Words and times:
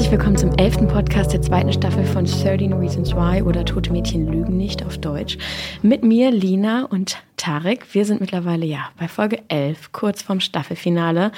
Herzlich 0.00 0.18
willkommen 0.18 0.38
zum 0.38 0.52
elften 0.56 0.88
Podcast 0.88 1.34
der 1.34 1.42
zweiten 1.42 1.74
Staffel 1.74 2.06
von 2.06 2.24
13 2.24 2.72
Reasons 2.72 3.14
Why 3.14 3.42
oder 3.42 3.66
Tote 3.66 3.92
Mädchen 3.92 4.26
lügen 4.32 4.56
nicht 4.56 4.82
auf 4.82 4.96
Deutsch. 4.96 5.36
Mit 5.82 6.02
mir, 6.02 6.30
Lina 6.30 6.86
und 6.86 7.18
Tarek. 7.36 7.84
Wir 7.92 8.06
sind 8.06 8.18
mittlerweile 8.18 8.64
ja 8.64 8.88
bei 8.98 9.08
Folge 9.08 9.42
11, 9.48 9.92
kurz 9.92 10.22
vorm 10.22 10.40
Staffelfinale. 10.40 11.32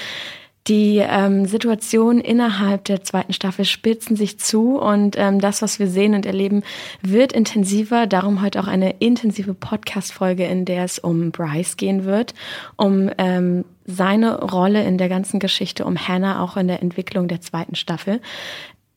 Die 0.69 0.99
ähm, 0.99 1.47
Situationen 1.47 2.21
innerhalb 2.21 2.85
der 2.85 3.03
zweiten 3.03 3.33
Staffel 3.33 3.65
spitzen 3.65 4.15
sich 4.15 4.39
zu 4.39 4.79
und 4.79 5.17
ähm, 5.19 5.41
das, 5.41 5.61
was 5.61 5.81
wir 5.81 5.89
sehen 5.89 6.15
und 6.15 6.25
erleben, 6.25 6.63
wird 7.01 7.33
intensiver. 7.33 8.07
Darum 8.07 8.43
heute 8.43 8.61
auch 8.61 8.69
eine 8.69 8.95
intensive 9.01 9.55
Podcast-Folge, 9.55 10.45
in 10.45 10.67
der 10.67 10.85
es 10.85 11.01
um 11.01 11.33
Bryce 11.33 11.77
gehen 11.77 12.05
wird, 12.05 12.33
um 12.77 13.11
ähm, 13.19 13.65
seine 13.85 14.41
Rolle 14.41 14.85
in 14.85 14.99
der 14.99 15.09
ganzen 15.09 15.41
Geschichte, 15.41 15.85
um 15.85 15.97
Hannah 15.97 16.43
auch 16.43 16.57
in 16.57 16.69
der 16.69 16.83
Entwicklung 16.83 17.29
der 17.29 17.41
zweiten 17.41 17.75
Staffel. 17.75 18.21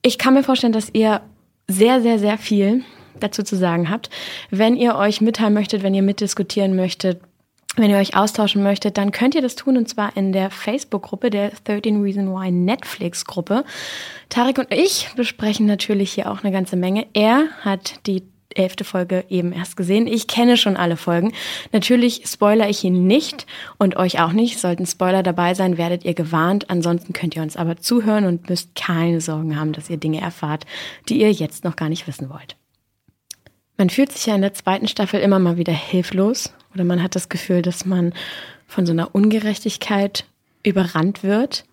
Ich 0.02 0.18
kann 0.18 0.34
mir 0.34 0.44
vorstellen, 0.44 0.74
dass 0.74 0.90
ihr 0.94 1.22
sehr, 1.68 2.02
sehr, 2.02 2.20
sehr 2.20 2.38
viel 2.38 2.84
dazu 3.20 3.44
zu 3.44 3.56
sagen 3.56 3.90
habt. 3.90 4.10
Wenn 4.52 4.76
ihr 4.76 4.96
euch 4.96 5.22
mitteilen 5.22 5.54
möchtet, 5.54 5.84
wenn 5.84 5.94
ihr 5.94 6.04
mitdiskutieren 6.04 6.76
möchtet, 6.76 7.22
wenn 7.78 7.90
ihr 7.90 7.98
euch 7.98 8.16
austauschen 8.16 8.64
möchtet, 8.64 8.98
dann 8.98 9.12
könnt 9.12 9.36
ihr 9.36 9.42
das 9.42 9.56
tun 9.56 9.78
und 9.78 9.90
zwar 9.90 10.16
in 10.16 10.32
der 10.32 10.50
Facebook-Gruppe, 10.50 11.30
der 11.30 11.52
13 11.66 12.02
Reason 12.02 12.34
Why 12.34 12.52
Netflix-Gruppe. 12.52 13.66
Tarek 14.30 14.60
und 14.60 14.74
ich 14.74 15.10
besprechen 15.16 15.66
natürlich 15.66 16.14
hier 16.14 16.32
auch 16.32 16.44
eine 16.44 16.54
ganze 16.54 16.78
Menge. 16.78 17.08
Er 17.14 17.48
hat 17.62 18.06
die 18.08 18.24
elfte 18.56 18.84
Folge 18.84 19.26
eben 19.30 19.52
erst 19.52 19.78
gesehen. 19.78 20.08
Ich 20.08 20.28
kenne 20.28 20.58
schon 20.58 20.78
alle 20.78 20.98
Folgen. 20.98 21.34
Natürlich 21.72 22.24
spoiler 22.26 22.70
ich 22.70 22.84
ihn 22.84 23.08
nicht 23.08 23.46
und 23.78 23.96
euch 23.98 24.20
auch 24.20 24.32
nicht. 24.32 24.60
Sollten 24.60 24.86
Spoiler 24.86 25.24
dabei 25.24 25.54
sein, 25.54 25.78
werdet 25.78 26.06
ihr 26.06 26.14
gewarnt. 26.14 26.70
Ansonsten 26.70 27.14
könnt 27.14 27.36
ihr 27.36 27.42
uns 27.42 27.58
aber 27.58 27.78
zuhören 27.78 28.26
und 28.26 28.50
müsst 28.50 28.76
keine 28.76 29.22
Sorgen 29.22 29.60
haben, 29.60 29.74
dass 29.74 29.90
ihr 29.90 29.98
Dinge 29.98 30.22
erfahrt, 30.22 30.66
die 31.10 31.22
ihr 31.22 31.32
jetzt 31.32 31.64
noch 31.64 31.76
gar 31.76 31.90
nicht 31.90 32.08
wissen 32.08 32.30
wollt. 32.30 32.56
Man 33.78 33.90
fühlt 33.90 34.12
sich 34.12 34.26
ja 34.26 34.36
in 34.36 34.42
der 34.42 34.54
zweiten 34.54 34.88
Staffel 34.88 35.20
immer 35.20 35.40
mal 35.40 35.58
wieder 35.58 35.74
hilflos 35.74 36.54
oder 36.74 36.84
man 36.84 37.04
hat 37.04 37.16
das 37.16 37.30
Gefühl, 37.30 37.62
dass 37.62 37.86
man 37.86 38.14
von 38.68 38.86
so 38.86 38.94
einer 38.94 39.14
Ungerechtigkeit 39.14 40.26
überrannt 40.64 41.24
wird. 41.24 41.66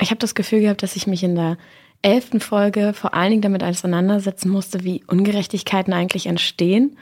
Ich 0.00 0.10
habe 0.10 0.18
das 0.18 0.34
Gefühl 0.34 0.60
gehabt, 0.60 0.82
dass 0.82 0.96
ich 0.96 1.06
mich 1.06 1.22
in 1.22 1.34
der 1.34 1.58
elften 2.02 2.40
Folge 2.40 2.92
vor 2.92 3.14
allen 3.14 3.30
Dingen 3.30 3.42
damit 3.42 3.64
auseinandersetzen 3.64 4.50
musste, 4.50 4.84
wie 4.84 5.04
Ungerechtigkeiten 5.06 5.92
eigentlich 5.92 6.26
entstehen, 6.26 6.96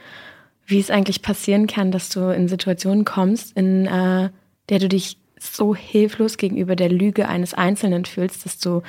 wie 0.65 0.79
es 0.79 0.89
eigentlich 0.89 1.21
passieren 1.21 1.67
kann, 1.67 1.91
dass 1.91 2.09
du 2.09 2.33
in 2.33 2.47
Situationen 2.47 3.05
kommst, 3.05 3.55
in 3.55 3.85
äh, 3.85 4.29
der 4.69 4.79
du 4.79 4.87
dich 4.87 5.17
so 5.39 5.75
hilflos 5.75 6.37
gegenüber 6.37 6.75
der 6.75 6.89
Lüge 6.89 7.27
eines 7.27 7.53
Einzelnen 7.53 8.05
fühlst, 8.05 8.45
dass 8.45 8.57
du 8.57 8.81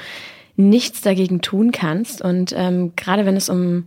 nichts 0.56 1.02
dagegen 1.02 1.42
tun 1.42 1.70
kannst. 1.70 2.22
Und 2.22 2.54
ähm, 2.56 2.92
gerade 2.96 3.26
wenn 3.26 3.36
es 3.36 3.48
um 3.48 3.84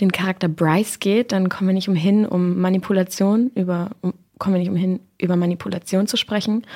den 0.00 0.12
Charakter 0.12 0.48
Bryce 0.48 0.98
geht, 0.98 1.32
dann 1.32 1.48
kommen 1.48 1.68
wir 1.68 1.74
nicht 1.74 1.88
umhin, 1.88 2.26
um 2.26 2.58
Manipulation, 2.60 3.50
über, 3.54 3.90
um, 4.00 4.14
kommen 4.38 4.54
wir 4.54 4.60
nicht 4.60 4.70
umhin, 4.70 5.00
über 5.18 5.36
Manipulation 5.36 6.06
zu 6.06 6.16
sprechen, 6.16 6.66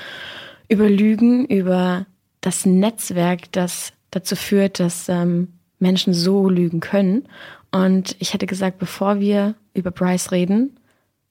über 0.69 0.89
Lügen, 0.89 1.47
über 1.47 2.07
das 2.41 2.67
Netzwerk, 2.67 3.53
das 3.53 3.93
dazu 4.15 4.37
führt, 4.37 4.81
dass 4.81 5.09
ähm, 5.09 5.49
Menschen 5.79 6.15
so 6.15 6.49
lügen 6.49 6.81
können. 6.81 7.29
Und 7.73 8.17
ich 8.19 8.33
hätte 8.33 8.47
gesagt, 8.47 8.79
bevor 8.79 9.21
wir 9.21 9.55
über 9.75 9.91
Bryce 9.91 10.33
reden, 10.33 10.79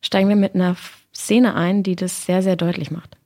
steigen 0.02 0.30
wir 0.30 0.36
mit 0.36 0.56
einer 0.56 0.76
Szene 1.16 1.56
ein, 1.56 1.84
die 1.84 1.96
das 1.96 2.26
sehr, 2.26 2.42
sehr 2.42 2.56
deutlich 2.56 2.92
macht. 2.92 3.18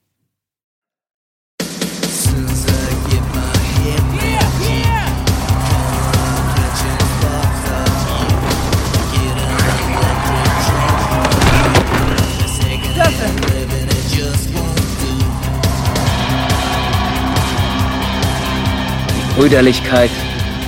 Brüderlichkeit, 19.37 20.09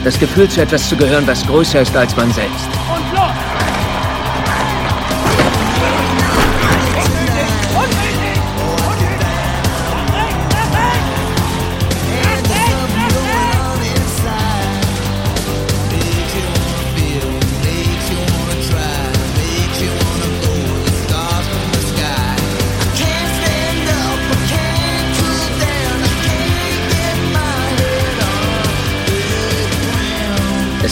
das 0.03 0.19
Gefühl 0.19 0.47
zu 0.47 0.61
etwas 0.61 0.87
zu 0.87 0.95
gehören, 0.95 1.25
was 1.25 1.45
größer 1.45 1.81
ist 1.81 1.97
als 1.97 2.15
man 2.15 2.31
selbst. 2.31 2.78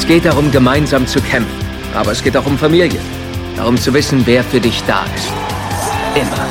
Es 0.08 0.14
geht 0.14 0.24
darum, 0.24 0.50
gemeinsam 0.52 1.06
zu 1.06 1.20
kämpfen. 1.20 1.52
Aber 1.94 2.14
es 2.14 2.24
geht 2.24 2.38
auch 2.38 2.46
um 2.46 2.58
Familie. 2.58 2.98
Darum 3.58 3.76
zu 3.76 3.94
wissen, 3.94 4.22
wer 4.24 4.42
für 4.42 4.62
dich 4.62 4.82
da 4.88 5.04
ist. 5.14 5.28
Immer. 6.16 6.46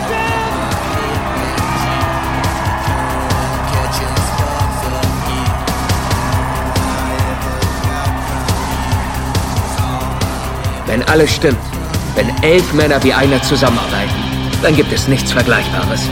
Wenn 10.87 11.03
alles 11.05 11.35
stimmt, 11.35 11.57
wenn 12.15 12.29
elf 12.43 12.75
Männer 12.75 13.03
wie 13.03 13.15
einer 13.15 13.41
zusammenarbeiten, 13.41 14.13
dann 14.61 14.77
gibt 14.77 14.93
es 14.93 15.09
nichts 15.09 15.33
Vergleichbares. 15.33 16.03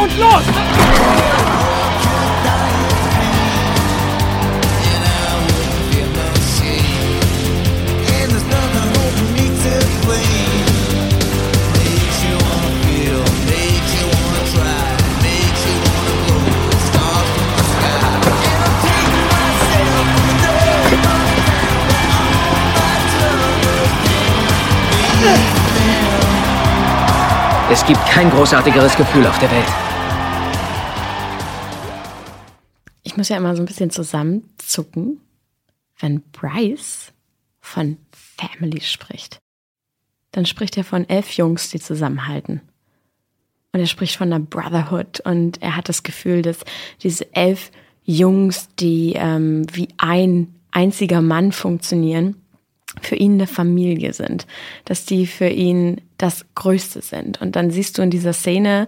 Und 0.00 0.16
los! 0.20 1.41
Es 27.72 27.86
gibt 27.86 28.04
kein 28.04 28.28
großartigeres 28.28 28.94
Gefühl 28.96 29.26
auf 29.26 29.38
der 29.38 29.50
Welt. 29.50 29.64
Ich 33.02 33.16
muss 33.16 33.30
ja 33.30 33.38
immer 33.38 33.56
so 33.56 33.62
ein 33.62 33.64
bisschen 33.64 33.88
zusammenzucken, 33.88 35.22
wenn 35.98 36.20
Bryce 36.32 37.14
von 37.60 37.96
Family 38.10 38.82
spricht. 38.82 39.40
Dann 40.32 40.44
spricht 40.44 40.76
er 40.76 40.84
von 40.84 41.08
elf 41.08 41.32
Jungs, 41.38 41.70
die 41.70 41.80
zusammenhalten. 41.80 42.60
Und 43.72 43.80
er 43.80 43.86
spricht 43.86 44.16
von 44.16 44.30
einer 44.30 44.44
Brotherhood 44.44 45.20
und 45.20 45.62
er 45.62 45.74
hat 45.74 45.88
das 45.88 46.02
Gefühl, 46.02 46.42
dass 46.42 46.58
diese 47.02 47.34
elf 47.34 47.70
Jungs, 48.04 48.68
die 48.78 49.14
ähm, 49.16 49.64
wie 49.72 49.88
ein 49.96 50.54
einziger 50.72 51.22
Mann 51.22 51.52
funktionieren, 51.52 52.41
für 53.00 53.16
ihn 53.16 53.34
eine 53.34 53.46
Familie 53.46 54.12
sind, 54.12 54.46
dass 54.84 55.04
die 55.04 55.26
für 55.26 55.48
ihn 55.48 56.00
das 56.18 56.44
Größte 56.54 57.00
sind. 57.00 57.40
Und 57.40 57.56
dann 57.56 57.70
siehst 57.70 57.96
du 57.96 58.02
in 58.02 58.10
dieser 58.10 58.32
Szene 58.32 58.86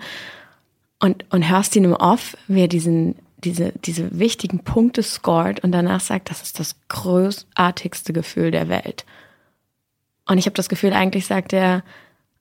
und, 1.00 1.24
und 1.30 1.48
hörst 1.48 1.74
ihn 1.76 1.84
im 1.84 1.94
Off, 1.94 2.36
wie 2.46 2.62
er 2.62 2.68
diesen, 2.68 3.16
diese, 3.38 3.72
diese 3.84 4.18
wichtigen 4.18 4.60
Punkte 4.60 5.02
scored 5.02 5.60
und 5.64 5.72
danach 5.72 6.00
sagt, 6.00 6.30
das 6.30 6.42
ist 6.42 6.60
das 6.60 6.76
großartigste 6.88 8.12
Gefühl 8.12 8.50
der 8.50 8.68
Welt. 8.68 9.04
Und 10.26 10.38
ich 10.38 10.46
habe 10.46 10.54
das 10.54 10.68
Gefühl, 10.68 10.92
eigentlich 10.92 11.26
sagt 11.26 11.52
er, 11.52 11.82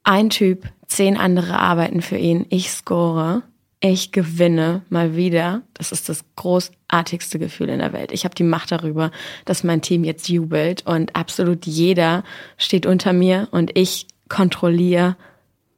ein 0.04 0.30
Typ, 0.30 0.68
zehn 0.88 1.18
andere 1.18 1.58
arbeiten 1.60 2.02
für 2.02 2.18
ihn, 2.18 2.46
ich 2.50 2.72
score 2.72 3.44
ich 3.92 4.14
gewinne 4.14 4.82
mal 4.90 5.18
wieder. 5.18 5.62
Das 5.74 5.92
ist 5.92 6.08
das 6.08 6.24
großartigste 6.38 7.38
Gefühl 7.38 7.68
in 7.68 7.80
der 7.80 7.92
Welt. 7.92 8.14
Ich 8.14 8.24
habe 8.24 8.34
die 8.34 8.44
Macht 8.44 8.72
darüber, 8.72 9.12
dass 9.44 9.66
mein 9.66 9.82
Team 9.82 10.06
jetzt 10.06 10.30
jubelt 10.30 10.86
und 10.86 11.16
absolut 11.18 11.66
jeder 11.66 12.24
steht 12.58 12.86
unter 12.86 13.12
mir 13.12 13.50
und 13.52 13.78
ich 13.78 14.08
kontrolliere 14.30 15.18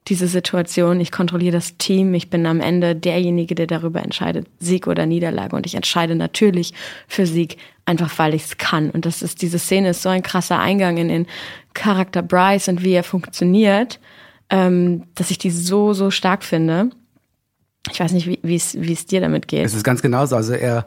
diese 0.08 0.28
Situation. 0.28 1.00
Ich 1.00 1.12
kontrolliere 1.12 1.54
das 1.54 1.78
Team. 1.78 2.14
Ich 2.14 2.30
bin 2.30 2.46
am 2.46 2.62
Ende 2.62 2.96
derjenige, 2.96 3.56
der 3.56 3.66
darüber 3.66 4.04
entscheidet, 4.04 4.46
Sieg 4.60 4.86
oder 4.86 5.08
Niederlage. 5.08 5.56
Und 5.56 5.66
ich 5.66 5.74
entscheide 5.74 6.16
natürlich 6.16 6.76
für 7.08 7.26
Sieg, 7.26 7.58
einfach 7.86 8.16
weil 8.20 8.36
ich 8.36 8.44
es 8.44 8.58
kann. 8.58 8.92
Und 8.92 9.08
das 9.08 9.24
ist, 9.24 9.42
diese 9.42 9.58
Szene 9.58 9.90
ist 9.90 10.04
so 10.04 10.10
ein 10.10 10.22
krasser 10.22 10.60
Eingang 10.60 10.98
in 10.98 11.08
den 11.08 11.26
Charakter 11.74 12.22
Bryce 12.22 12.68
und 12.68 12.84
wie 12.84 12.94
er 12.94 13.04
funktioniert, 13.04 14.00
ähm, 14.52 15.06
dass 15.16 15.32
ich 15.32 15.40
die 15.40 15.50
so, 15.50 15.94
so 15.94 16.12
stark 16.12 16.44
finde. 16.44 16.92
Ich 17.92 18.00
weiß 18.00 18.12
nicht, 18.14 18.28
wie 18.42 18.56
es 18.56 19.06
dir 19.06 19.22
damit 19.22 19.48
geht. 19.48 19.66
Es 19.66 19.74
ist 19.74 19.84
ganz 19.84 20.02
genauso. 20.02 20.36
Also 20.36 20.54
er 20.54 20.86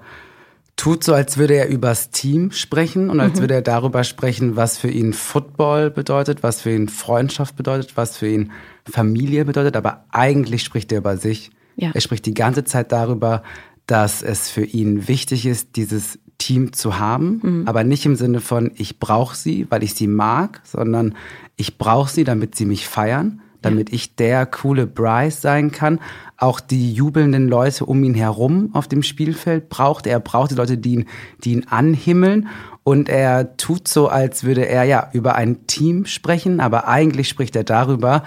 tut 0.79 1.05
so, 1.05 1.13
als 1.13 1.37
würde 1.37 1.55
er 1.55 1.69
übers 1.69 2.11
Team 2.11 2.53
sprechen 2.53 3.11
und 3.11 3.21
als 3.21 3.37
mhm. 3.37 3.41
würde 3.41 3.55
er 3.55 3.63
darüber 3.63 4.05
sprechen, 4.05 4.57
was 4.57 4.79
für 4.79 4.89
ihn 4.89 5.13
Football 5.13 5.91
bedeutet, 5.91 6.43
was 6.43 6.63
für 6.63 6.73
ihn 6.73 6.89
Freundschaft 6.89 7.57
bedeutet, 7.57 7.97
was 7.97 8.17
für 8.17 8.29
ihn 8.29 8.53
Familie 8.89 9.45
bedeutet. 9.45 9.77
Aber 9.77 10.05
eigentlich 10.11 10.63
spricht 10.63 10.93
er 10.93 10.99
über 10.99 11.17
sich. 11.17 11.51
Ja. 11.77 11.91
Er 11.93 12.01
spricht 12.01 12.27
die 12.27 12.35
ganze 12.35 12.65
Zeit 12.65 12.93
darüber, 12.93 13.43
dass 13.87 14.23
es 14.23 14.51
für 14.51 14.65
ihn 14.65 15.09
wichtig 15.09 15.47
ist, 15.47 15.77
dieses 15.77 16.19
Team 16.39 16.73
zu 16.73 16.99
haben, 16.99 17.41
mhm. 17.43 17.63
aber 17.67 17.83
nicht 17.85 18.07
im 18.07 18.15
Sinne 18.15 18.41
von, 18.41 18.71
ich 18.77 19.01
brauche 19.01 19.35
sie, 19.35 19.67
weil 19.71 19.83
ich 19.83 19.95
sie 19.95 20.07
mag, 20.07 20.61
sondern 20.65 21.17
ich 21.57 21.79
brauche 21.79 22.11
sie, 22.11 22.23
damit 22.23 22.55
sie 22.55 22.67
mich 22.67 22.87
feiern, 22.87 23.41
damit 23.63 23.93
ich 23.93 24.17
der 24.17 24.47
coole 24.47 24.87
Bryce 24.87 25.41
sein 25.41 25.71
kann. 25.71 26.01
Auch 26.37 26.61
die 26.61 26.93
jubelnden 26.93 27.49
Leute 27.49 27.85
um 27.85 28.03
ihn 28.05 28.15
herum 28.15 28.71
auf 28.73 28.89
dem 28.89 29.03
Spielfeld 29.03 29.69
braucht 29.69 30.07
er. 30.07 30.15
Er 30.15 30.21
braucht 30.21 30.51
die 30.51 30.55
Leute, 30.55 30.79
die 30.79 30.95
ihn, 30.95 31.05
die 31.45 31.53
ihn 31.53 31.67
anhimmeln. 31.69 32.49
Und 32.85 33.09
er 33.09 33.57
tut 33.57 33.89
so, 33.89 34.09
als 34.09 34.45
würde 34.45 34.67
er 34.67 34.85
ja 34.85 35.11
über 35.13 35.35
ein 35.35 35.67
Team 35.67 36.07
sprechen, 36.07 36.61
aber 36.61 36.89
eigentlich 36.89 37.29
spricht 37.29 37.55
er 37.55 37.65
darüber, 37.65 38.23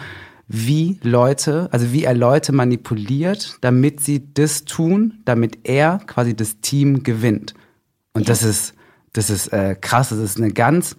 wie 0.48 1.00
Leute, 1.02 1.70
also 1.72 1.94
wie 1.94 2.04
er 2.04 2.14
Leute 2.14 2.52
manipuliert, 2.52 3.58
damit 3.62 4.02
sie 4.02 4.34
das 4.34 4.66
tun, 4.66 5.22
damit 5.24 5.60
er 5.64 6.02
quasi 6.06 6.36
das 6.36 6.60
Team 6.60 7.04
gewinnt. 7.04 7.54
Und 8.14 8.28
das 8.28 8.44
ist, 8.44 8.74
das 9.14 9.30
ist 9.30 9.48
äh, 9.48 9.76
krass. 9.80 10.10
Das 10.10 10.20
ist 10.20 10.38
eine 10.38 10.52
ganz 10.52 10.98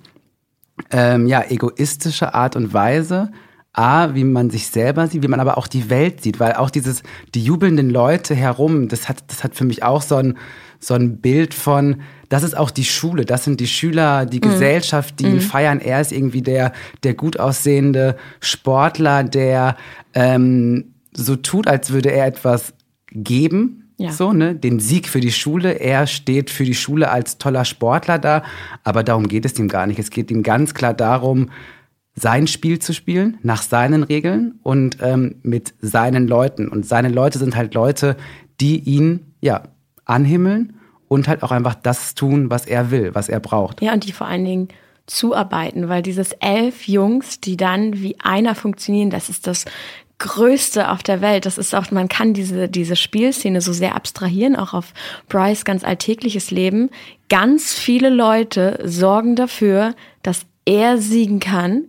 ähm, 0.90 1.26
ja, 1.26 1.44
egoistische 1.49 2.34
Art 2.34 2.56
und 2.56 2.73
Weise, 2.73 3.31
A, 3.75 4.15
wie 4.15 4.25
man 4.25 4.51
sich 4.51 4.67
selber 4.67 5.07
sieht, 5.07 5.23
wie 5.23 5.29
man 5.29 5.41
aber 5.41 5.57
auch 5.57 5.67
die 5.67 5.89
Welt 5.89 6.23
sieht, 6.23 6.41
weil 6.41 6.55
auch 6.55 6.69
dieses, 6.69 7.03
die 7.35 7.43
jubelnden 7.43 7.89
Leute 7.89 8.35
herum, 8.35 8.89
das 8.89 9.09
hat, 9.09 9.25
das 9.29 9.43
hat 9.43 9.55
für 9.55 9.65
mich 9.65 9.83
auch 9.83 10.03
so 10.03 10.17
ein, 10.17 10.37
so 10.79 10.95
ein 10.95 11.19
Bild 11.19 11.55
von, 11.55 12.03
das 12.29 12.43
ist 12.43 12.57
auch 12.57 12.71
die 12.71 12.85
Schule, 12.85 13.25
das 13.25 13.45
sind 13.45 13.61
die 13.61 13.67
Schüler, 13.67 14.27
die 14.27 14.39
mhm. 14.39 14.51
Gesellschaft, 14.51 15.21
die 15.21 15.25
ihn 15.25 15.35
mhm. 15.37 15.41
feiern. 15.41 15.81
Er 15.81 16.01
ist 16.03 16.13
irgendwie 16.13 16.43
der, 16.43 16.73
der 17.03 17.15
gut 17.15 17.41
aussehende 17.41 18.17
Sportler, 18.41 19.25
der 19.25 19.77
ähm, 20.13 20.93
so 21.15 21.37
tut, 21.37 21.67
als 21.67 21.93
würde 21.93 22.13
er 22.13 22.27
etwas 22.27 22.75
geben, 23.11 23.79
ja. 23.99 24.11
So, 24.11 24.33
ne? 24.33 24.57
Den 24.57 24.81
Sieg 24.81 25.09
für 25.09 25.21
die 25.21 25.31
Schule. 25.31 25.75
Er 25.75 26.09
steht 26.09 26.51
für 26.51 26.65
die 26.65 26.75
Schule 26.75 27.11
als 27.11 27.39
toller 27.39 27.65
Sportler 27.65 28.19
da. 28.19 28.43
Aber 28.83 29.05
darum 29.05 29.29
geht 29.29 29.45
es 29.45 29.57
ihm 29.61 29.69
gar 29.69 29.87
nicht. 29.87 30.01
Es 30.01 30.11
geht 30.11 30.31
ihm 30.33 30.43
ganz 30.43 30.75
klar 30.75 30.93
darum, 30.93 31.51
sein 32.14 32.47
Spiel 32.47 32.79
zu 32.79 32.93
spielen, 32.93 33.38
nach 33.43 33.62
seinen 33.62 34.03
Regeln 34.03 34.59
und 34.62 34.99
ähm, 35.00 35.37
mit 35.43 35.75
seinen 35.81 36.29
Leuten. 36.29 36.69
Und 36.69 36.87
seine 36.87 37.09
Leute 37.09 37.38
sind 37.38 37.56
halt 37.56 37.75
Leute, 37.75 38.17
die 38.61 38.79
ihn, 38.79 39.35
ja, 39.41 39.62
anhimmeln 40.05 40.75
und 41.09 41.29
halt 41.29 41.43
auch 41.43 41.50
einfach 41.50 41.75
das 41.75 42.14
tun, 42.14 42.50
was 42.50 42.67
er 42.67 42.91
will, 42.91 43.14
was 43.14 43.29
er 43.29 43.41
braucht. 43.41 43.81
Ja, 43.81 43.93
und 43.93 44.05
die 44.05 44.12
vor 44.12 44.26
allen 44.26 44.44
Dingen 44.44 44.69
zuarbeiten, 45.06 45.88
weil 45.88 46.03
dieses 46.03 46.32
elf 46.32 46.87
Jungs, 46.87 47.41
die 47.41 47.56
dann 47.56 48.00
wie 48.00 48.19
einer 48.20 48.55
funktionieren, 48.55 49.11
das 49.11 49.29
ist 49.29 49.47
das 49.47 49.65
Größte 50.19 50.91
auf 50.91 51.03
der 51.03 51.20
Welt. 51.20 51.47
Das 51.47 51.58
ist 51.58 51.75
auch, 51.75 51.91
man 51.91 52.08
kann 52.08 52.32
diese, 52.32 52.69
diese 52.69 52.94
Spielszene 52.94 53.61
so 53.61 53.73
sehr 53.73 53.97
abstrahieren, 53.97 54.55
auch 54.55 54.73
auf 54.73 54.94
Bryce 55.29 55.65
ganz 55.65 55.82
alltägliches 55.82 56.53
Leben. 56.53 56.91
Ganz 57.29 57.75
viele 57.75 58.08
Leute 58.08 58.79
sorgen 58.85 59.35
dafür, 59.35 59.94
dass 60.23 60.47
er 60.65 60.99
siegen 60.99 61.41
kann. 61.41 61.87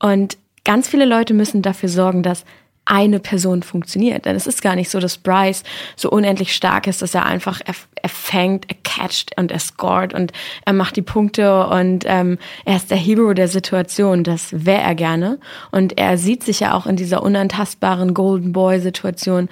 Und 0.00 0.38
ganz 0.64 0.88
viele 0.88 1.04
Leute 1.04 1.34
müssen 1.34 1.62
dafür 1.62 1.88
sorgen, 1.88 2.22
dass 2.22 2.44
eine 2.90 3.20
Person 3.20 3.62
funktioniert. 3.62 4.24
Denn 4.24 4.34
es 4.34 4.48
ist 4.48 4.62
gar 4.62 4.74
nicht 4.74 4.90
so, 4.90 4.98
dass 4.98 5.18
Bryce 5.18 5.62
so 5.96 6.10
unendlich 6.10 6.54
stark 6.54 6.88
ist, 6.88 7.02
dass 7.02 7.14
er 7.14 7.24
einfach, 7.24 7.60
er, 7.64 7.74
er 8.02 8.08
fängt, 8.08 8.68
er 8.68 8.76
catcht 8.82 9.38
und 9.38 9.52
er 9.52 9.60
scored 9.60 10.12
und 10.12 10.32
er 10.64 10.72
macht 10.72 10.96
die 10.96 11.02
Punkte 11.02 11.66
und 11.68 12.04
ähm, 12.08 12.38
er 12.64 12.76
ist 12.76 12.90
der 12.90 12.98
Hero 12.98 13.32
der 13.32 13.48
Situation. 13.48 14.24
Das 14.24 14.48
wäre 14.64 14.82
er 14.82 14.94
gerne. 14.96 15.38
Und 15.70 15.98
er 15.98 16.18
sieht 16.18 16.42
sich 16.42 16.60
ja 16.60 16.74
auch 16.74 16.86
in 16.86 16.96
dieser 16.96 17.22
unantastbaren 17.22 18.12
Golden 18.12 18.52
Boy-Situation 18.52 19.48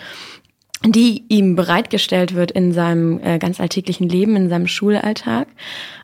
die 0.85 1.25
ihm 1.29 1.57
bereitgestellt 1.57 2.35
wird 2.35 2.51
in 2.51 2.73
seinem 2.73 3.21
äh, 3.23 3.39
ganz 3.39 3.61
alltäglichen 3.61 4.09
Leben, 4.09 4.37
in 4.37 4.49
seinem 4.49 4.69
Schulalltag. 4.69 5.49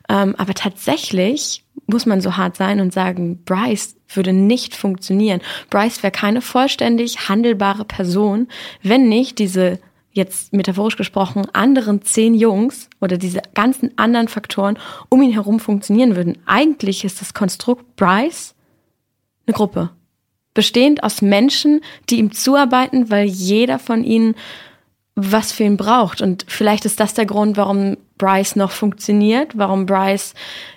Ähm, 0.09 0.35
aber 0.37 0.53
tatsächlich 0.53 1.63
muss 1.87 2.05
man 2.05 2.21
so 2.21 2.35
hart 2.35 2.57
sein 2.57 2.79
und 2.79 2.93
sagen, 2.93 3.43
Bryce 3.43 3.95
würde 4.13 4.33
nicht 4.33 4.75
funktionieren. 4.75 5.41
Bryce 5.69 6.03
wäre 6.03 6.11
keine 6.11 6.41
vollständig 6.41 7.29
handelbare 7.29 7.85
Person, 7.85 8.47
wenn 8.81 9.07
nicht 9.07 9.39
diese 9.39 9.79
jetzt 10.11 10.53
metaphorisch 10.53 10.95
gesprochen 10.95 11.45
anderen 11.53 12.01
zehn 12.01 12.33
Jungs 12.33 12.89
oder 13.01 13.17
diese 13.17 13.41
ganzen 13.53 13.97
anderen 13.97 14.29
Faktoren 14.29 14.79
um 15.09 15.21
ihn 15.21 15.33
herum 15.33 15.59
funktionieren 15.59 16.15
würden. 16.15 16.37
Eigentlich 16.45 17.03
ist 17.03 17.19
das 17.21 17.33
Konstrukt 17.33 17.97
Bryce 17.97 18.55
eine 19.45 19.53
Gruppe. 19.53 19.91
Bestehend 20.55 21.03
aus 21.03 21.21
Menschen, 21.21 21.81
die 22.09 22.17
ihm 22.17 22.31
zuarbeiten, 22.31 23.11
weil 23.11 23.27
jeder 23.27 23.77
von 23.77 24.03
ihnen 24.03 24.33
was 25.15 25.51
für 25.51 25.63
ihn 25.63 25.77
braucht. 25.77 26.21
Und 26.21 26.45
vielleicht 26.47 26.85
ist 26.85 26.99
das 26.99 27.13
der 27.13 27.25
Grund, 27.25 27.57
warum 27.57 27.97
Bryce 28.17 28.55
noch 28.55 28.71
funktioniert, 28.71 29.57
warum 29.57 29.85
Bryce 29.85 30.33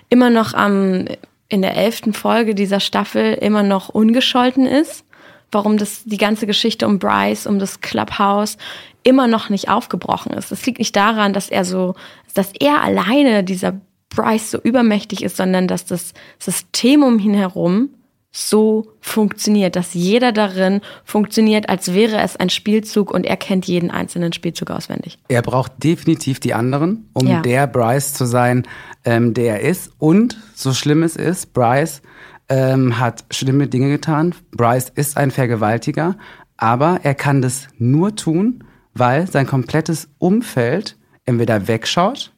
immer 0.09 0.29
noch 0.29 0.53
am, 0.53 1.05
in 1.49 1.61
der 1.61 1.75
elften 1.75 2.13
Folge 2.13 2.55
dieser 2.55 2.79
Staffel 2.79 3.33
immer 3.33 3.63
noch 3.63 3.89
ungescholten 3.89 4.65
ist, 4.65 5.03
warum 5.51 5.77
das, 5.77 6.03
die 6.05 6.17
ganze 6.17 6.47
Geschichte 6.47 6.87
um 6.87 6.99
Bryce, 6.99 7.47
um 7.47 7.59
das 7.59 7.81
Clubhouse 7.81 8.57
immer 9.03 9.27
noch 9.27 9.49
nicht 9.49 9.69
aufgebrochen 9.69 10.33
ist. 10.33 10.51
Es 10.51 10.65
liegt 10.65 10.79
nicht 10.79 10.95
daran, 10.95 11.33
dass 11.33 11.49
er 11.49 11.65
so, 11.65 11.95
dass 12.33 12.51
er 12.59 12.81
alleine 12.81 13.43
dieser 13.43 13.79
Bryce 14.09 14.51
so 14.51 14.59
übermächtig 14.59 15.23
ist, 15.23 15.37
sondern 15.37 15.67
dass 15.67 15.85
das 15.85 16.13
System 16.39 17.03
um 17.03 17.19
ihn 17.19 17.33
herum 17.33 17.89
so 18.31 18.91
funktioniert, 19.01 19.75
dass 19.75 19.93
jeder 19.93 20.31
darin 20.31 20.81
funktioniert, 21.03 21.67
als 21.67 21.93
wäre 21.93 22.21
es 22.21 22.35
ein 22.35 22.49
Spielzug 22.49 23.11
und 23.11 23.25
er 23.25 23.37
kennt 23.37 23.65
jeden 23.65 23.89
einzelnen 23.89 24.33
Spielzug 24.33 24.69
auswendig. 24.69 25.17
Er 25.27 25.41
braucht 25.41 25.83
definitiv 25.83 26.39
die 26.39 26.53
anderen, 26.53 27.09
um 27.13 27.27
ja. 27.27 27.41
der 27.41 27.65
Bryce 27.65 28.13
zu 28.13 28.25
sein, 28.25 28.67
ähm, 29.03 29.33
der 29.33 29.61
er 29.61 29.69
ist. 29.69 29.91
Und 29.97 30.37
so 30.53 30.73
schlimm 30.73 31.01
es 31.01 31.15
ist, 31.15 31.53
Bryce 31.53 32.01
ähm, 32.49 32.99
hat 32.99 33.25
schlimme 33.31 33.67
Dinge 33.67 33.89
getan. 33.89 34.35
Bryce 34.51 34.91
ist 34.93 35.17
ein 35.17 35.31
Vergewaltiger, 35.31 36.15
aber 36.55 36.99
er 37.03 37.15
kann 37.15 37.41
das 37.41 37.67
nur 37.77 38.15
tun, 38.15 38.63
weil 38.93 39.29
sein 39.29 39.47
komplettes 39.47 40.09
Umfeld 40.19 40.97
entweder 41.25 41.67
wegschaut 41.67 42.31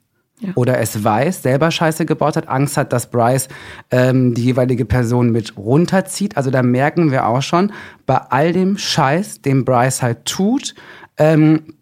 oder 0.55 0.79
es 0.79 1.03
weiß, 1.03 1.43
selber 1.43 1.71
Scheiße 1.71 2.05
gebaut 2.05 2.35
hat, 2.35 2.47
Angst 2.47 2.77
hat, 2.77 2.93
dass 2.93 3.09
Bryce 3.09 3.47
ähm, 3.91 4.33
die 4.33 4.43
jeweilige 4.43 4.85
Person 4.85 5.31
mit 5.31 5.57
runterzieht. 5.57 6.37
Also 6.37 6.51
da 6.51 6.63
merken 6.63 7.11
wir 7.11 7.27
auch 7.27 7.41
schon, 7.41 7.71
bei 8.05 8.17
all 8.17 8.53
dem 8.53 8.77
Scheiß, 8.77 9.41
den 9.41 9.65
Bryce 9.65 10.01
halt 10.01 10.25
tut, 10.25 10.75
ähm, 11.17 11.75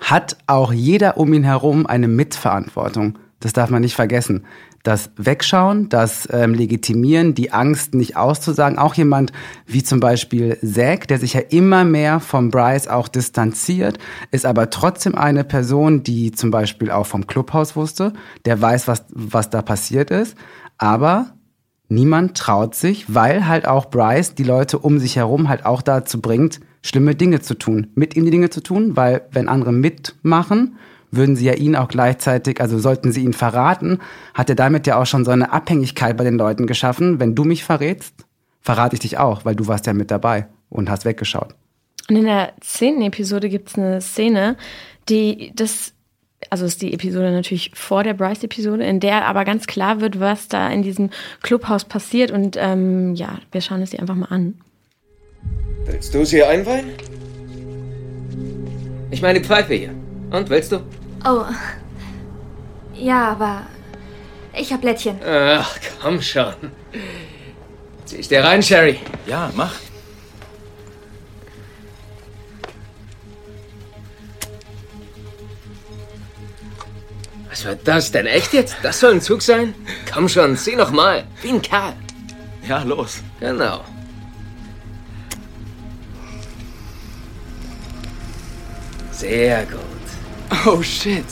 hat 0.00 0.36
auch 0.46 0.72
jeder 0.72 1.18
um 1.18 1.32
ihn 1.32 1.44
herum 1.44 1.86
eine 1.86 2.08
Mitverantwortung. 2.08 3.18
Das 3.40 3.52
darf 3.52 3.70
man 3.70 3.82
nicht 3.82 3.94
vergessen 3.94 4.44
das 4.84 5.10
Wegschauen, 5.16 5.88
das 5.88 6.28
ähm, 6.30 6.52
Legitimieren, 6.54 7.34
die 7.34 7.52
Angst 7.52 7.94
nicht 7.94 8.16
auszusagen. 8.16 8.78
Auch 8.78 8.94
jemand 8.94 9.32
wie 9.66 9.82
zum 9.82 9.98
Beispiel 9.98 10.58
Zack, 10.62 11.08
der 11.08 11.18
sich 11.18 11.32
ja 11.32 11.40
immer 11.40 11.84
mehr 11.84 12.20
vom 12.20 12.50
Bryce 12.50 12.86
auch 12.86 13.08
distanziert, 13.08 13.98
ist 14.30 14.44
aber 14.44 14.68
trotzdem 14.68 15.14
eine 15.14 15.42
Person, 15.42 16.02
die 16.02 16.32
zum 16.32 16.50
Beispiel 16.50 16.90
auch 16.90 17.06
vom 17.06 17.26
Clubhaus 17.26 17.74
wusste, 17.76 18.12
der 18.44 18.60
weiß, 18.60 18.86
was, 18.86 19.06
was 19.08 19.48
da 19.48 19.62
passiert 19.62 20.10
ist. 20.10 20.36
Aber 20.76 21.32
niemand 21.88 22.36
traut 22.36 22.74
sich, 22.74 23.12
weil 23.12 23.48
halt 23.48 23.66
auch 23.66 23.86
Bryce 23.86 24.34
die 24.34 24.44
Leute 24.44 24.78
um 24.78 24.98
sich 24.98 25.16
herum 25.16 25.48
halt 25.48 25.64
auch 25.64 25.80
dazu 25.80 26.20
bringt, 26.20 26.60
schlimme 26.82 27.14
Dinge 27.14 27.40
zu 27.40 27.54
tun, 27.54 27.86
mit 27.94 28.16
ihm 28.16 28.26
die 28.26 28.30
Dinge 28.30 28.50
zu 28.50 28.62
tun, 28.62 28.98
weil 28.98 29.22
wenn 29.32 29.48
andere 29.48 29.72
mitmachen, 29.72 30.76
würden 31.16 31.36
sie 31.36 31.44
ja 31.44 31.54
ihn 31.54 31.76
auch 31.76 31.88
gleichzeitig, 31.88 32.60
also 32.60 32.78
sollten 32.78 33.12
sie 33.12 33.22
ihn 33.22 33.32
verraten, 33.32 34.00
hat 34.34 34.48
er 34.48 34.56
damit 34.56 34.86
ja 34.86 35.00
auch 35.00 35.06
schon 35.06 35.24
so 35.24 35.30
eine 35.30 35.52
Abhängigkeit 35.52 36.16
bei 36.16 36.24
den 36.24 36.38
Leuten 36.38 36.66
geschaffen. 36.66 37.20
Wenn 37.20 37.34
du 37.34 37.44
mich 37.44 37.64
verrätst, 37.64 38.14
verrate 38.60 38.94
ich 38.94 39.00
dich 39.00 39.18
auch, 39.18 39.44
weil 39.44 39.56
du 39.56 39.66
warst 39.66 39.86
ja 39.86 39.92
mit 39.92 40.10
dabei 40.10 40.46
und 40.70 40.90
hast 40.90 41.04
weggeschaut. 41.04 41.54
Und 42.08 42.16
in 42.16 42.24
der 42.24 42.52
zehnten 42.60 43.02
Episode 43.02 43.48
gibt 43.48 43.70
es 43.70 43.78
eine 43.78 44.00
Szene, 44.00 44.56
die 45.08 45.52
das 45.54 45.94
also 46.50 46.66
ist 46.66 46.82
die 46.82 46.92
Episode 46.92 47.30
natürlich 47.30 47.70
vor 47.74 48.04
der 48.04 48.14
Bryce-Episode, 48.14 48.84
in 48.84 49.00
der 49.00 49.26
aber 49.26 49.44
ganz 49.44 49.66
klar 49.66 50.00
wird, 50.00 50.20
was 50.20 50.48
da 50.48 50.68
in 50.70 50.82
diesem 50.82 51.10
Clubhaus 51.42 51.84
passiert. 51.84 52.30
Und 52.30 52.56
ähm, 52.58 53.14
ja, 53.14 53.38
wir 53.52 53.60
schauen 53.60 53.82
es 53.82 53.90
dir 53.90 54.00
einfach 54.00 54.14
mal 54.14 54.26
an. 54.26 54.54
Willst 55.86 56.14
du 56.14 56.24
sie 56.24 56.42
einweihen? 56.42 56.90
Ich 59.10 59.22
meine 59.22 59.40
Pfeife 59.40 59.74
hier. 59.74 59.90
Und, 60.30 60.50
willst 60.50 60.72
du? 60.72 60.80
Oh. 61.24 61.46
Ja, 62.94 63.32
aber 63.32 63.62
ich 64.56 64.72
hab 64.72 64.82
Blättchen. 64.82 65.18
Ach, 65.24 65.76
komm 66.00 66.20
schon. 66.20 66.54
Zieh 68.04 68.16
ich 68.16 68.28
dir 68.28 68.44
rein, 68.44 68.62
Sherry? 68.62 69.00
Ja, 69.26 69.50
mach. 69.54 69.74
Was 77.48 77.64
war 77.64 77.76
das 77.76 78.12
denn? 78.12 78.26
Echt 78.26 78.52
jetzt? 78.52 78.76
Das 78.82 79.00
soll 79.00 79.12
ein 79.12 79.20
Zug 79.20 79.40
sein? 79.40 79.74
Komm 80.12 80.28
schon, 80.28 80.56
sieh 80.56 80.76
noch 80.76 80.90
mal. 80.90 81.24
Wie 81.40 81.50
ein 81.50 81.62
Kerl. 81.62 81.94
Ja, 82.68 82.82
los. 82.82 83.22
Genau. 83.40 83.80
Sehr 89.12 89.64
gut. 89.66 89.93
Oh 90.66 90.82
shit. 90.82 91.24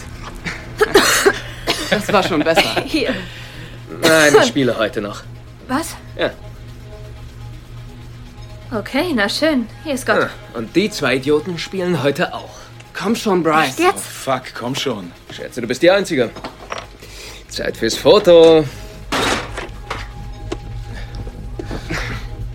Das 1.90 2.12
war 2.12 2.22
schon 2.22 2.42
besser. 2.42 2.62
Hier. 2.84 3.14
Nein, 4.02 4.34
ich 4.40 4.46
spiele 4.48 4.76
heute 4.78 5.00
noch. 5.00 5.22
Was? 5.68 5.94
Ja. 6.16 6.30
Okay, 8.70 9.12
na 9.14 9.28
schön. 9.28 9.66
Hier 9.84 9.94
ist 9.94 10.06
Gott. 10.06 10.22
Ah, 10.22 10.30
Und 10.58 10.74
die 10.74 10.90
zwei 10.90 11.16
Idioten 11.16 11.58
spielen 11.58 12.02
heute 12.02 12.32
auch. 12.34 12.48
Komm 12.94 13.14
schon, 13.16 13.42
Bryce. 13.42 13.68
Echt 13.70 13.78
jetzt? 13.80 14.04
Fuck, 14.06 14.54
komm 14.58 14.74
schon. 14.74 15.12
Schätze, 15.34 15.60
du 15.60 15.66
bist 15.66 15.82
die 15.82 15.90
Einzige. 15.90 16.30
Zeit 17.48 17.76
fürs 17.76 17.96
Foto. 17.96 18.64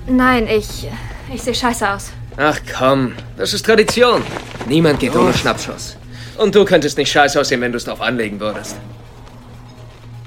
Nein, 0.08 0.48
ich. 0.48 0.88
Ich 1.34 1.42
sehe 1.44 1.54
scheiße 1.54 1.88
aus. 1.90 2.12
Ach 2.38 2.60
komm, 2.78 3.14
das 3.36 3.54
ist 3.54 3.66
Tradition. 3.66 4.24
Niemand 4.68 5.00
geht 5.00 5.16
ohne 5.16 5.34
Schnappschuss. 5.34 5.97
Und 6.38 6.54
du 6.54 6.66
könntest 6.66 6.98
nicht 6.98 7.12
scheiße 7.12 7.40
aussehen, 7.40 7.62
wenn 7.62 7.72
du 7.72 7.78
es 7.78 7.86
drauf 7.86 8.02
anlegen 8.02 8.40
würdest. 8.40 8.76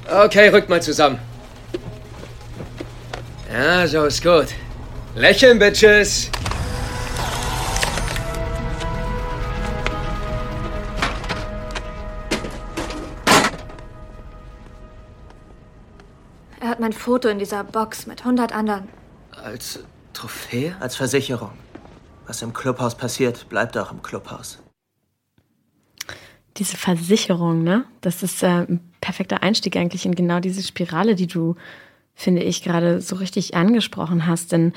Okay, 0.09 0.49
rückt 0.49 0.69
mal 0.69 0.83
zusammen. 0.83 1.19
Ja, 3.53 3.87
so 3.87 4.05
ist 4.05 4.23
gut. 4.23 4.49
Lächeln, 5.15 5.59
Bitches. 5.59 6.31
Er 16.61 16.69
hat 16.69 16.81
mein 16.81 16.93
Foto 16.93 17.29
in 17.29 17.39
dieser 17.39 17.65
Box 17.65 18.07
mit 18.07 18.21
100 18.21 18.53
anderen. 18.53 18.89
Als 19.45 19.81
Trophäe? 20.13 20.77
Als 20.81 20.97
Versicherung. 20.97 21.53
Was 22.27 22.43
im 22.43 22.53
Clubhaus 22.53 22.97
passiert, 22.97 23.49
bleibt 23.49 23.79
auch 23.79 23.91
im 23.93 24.03
Clubhaus. 24.03 24.59
Diese 26.61 26.77
Versicherung, 26.77 27.65
ne? 27.65 27.85
Das 28.03 28.23
ist 28.23 28.43
äh, 28.43 28.67
ein 28.69 28.81
perfekter 29.01 29.43
Einstieg 29.43 29.77
eigentlich 29.77 30.05
in 30.05 30.15
genau 30.15 30.41
diese 30.41 30.63
Spirale, 30.63 31.15
die 31.15 31.27
du, 31.27 31.57
finde 32.15 32.43
ich, 32.43 32.63
gerade 32.63 33.01
so 33.01 33.17
richtig 33.17 33.55
angesprochen 33.55 34.27
hast. 34.27 34.53
Denn 34.53 34.75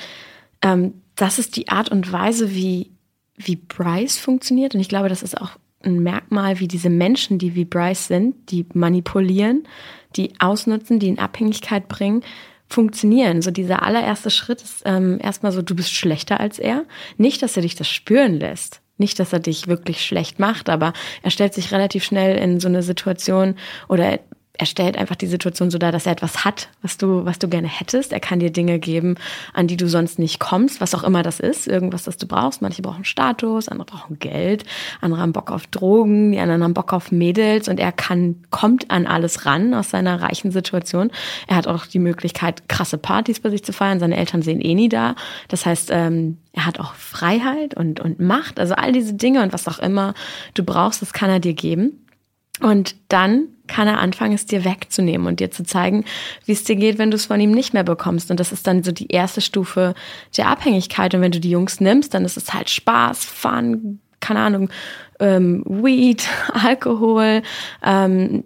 ähm, 0.62 0.94
das 1.16 1.40
ist 1.40 1.58
die 1.58 1.68
Art 1.68 1.90
und 1.90 2.10
Weise, 2.12 2.56
wie, 2.56 2.92
wie 3.36 3.58
Bryce 3.58 4.18
funktioniert. 4.18 4.74
Und 4.74 4.80
ich 4.80 4.88
glaube, 4.88 5.10
das 5.10 5.24
ist 5.24 5.40
auch 5.40 5.52
ein 5.84 6.02
Merkmal, 6.02 6.62
wie 6.62 6.70
diese 6.70 6.90
Menschen, 6.90 7.38
die 7.38 7.54
wie 7.54 7.66
Bryce 7.66 8.08
sind, 8.08 8.50
die 8.50 8.66
manipulieren, 8.74 9.68
die 10.16 10.32
ausnutzen, 10.40 11.00
die 11.00 11.10
in 11.10 11.20
Abhängigkeit 11.20 11.90
bringen, 11.90 12.24
funktionieren. 12.70 13.42
So 13.42 13.52
dieser 13.52 13.84
allererste 13.84 14.30
Schritt 14.30 14.62
ist 14.62 14.84
ähm, 14.86 15.20
erstmal 15.22 15.52
so, 15.52 15.62
du 15.62 15.76
bist 15.76 15.94
schlechter 15.94 16.40
als 16.40 16.60
er. 16.60 16.86
Nicht, 17.18 17.42
dass 17.42 17.58
er 17.58 17.64
dich 17.64 17.76
das 17.76 17.90
spüren 17.90 18.40
lässt. 18.40 18.83
Nicht, 19.04 19.20
dass 19.20 19.34
er 19.34 19.40
dich 19.40 19.68
wirklich 19.68 20.06
schlecht 20.06 20.40
macht, 20.40 20.70
aber 20.70 20.94
er 21.24 21.30
stellt 21.30 21.54
sich 21.54 21.74
relativ 21.74 22.06
schnell 22.06 22.38
in 22.38 22.62
so 22.62 22.70
eine 22.70 22.84
Situation 22.84 23.56
oder 23.90 24.18
er 24.56 24.68
stellt 24.68 24.98
einfach 24.98 25.16
die 25.16 25.26
Situation 25.26 25.72
so 25.72 25.80
dar, 25.80 25.92
dass 25.92 26.06
er 26.06 26.12
etwas 26.12 26.46
hat, 26.46 26.70
was 26.84 26.98
du, 26.98 27.26
was 27.26 27.40
du 27.40 27.48
gerne 27.48 27.68
hättest. 27.68 28.14
Er 28.14 28.20
kann 28.20 28.40
dir 28.40 28.52
Dinge 28.52 28.78
geben, 28.78 29.16
an 29.52 29.66
die 29.66 29.78
du 29.78 29.88
sonst 29.88 30.20
nicht 30.20 30.40
kommst, 30.40 30.80
was 30.80 30.94
auch 30.94 31.04
immer 31.04 31.24
das 31.24 31.40
ist, 31.40 31.68
irgendwas, 31.68 32.04
das 32.04 32.18
du 32.18 32.28
brauchst. 32.28 32.62
Manche 32.62 32.84
brauchen 32.84 33.04
Status, 33.04 33.68
andere 33.68 33.88
brauchen 33.88 34.20
Geld, 34.20 34.64
andere 35.02 35.22
haben 35.22 35.34
Bock 35.34 35.50
auf 35.50 35.66
Drogen, 35.68 36.34
die 36.34 36.40
anderen 36.40 36.64
haben 36.64 36.76
Bock 36.76 36.94
auf 36.94 37.12
Mädels 37.12 37.68
und 37.68 37.80
er 37.80 37.92
kann, 37.92 38.44
kommt 38.52 38.92
an 38.92 39.08
alles 39.08 39.48
ran 39.48 39.74
aus 39.74 39.90
seiner 39.90 40.22
reichen 40.22 40.52
Situation. 40.52 41.10
Er 41.48 41.56
hat 41.56 41.66
auch 41.66 41.88
die 41.88 42.00
Möglichkeit, 42.00 42.70
krasse 42.70 43.00
Partys 43.00 43.40
bei 43.40 43.50
sich 43.50 43.64
zu 43.64 43.74
feiern. 43.74 44.00
Seine 44.00 44.18
Eltern 44.18 44.44
sehen 44.44 44.62
eh 44.62 44.76
nie 44.76 44.90
da. 44.90 45.16
Das 45.48 45.66
heißt, 45.66 45.90
ähm, 45.92 46.38
er 46.52 46.68
hat 46.68 46.80
auch 46.80 46.94
Freiheit 46.94 47.74
und, 47.74 48.00
und 48.00 48.20
Macht. 48.20 48.60
Also 48.60 48.76
all 48.76 48.92
diese 48.92 49.16
Dinge 49.16 49.42
und 49.42 49.52
was 49.52 49.68
auch 49.68 49.80
immer 49.80 50.14
du 50.54 50.64
brauchst, 50.64 51.02
das 51.02 51.12
kann 51.12 51.32
er 51.32 51.40
dir 51.40 51.56
geben. 51.56 52.06
Und 52.62 52.96
dann 53.10 53.48
kann 53.68 53.88
er 53.88 54.00
anfangen, 54.00 54.34
es 54.34 54.46
dir 54.46 54.66
wegzunehmen 54.66 55.28
und 55.28 55.40
dir 55.40 55.52
zu 55.52 55.64
zeigen, 55.64 56.06
wie 56.46 56.52
es 56.52 56.64
dir 56.64 56.76
geht, 56.76 56.98
wenn 56.98 57.12
du 57.12 57.16
es 57.16 57.28
von 57.28 57.40
ihm 57.40 57.52
nicht 57.52 57.74
mehr 57.74 57.84
bekommst. 57.84 58.30
Und 58.30 58.40
das 58.40 58.52
ist 58.52 58.68
dann 58.68 58.84
so 58.84 58.92
die 58.92 59.08
erste 59.08 59.42
Stufe 59.42 59.94
der 60.36 60.48
Abhängigkeit. 60.48 61.14
Und 61.16 61.22
wenn 61.22 61.32
du 61.32 61.40
die 61.40 61.50
Jungs 61.50 61.80
nimmst, 61.80 62.14
dann 62.14 62.26
ist 62.26 62.38
es 62.38 62.54
halt 62.54 62.70
Spaß, 62.70 63.26
Fun, 63.26 64.00
keine 64.20 64.42
Ahnung, 64.42 64.70
ähm, 65.20 65.64
Weed, 65.66 66.28
Alkohol, 66.54 67.42
ähm, 67.84 68.44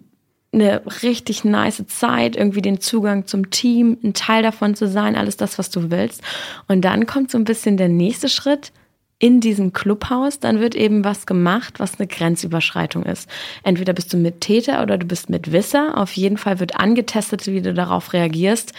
eine 0.54 0.82
richtig 1.04 1.44
nice 1.44 1.86
Zeit, 1.88 2.36
irgendwie 2.36 2.62
den 2.62 2.80
Zugang 2.80 3.28
zum 3.28 3.50
Team, 3.50 3.98
ein 4.04 4.14
Teil 4.14 4.44
davon 4.44 4.76
zu 4.76 4.88
sein, 4.88 5.16
alles 5.16 5.38
das, 5.38 5.60
was 5.60 5.70
du 5.70 5.92
willst. 5.92 6.22
Und 6.68 6.82
dann 6.82 7.06
kommt 7.06 7.32
so 7.32 7.38
ein 7.38 7.44
bisschen 7.44 7.78
der 7.78 7.90
nächste 7.90 8.30
Schritt, 8.30 8.72
in 9.20 9.42
diesem 9.42 9.74
Clubhaus, 9.74 10.40
dann 10.40 10.60
wird 10.60 10.76
eben 10.76 11.04
was 11.04 11.26
gemacht, 11.26 11.80
was 11.80 12.00
eine 12.00 12.08
Grenzüberschreitung 12.08 13.04
ist. 13.04 13.28
Entweder 13.64 13.94
bist 13.94 14.14
du 14.14 14.18
mit 14.18 14.42
Täter 14.42 14.84
oder 14.84 14.98
du 15.00 15.08
bist 15.08 15.30
mit 15.30 15.52
Wisser. 15.52 15.98
Auf 15.98 16.12
jeden 16.14 16.38
Fall 16.38 16.60
wird 16.60 16.80
angetestet, 16.80 17.48
wie 17.48 17.62
du 17.62 17.74
darauf 17.74 18.14
reagierst, 18.14 18.74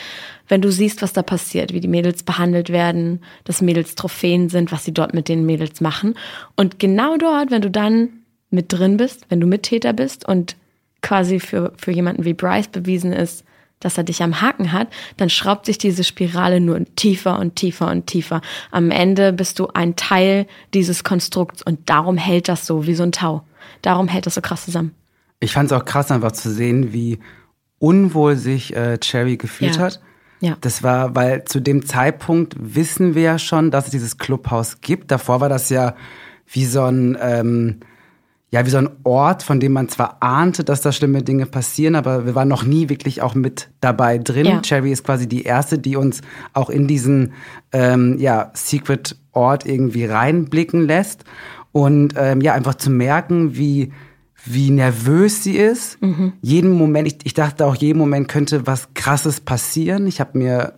wenn 0.47 0.63
du 0.63 0.71
siehst, 0.71 1.03
was 1.03 1.13
da 1.13 1.23
passiert, 1.23 1.73
wie 1.73 1.81
die 1.81 1.89
Mädels 1.89 2.23
behandelt 2.23 2.71
werden, 2.71 3.21
dass 3.45 3.63
Mädels 3.63 3.97
Trophäen 3.97 4.49
sind, 4.49 4.71
was 4.71 4.85
sie 4.85 4.95
dort 4.95 5.13
mit 5.13 5.29
den 5.29 5.45
Mädels 5.45 5.81
machen. 5.81 6.15
Und 6.55 6.79
genau 6.79 7.17
dort, 7.17 7.51
wenn 7.51 7.63
du 7.63 7.71
dann 7.71 8.11
mit 8.51 8.73
drin 8.73 8.97
bist, 8.97 9.27
wenn 9.29 9.41
du 9.41 9.47
Mittäter 9.49 9.93
bist 9.93 10.27
und 10.27 10.57
quasi 11.03 11.41
für, 11.41 11.73
für 11.77 11.91
jemanden 11.91 12.25
wie 12.25 12.35
Bryce 12.35 12.69
bewiesen 12.69 13.13
ist, 13.13 13.45
dass 13.81 13.99
er 13.99 14.05
dich 14.05 14.23
am 14.23 14.41
Haken 14.41 14.73
hat, 14.73 14.89
dann 15.17 15.31
schraubt 15.31 15.67
sich 15.67 15.79
diese 15.79 16.05
Spirale 16.05 16.61
nur 16.61 16.85
tiefer 16.97 17.39
und 17.39 17.57
tiefer 17.57 17.91
und 17.91 18.07
tiefer. 18.07 18.41
Am 18.71 18.91
Ende 18.91 19.33
bist 19.33 19.59
du 19.59 19.69
ein 19.69 19.97
Teil 19.97 20.47
dieses 20.75 21.05
Konstrukts 21.05 21.63
und 21.63 21.89
darum 21.89 22.17
hält 22.17 22.49
das 22.49 22.67
so 22.67 22.87
wie 22.87 22.95
so 22.95 23.03
ein 23.03 23.13
Tau. 23.13 23.45
Darum 23.83 24.09
hält 24.09 24.27
das 24.27 24.35
so 24.35 24.41
krass 24.41 24.65
zusammen. 24.65 24.93
Ich 25.41 25.53
fand 25.53 25.71
es 25.71 25.77
auch 25.77 25.85
krass, 25.85 26.11
einfach 26.11 26.33
zu 26.33 26.51
sehen, 26.51 26.93
wie 26.93 27.19
unwohl 27.79 28.37
sich 28.37 28.75
äh, 28.75 28.99
Cherry 28.99 29.37
gefühlt 29.37 29.77
Ja. 29.77 29.83
hat. 29.83 30.01
Ja. 30.41 30.57
Das 30.61 30.83
war, 30.83 31.15
weil 31.17 31.45
zu 31.45 31.61
dem 31.61 31.85
Zeitpunkt 31.85 32.55
wissen 32.59 33.15
wir 33.15 33.23
ja 33.23 33.39
schon, 33.39 33.71
dass 33.71 33.87
es 33.87 33.91
dieses 33.91 34.19
Clubhaus 34.19 34.81
gibt. 34.81 35.11
Davor 35.11 35.41
war 35.41 35.49
das 35.49 35.69
ja 35.69 35.95
wie 36.47 36.65
so 36.65 36.83
ein, 36.83 37.17
ähm, 37.21 37.81
ja, 38.51 38.65
wie 38.65 38.71
so 38.71 38.79
ein 38.79 38.89
Ort, 39.05 39.43
von 39.43 39.61
dem 39.61 39.73
man 39.73 39.89
zwar 39.89 40.17
ahnte, 40.21 40.65
dass 40.65 40.81
da 40.81 40.91
schlimme 40.91 41.23
Dinge 41.23 41.45
passieren, 41.45 41.95
aber 41.95 42.25
wir 42.25 42.35
waren 42.35 42.49
noch 42.49 42.65
nie 42.65 42.89
wirklich 42.89 43.21
auch 43.21 43.35
mit 43.35 43.69
dabei 43.81 44.17
drin. 44.17 44.47
Ja. 44.47 44.61
Cherry 44.63 44.91
ist 44.91 45.05
quasi 45.05 45.29
die 45.29 45.43
erste, 45.43 45.79
die 45.79 45.97
uns 45.97 46.23
auch 46.55 46.71
in 46.71 46.87
diesen, 46.87 47.33
ähm, 47.73 48.17
ja, 48.19 48.51
Secret 48.55 49.17
Ort 49.33 49.67
irgendwie 49.67 50.07
reinblicken 50.07 50.87
lässt. 50.87 51.25
Und 51.73 52.15
ähm, 52.17 52.41
ja, 52.41 52.55
einfach 52.55 52.77
zu 52.77 52.91
merken, 52.91 53.57
wie, 53.57 53.93
wie 54.47 54.71
nervös 54.71 55.45
sie 55.45 55.57
ist. 55.57 55.99
Jeden 56.41 56.73
Moment, 56.73 57.07
ich, 57.07 57.19
ich 57.25 57.35
dachte 57.35 57.67
auch, 57.67 57.77
jeden 57.77 57.99
Moment 57.99 58.29
könnte 58.29 58.67
was 58.67 58.89
Krasses 58.95 59.41
passieren. 59.41 60.07
Ich 60.07 60.21
habe 60.21 60.39
mir 60.39 60.78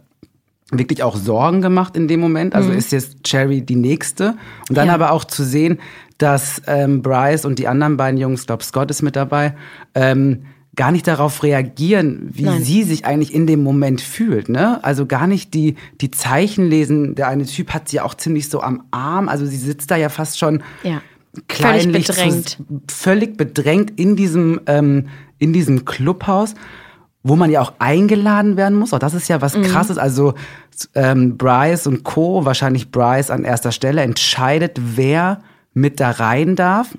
wirklich 0.72 1.02
auch 1.02 1.16
Sorgen 1.16 1.62
gemacht 1.62 1.96
in 1.96 2.08
dem 2.08 2.20
Moment. 2.20 2.54
Also 2.54 2.70
ist 2.70 2.92
jetzt 2.92 3.24
Cherry 3.24 3.62
die 3.62 3.76
nächste. 3.76 4.34
Und 4.68 4.76
dann 4.78 4.88
Ja. 4.88 4.94
aber 4.94 5.12
auch 5.12 5.24
zu 5.24 5.42
sehen, 5.44 5.78
dass 6.18 6.62
ähm, 6.66 7.02
Bryce 7.02 7.44
und 7.44 7.58
die 7.58 7.66
anderen 7.66 7.96
beiden 7.96 8.18
Jungs, 8.20 8.46
glaube 8.46 8.62
Scott 8.62 8.90
ist 8.90 9.02
mit 9.02 9.16
dabei, 9.16 9.54
ähm, 9.94 10.44
gar 10.76 10.92
nicht 10.92 11.06
darauf 11.06 11.42
reagieren, 11.42 12.28
wie 12.32 12.44
Nein. 12.44 12.62
sie 12.62 12.84
sich 12.84 13.04
eigentlich 13.04 13.34
in 13.34 13.46
dem 13.46 13.62
Moment 13.62 14.00
fühlt. 14.00 14.48
Ne? 14.48 14.82
Also 14.84 15.06
gar 15.06 15.26
nicht 15.26 15.52
die, 15.54 15.74
die 16.00 16.10
Zeichen 16.10 16.68
lesen. 16.68 17.14
Der 17.16 17.28
eine 17.28 17.44
Typ 17.44 17.70
hat 17.74 17.88
sie 17.88 18.00
auch 18.00 18.14
ziemlich 18.14 18.48
so 18.48 18.60
am 18.60 18.84
Arm. 18.90 19.28
Also 19.28 19.46
sie 19.46 19.56
sitzt 19.56 19.90
da 19.90 19.96
ja 19.96 20.08
fast 20.08 20.38
schon 20.38 20.62
Ja. 20.84 21.02
kleinlich 21.48 22.06
Völlig 22.06 22.06
bedrängt. 22.06 22.48
Zu, 22.50 22.64
völlig 22.88 23.36
bedrängt 23.36 23.98
in 23.98 24.14
diesem, 24.14 24.60
ähm, 24.66 25.08
in 25.38 25.52
diesem 25.52 25.84
Clubhaus, 25.84 26.54
wo 27.22 27.36
man 27.36 27.50
ja 27.50 27.60
auch 27.60 27.74
eingeladen 27.78 28.56
werden 28.56 28.78
muss. 28.78 28.92
Auch 28.94 28.98
das 28.98 29.14
ist 29.14 29.28
ja 29.28 29.40
was 29.40 29.56
Mhm. 29.56 29.62
krasses. 29.62 29.98
Also 29.98 30.34
ähm, 30.94 31.36
Bryce 31.36 31.86
und 31.86 32.04
Co., 32.04 32.44
wahrscheinlich 32.44 32.90
Bryce 32.90 33.30
an 33.30 33.44
erster 33.44 33.72
Stelle, 33.72 34.02
entscheidet, 34.02 34.78
wer 34.96 35.40
mit 35.74 36.00
da 36.00 36.10
rein 36.10 36.56
darf. 36.56 36.96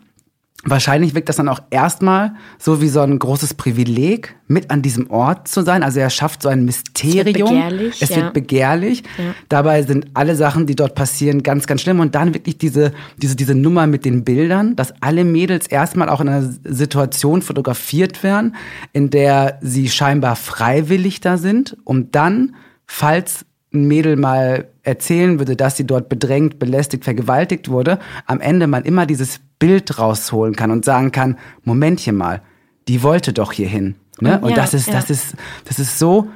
Wahrscheinlich 0.63 1.15
wirkt 1.15 1.27
das 1.27 1.37
dann 1.37 1.49
auch 1.49 1.61
erstmal 1.71 2.35
so 2.59 2.81
wie 2.81 2.87
so 2.87 3.01
ein 3.01 3.17
großes 3.17 3.55
Privileg, 3.55 4.35
mit 4.47 4.69
an 4.69 4.81
diesem 4.81 5.09
Ort 5.09 5.47
zu 5.47 5.63
sein. 5.63 5.81
Also 5.81 5.99
er 5.99 6.09
schafft 6.09 6.43
so 6.43 6.49
ein 6.49 6.65
Mysterium. 6.65 7.49
begehrlich, 7.49 8.01
es 8.01 8.09
ja. 8.09 8.17
wird 8.17 8.33
begehrlich. 8.33 9.03
Ja. 9.17 9.33
Dabei 9.49 9.81
sind 9.81 10.07
alle 10.13 10.35
Sachen, 10.35 10.67
die 10.67 10.75
dort 10.75 10.93
passieren, 10.93 11.41
ganz, 11.41 11.65
ganz 11.65 11.81
schlimm. 11.81 11.99
Und 11.99 12.13
dann 12.13 12.33
wirklich 12.35 12.57
diese, 12.59 12.91
diese, 13.17 13.35
diese 13.35 13.55
Nummer 13.55 13.87
mit 13.87 14.05
den 14.05 14.23
Bildern, 14.23 14.75
dass 14.75 14.93
alle 15.01 15.23
Mädels 15.23 15.67
erstmal 15.67 16.09
auch 16.09 16.21
in 16.21 16.29
einer 16.29 16.53
Situation 16.63 17.41
fotografiert 17.41 18.21
werden, 18.23 18.55
in 18.93 19.09
der 19.09 19.57
sie 19.61 19.89
scheinbar 19.89 20.35
freiwillig 20.35 21.21
da 21.21 21.37
sind, 21.37 21.77
um 21.85 22.11
dann, 22.11 22.55
falls 22.85 23.45
ein 23.73 23.87
Mädel 23.87 24.17
mal 24.17 24.67
erzählen 24.83 25.39
würde, 25.39 25.55
dass 25.55 25.77
sie 25.77 25.85
dort 25.85 26.09
bedrängt, 26.09 26.59
belästigt, 26.59 27.03
vergewaltigt 27.03 27.69
wurde, 27.69 27.99
am 28.25 28.41
Ende 28.41 28.67
man 28.67 28.83
immer 28.83 29.05
dieses 29.05 29.39
Bild 29.59 29.97
rausholen 29.97 30.55
kann 30.55 30.71
und 30.71 30.83
sagen 30.83 31.11
kann, 31.11 31.37
Momentchen 31.63 32.15
mal, 32.15 32.41
die 32.87 33.03
wollte 33.03 33.31
doch 33.31 33.53
hierhin. 33.53 33.95
Ne? 34.19 34.37
Und 34.37 34.43
Und 34.43 34.49
ja, 34.51 34.55
das 34.57 34.73
ist, 34.73 34.87
ja. 34.87 34.93
das 34.93 35.09
ist, 35.09 35.35
das 35.65 35.79
ist 35.79 35.99
so 35.99 36.27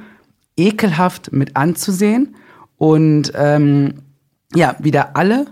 ekelhaft 0.56 1.32
mit 1.32 1.56
anzusehen. 1.56 2.36
Und 2.78 3.32
ähm, 3.34 4.02
ja, 4.54 4.76
wieder 4.78 5.16
alle, 5.16 5.46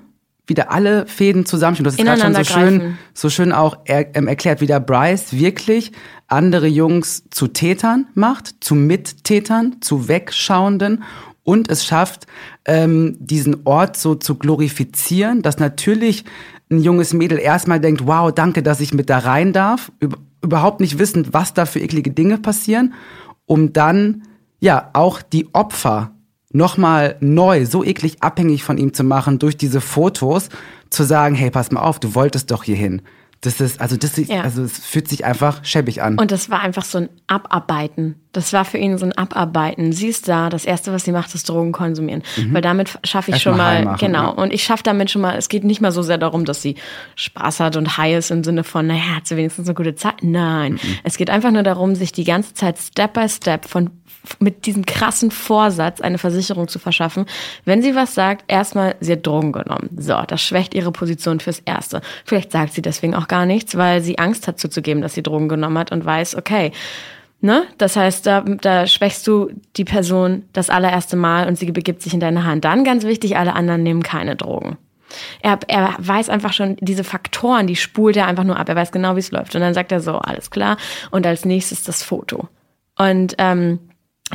wieder 0.47 0.71
alle 0.71 1.07
Fäden 1.07 1.47
zusammen. 1.47 1.77
Du 1.77 1.85
hast 1.87 1.99
es 1.99 2.05
gerade 2.05 2.21
schon 2.21 2.35
so 2.35 2.45
schön, 2.45 2.99
so 3.13 3.31
schön 3.31 3.53
auch 3.53 3.79
er, 3.85 4.15
ähm, 4.17 4.29
erklärt, 4.29 4.61
wie 4.61 4.67
der 4.67 4.81
Bryce 4.81 5.33
wirklich 5.33 5.93
andere 6.29 6.67
Jungs 6.67 7.25
zu 7.31 7.49
Tätern 7.49 8.07
macht, 8.15 8.55
zu 8.61 8.75
Mittätern, 8.75 9.77
zu 9.81 10.09
Wegschauenden 10.09 11.03
und 11.45 11.71
es 11.71 11.85
schafft, 11.85 12.27
ähm, 12.65 13.17
diesen 13.21 13.59
Ort 13.65 13.97
so 13.97 14.15
zu 14.15 14.35
glorifizieren, 14.35 15.43
dass 15.43 15.59
natürlich 15.59 16.25
ein 16.71 16.81
junges 16.81 17.13
Mädel 17.13 17.39
erstmal 17.39 17.81
denkt, 17.81 18.07
wow, 18.07 18.33
danke, 18.33 18.63
dass 18.63 18.81
ich 18.81 18.95
mit 18.95 19.11
da 19.11 19.19
rein 19.19 19.53
darf, 19.53 19.93
üb 20.03 20.17
überhaupt 20.43 20.81
nicht 20.81 20.99
wissend, 20.99 21.33
was 21.33 21.55
da 21.55 21.65
für 21.65 21.81
eklige 21.81 22.11
Dinge 22.11 22.37
passieren, 22.37 22.93
um 23.47 23.73
dann 23.73 24.25
ja 24.61 24.91
auch 24.93 25.23
die 25.23 25.49
Opfer 25.55 26.11
nochmal 26.53 27.17
neu, 27.21 27.65
so 27.65 27.83
eklig 27.83 28.19
abhängig 28.21 28.63
von 28.63 28.77
ihm 28.77 28.93
zu 28.93 29.05
machen 29.05 29.39
durch 29.39 29.57
diese 29.57 29.81
Fotos, 29.81 30.51
zu 30.91 31.03
sagen, 31.03 31.35
hey, 31.35 31.51
pass 31.51 31.71
mal 31.71 31.81
auf, 31.81 31.99
du 31.99 32.15
wolltest 32.15 32.51
doch 32.51 32.63
hierhin. 32.63 33.01
Das 33.45 33.61
ist, 33.61 33.81
also 33.81 33.97
das 33.97 34.17
ist, 34.19 34.31
Ja. 34.31 34.41
also 34.43 34.63
es 34.63 34.79
fühlt 34.79 35.09
sich 35.09 35.25
einfach 35.25 35.65
schäbig 35.65 36.03
an. 36.03 36.19
Und 36.19 36.31
das 36.31 36.51
war 36.51 36.61
einfach 36.61 36.85
so 36.85 36.99
ein 36.99 37.09
Abarbeiten. 37.27 38.17
Das 38.33 38.53
war 38.53 38.65
für 38.65 38.79
ihn 38.79 38.99
so 38.99 39.05
ein 39.07 39.13
Abarbeiten. 39.13 39.93
Sie 39.93 40.09
ist 40.09 40.29
da, 40.29 40.49
das 40.49 40.65
Erste, 40.65 40.93
was 40.93 41.05
sie 41.05 41.13
macht, 41.13 41.35
ist 41.35 41.49
Drogen 41.49 41.73
konsumieren. 41.73 42.23
Weil 42.51 42.63
damit 42.63 42.99
schaffe 43.05 43.31
ich 43.31 43.35
Erst 43.35 43.45
schon 43.45 43.57
mal 43.57 43.85
machen, 43.85 43.99
genau. 43.99 44.23
ja. 44.25 44.29
Und 44.31 44.53
ich 44.53 44.65
schaffe 44.65 44.83
damit 44.83 45.11
schon 45.11 45.23
mal, 45.23 45.37
es 45.37 45.49
geht 45.49 45.63
nicht 45.65 45.81
mal 45.81 45.93
so 45.93 46.03
sehr 46.03 46.19
darum, 46.19 46.45
dass 46.45 46.63
sie 46.63 46.75
Spaß 47.17 47.61
hat 47.61 47.77
und 47.77 47.97
high 47.97 48.17
ist 48.19 48.31
im 48.31 48.43
Sinne 48.43 48.65
von, 48.65 48.87
naja, 48.87 49.17
hat 49.17 49.27
sie 49.29 49.37
wenigstens 49.37 49.69
eine 49.69 49.75
gute 49.75 49.95
Zeit. 49.95 50.23
Nein. 50.23 50.81
Es 51.05 51.17
geht 51.17 51.31
einfach 51.31 51.51
nur 51.53 51.63
darum, 51.63 51.95
sich 51.95 52.13
die 52.13 52.25
ganze 52.25 52.55
Zeit 52.55 52.79
Step 52.79 53.13
by 53.15 53.29
Step 53.29 53.67
von 53.69 53.91
mit 54.39 54.65
diesem 54.65 54.87
krassen 54.87 55.31
Vorsatz 55.31 56.01
eine 56.01 56.17
Versicherung 56.17 56.67
zu 56.67 56.79
verschaffen. 56.79 57.27
Wenn 57.67 57.83
sie 57.83 57.95
was 57.95 58.15
sagt, 58.15 58.45
erstmal, 58.49 58.97
sie 59.01 59.13
hat 59.13 59.27
Drogen 59.27 59.53
genommen. 59.53 59.91
So, 59.99 60.19
das 60.27 60.41
schwächt 60.41 60.73
ihre 60.73 60.93
Position 60.93 61.41
fürs 61.41 61.59
Erste. 61.59 62.01
Vielleicht 62.25 62.51
sagt 62.51 62.73
sie 62.73 62.81
deswegen 62.81 63.15
auch 63.15 63.29
gar 63.35 63.47
nichts, 63.47 63.77
weil 63.77 64.01
sie 64.01 64.19
Angst 64.19 64.47
hat 64.47 64.61
zuzugeben, 64.61 65.03
dass 65.03 65.15
sie 65.15 65.23
Drogen 65.25 65.49
genommen 65.49 65.77
hat 65.77 65.91
und 65.91 66.05
weiß, 66.05 66.37
okay, 66.37 66.71
Ne? 67.41 67.65
Das 67.77 67.95
heißt, 67.95 68.27
da, 68.27 68.41
da 68.41 68.87
schwächst 68.87 69.27
du 69.27 69.51
die 69.77 69.85
Person 69.85 70.45
das 70.55 70.71
allererste 70.71 71.15
Mal 71.15 71.47
und 71.47 71.59
sie 71.59 71.71
begibt 71.73 72.01
sich 72.01 72.15
in 72.15 72.21
deine 72.21 72.45
Hand. 72.47 72.65
Dann 72.65 72.85
ganz 72.85 73.05
wichtig, 73.05 73.37
alle 73.37 73.53
anderen 73.53 73.83
nehmen 73.83 74.03
keine 74.03 74.35
Drogen. 74.35 74.79
Er, 75.43 75.59
er 75.69 75.95
weiß 75.99 76.31
einfach 76.31 76.55
schon, 76.55 76.77
diese 76.81 77.05
Faktoren, 77.05 77.67
die 77.67 77.77
spult 77.77 78.17
er 78.17 78.29
einfach 78.29 78.45
nur 78.45 78.59
ab. 78.59 78.71
Er 78.71 78.77
weiß 78.77 78.93
genau, 78.93 79.15
wie 79.17 79.21
es 79.21 79.31
läuft. 79.31 79.55
Und 79.55 79.61
dann 79.61 79.75
sagt 79.75 79.93
er 79.93 80.01
so, 80.01 80.17
alles 80.17 80.51
klar. 80.51 80.79
Und 81.11 81.27
als 81.27 81.45
nächstes 81.45 81.83
das 81.83 82.03
Foto. 82.03 82.49
Und 82.97 83.35
ähm, 83.37 83.79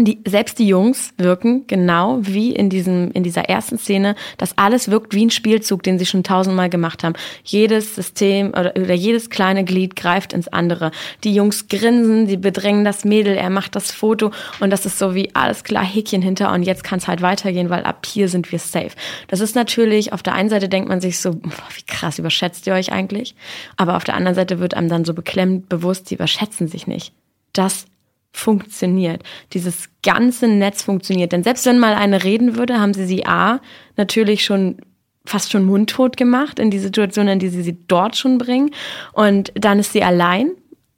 die, 0.06 0.20
selbst 0.26 0.60
die 0.60 0.68
Jungs 0.68 1.14
wirken 1.18 1.66
genau 1.68 2.20
wie 2.22 2.54
in 2.54 2.70
diesem, 2.70 3.12
in 3.12 3.24
dieser 3.24 3.44
ersten 3.44 3.78
Szene, 3.78 4.16
dass 4.38 4.58
alles 4.58 4.90
wirkt 4.90 5.14
wie 5.14 5.26
ein 5.26 5.30
Spielzug, 5.30 5.84
den 5.84 6.00
sie 6.00 6.06
schon 6.06 6.24
tausendmal 6.24 6.70
gemacht 6.70 7.04
haben. 7.04 7.16
Jedes 7.44 7.96
System 7.96 8.50
oder, 8.50 8.74
oder 8.76 8.94
jedes 8.94 9.30
kleine 9.30 9.64
Glied 9.64 9.96
greift 9.96 10.34
ins 10.34 10.48
andere. 10.48 10.92
Die 11.24 11.34
Jungs 11.34 11.68
grinsen, 11.68 12.28
die 12.28 12.38
bedrängen 12.38 12.86
das 12.86 13.06
Mädel, 13.06 13.36
er 13.36 13.50
macht 13.50 13.76
das 13.76 13.92
Foto 13.92 14.32
und 14.60 14.70
das 14.70 14.86
ist 14.86 15.00
so 15.00 15.16
wie 15.16 15.34
alles 15.36 15.64
klar, 15.64 15.84
Häkchen 15.84 16.22
hinter 16.22 16.52
und 16.54 16.64
jetzt 16.64 16.84
kann 16.84 17.00
es 17.00 17.08
halt 17.08 17.22
weitergehen, 17.22 17.70
weil 17.70 17.84
ab 17.84 18.06
hier 18.06 18.30
sind 18.30 18.52
wir 18.52 18.60
safe. 18.60 18.92
Das 19.28 19.40
ist 19.40 19.56
natürlich, 19.56 20.14
auf 20.14 20.24
der 20.24 20.34
einen 20.34 20.50
Seite 20.50 20.70
denkt 20.70 20.90
man 20.90 21.02
sich 21.02 21.20
so, 21.20 21.32
boah, 21.36 21.52
wie 21.76 21.84
krass 21.86 22.20
überschätzt 22.20 22.68
ihr 22.68 22.74
euch 22.74 22.92
eigentlich? 22.92 23.36
Aber 23.78 23.98
auf 23.98 24.04
der 24.04 24.16
anderen 24.16 24.36
Seite 24.36 24.60
wird 24.60 24.74
einem 24.74 24.90
dann 24.90 25.06
so 25.06 25.14
beklemmt 25.14 25.70
bewusst, 25.70 26.10
die 26.10 26.16
überschätzen 26.16 26.68
sich 26.68 26.88
nicht. 26.88 27.14
Das 27.54 27.86
funktioniert. 28.32 29.24
Dieses 29.54 29.90
ganze 30.04 30.48
Netz 30.48 30.84
funktioniert. 30.84 31.32
Denn 31.32 31.44
selbst 31.44 31.66
wenn 31.66 31.80
mal 31.80 31.96
eine 31.96 32.24
reden 32.24 32.56
würde, 32.56 32.80
haben 32.80 32.94
sie 32.94 33.06
sie 33.06 33.26
A 33.26 33.60
natürlich 33.98 34.44
schon 34.44 34.78
fast 35.26 35.52
schon 35.52 35.66
mundtot 35.66 36.18
gemacht 36.18 36.60
in 36.60 36.72
die 36.72 36.80
Situation, 36.80 37.28
in 37.28 37.40
die 37.40 37.50
sie 37.50 37.62
sie 37.62 37.78
dort 37.88 38.16
schon 38.16 38.38
bringen. 38.38 38.72
Und 39.14 39.52
dann 39.56 39.80
ist 39.80 39.94
sie 39.94 40.04
allein 40.04 40.52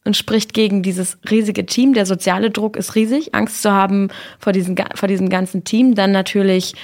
und 0.06 0.16
spricht 0.16 0.54
gegen 0.54 0.84
dieses 0.84 1.18
riesige 1.30 1.66
Team. 1.66 1.94
Der 1.94 2.06
soziale 2.06 2.50
Druck 2.50 2.76
ist 2.78 2.96
riesig. 2.96 3.34
Angst 3.36 3.62
zu 3.62 3.72
haben 3.72 4.10
vor 4.40 4.54
diesem, 4.54 4.76
ga- 4.76 4.90
vor 4.96 5.08
diesem 5.08 5.30
ganzen 5.30 5.64
Team. 5.64 5.96
Dann 5.96 6.12
natürlich 6.12 6.76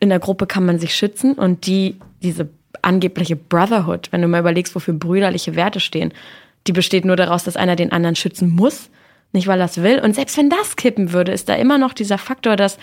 in 0.00 0.08
der 0.08 0.18
Gruppe 0.18 0.46
kann 0.46 0.66
man 0.66 0.78
sich 0.78 0.94
schützen 0.94 1.34
und 1.34 1.66
die, 1.66 1.96
diese 2.22 2.48
angebliche 2.82 3.36
Brotherhood, 3.36 4.08
wenn 4.10 4.22
du 4.22 4.28
mal 4.28 4.40
überlegst, 4.40 4.74
wofür 4.74 4.94
brüderliche 4.94 5.56
Werte 5.56 5.80
stehen, 5.80 6.12
die 6.66 6.72
besteht 6.72 7.04
nur 7.04 7.16
daraus, 7.16 7.44
dass 7.44 7.56
einer 7.56 7.76
den 7.76 7.92
anderen 7.92 8.16
schützen 8.16 8.50
muss, 8.50 8.90
nicht 9.32 9.46
weil 9.46 9.60
es 9.60 9.82
will. 9.82 10.00
Und 10.00 10.14
selbst 10.14 10.36
wenn 10.36 10.50
das 10.50 10.76
kippen 10.76 11.12
würde, 11.12 11.32
ist 11.32 11.48
da 11.48 11.54
immer 11.54 11.78
noch 11.78 11.92
dieser 11.92 12.18
Faktor, 12.18 12.56
dass 12.56 12.78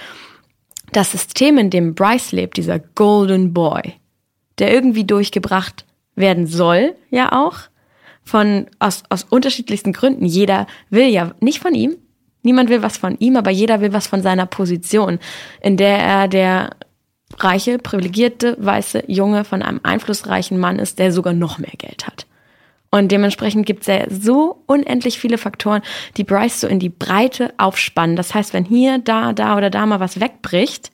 das 0.92 1.12
System, 1.12 1.58
in 1.58 1.70
dem 1.70 1.96
Bryce 1.96 2.32
lebt, 2.32 2.58
dieser 2.58 2.80
Golden 2.80 3.54
Boy, 3.54 3.94
der 4.60 4.72
irgendwie 4.72 5.04
durchgebracht 5.04 5.86
werden 6.16 6.48
soll, 6.48 6.96
ja 7.10 7.32
auch, 7.32 7.58
von, 8.24 8.68
aus, 8.80 9.04
aus 9.10 9.24
unterschiedlichsten 9.24 9.94
Gründen. 9.94 10.26
Jeder 10.26 10.68
will 10.90 11.08
ja 11.08 11.34
nicht 11.40 11.60
von 11.60 11.76
ihm, 11.76 11.96
niemand 12.42 12.70
will 12.70 12.82
was 12.82 12.98
von 12.98 13.18
ihm, 13.20 13.36
aber 13.36 13.52
jeder 13.52 13.82
will 13.82 13.94
was 13.94 14.08
von 14.08 14.22
seiner 14.22 14.46
Position, 14.46 15.20
in 15.62 15.78
der 15.78 16.00
er 16.00 16.28
der 16.28 16.70
reiche, 17.38 17.78
privilegierte, 17.80 18.56
weiße 18.60 19.04
Junge 19.08 19.44
von 19.44 19.62
einem 19.62 19.80
einflussreichen 19.84 20.58
Mann 20.58 20.80
ist, 20.80 21.00
der 21.00 21.12
sogar 21.12 21.34
noch 21.34 21.58
mehr 21.58 21.74
Geld 21.78 22.08
hat. 22.08 22.26
Und 22.92 23.12
dementsprechend 23.12 23.66
gibt 23.66 23.82
es 23.82 23.88
ja 23.88 24.06
so 24.10 24.64
unendlich 24.68 25.20
viele 25.20 25.38
Faktoren, 25.38 25.82
die 26.18 26.24
Bryce 26.24 26.62
so 26.62 26.68
in 26.68 26.80
die 26.80 26.90
Breite 26.90 27.54
aufspannen. 27.58 28.16
Das 28.16 28.34
heißt, 28.34 28.54
wenn 28.54 28.66
hier, 28.66 29.00
da, 29.00 29.34
da 29.34 29.58
oder 29.58 29.70
da 29.70 29.86
mal 29.86 30.00
was 30.00 30.20
wegbricht, 30.20 30.92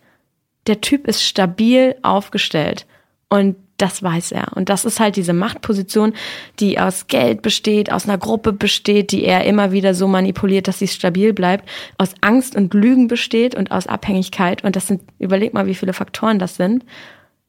der 0.68 0.82
Typ 0.82 1.08
ist 1.08 1.24
stabil 1.24 1.96
aufgestellt. 2.02 2.86
Und 3.30 3.56
das 3.78 4.04
weiß 4.04 4.32
er. 4.34 4.56
Und 4.56 4.70
das 4.70 4.86
ist 4.86 5.00
halt 5.00 5.16
diese 5.16 5.34
Machtposition, 5.34 6.14
die 6.60 6.80
aus 6.80 7.08
Geld 7.08 7.42
besteht, 7.42 7.92
aus 7.92 8.06
einer 8.06 8.18
Gruppe 8.18 8.54
besteht, 8.54 9.12
die 9.12 9.24
er 9.24 9.46
immer 9.46 9.72
wieder 9.72 9.94
so 9.94 10.08
manipuliert, 10.08 10.68
dass 10.68 10.80
sie 10.80 10.88
stabil 10.88 11.34
bleibt, 11.34 11.68
aus 11.98 12.14
Angst 12.22 12.56
und 12.56 12.74
Lügen 12.74 13.08
besteht 13.08 13.56
und 13.56 13.72
aus 13.72 13.88
Abhängigkeit. 13.88 14.64
Und 14.64 14.76
das 14.76 14.88
sind, 14.88 15.02
überleg 15.18 15.54
mal, 15.54 15.66
wie 15.66 15.76
viele 15.76 15.94
Faktoren 15.94 16.38
das 16.38 16.56
sind. 16.56 16.86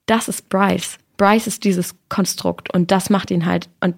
Das 0.06 0.28
ist 0.28 0.48
Bryce. 0.48 0.98
Bryce 1.18 1.46
ist 1.46 1.64
dieses 1.64 1.94
Konstrukt 2.08 2.72
und 2.74 2.90
das 2.90 3.10
macht 3.10 3.30
ihn 3.30 3.44
halt, 3.44 3.68
und, 3.80 3.94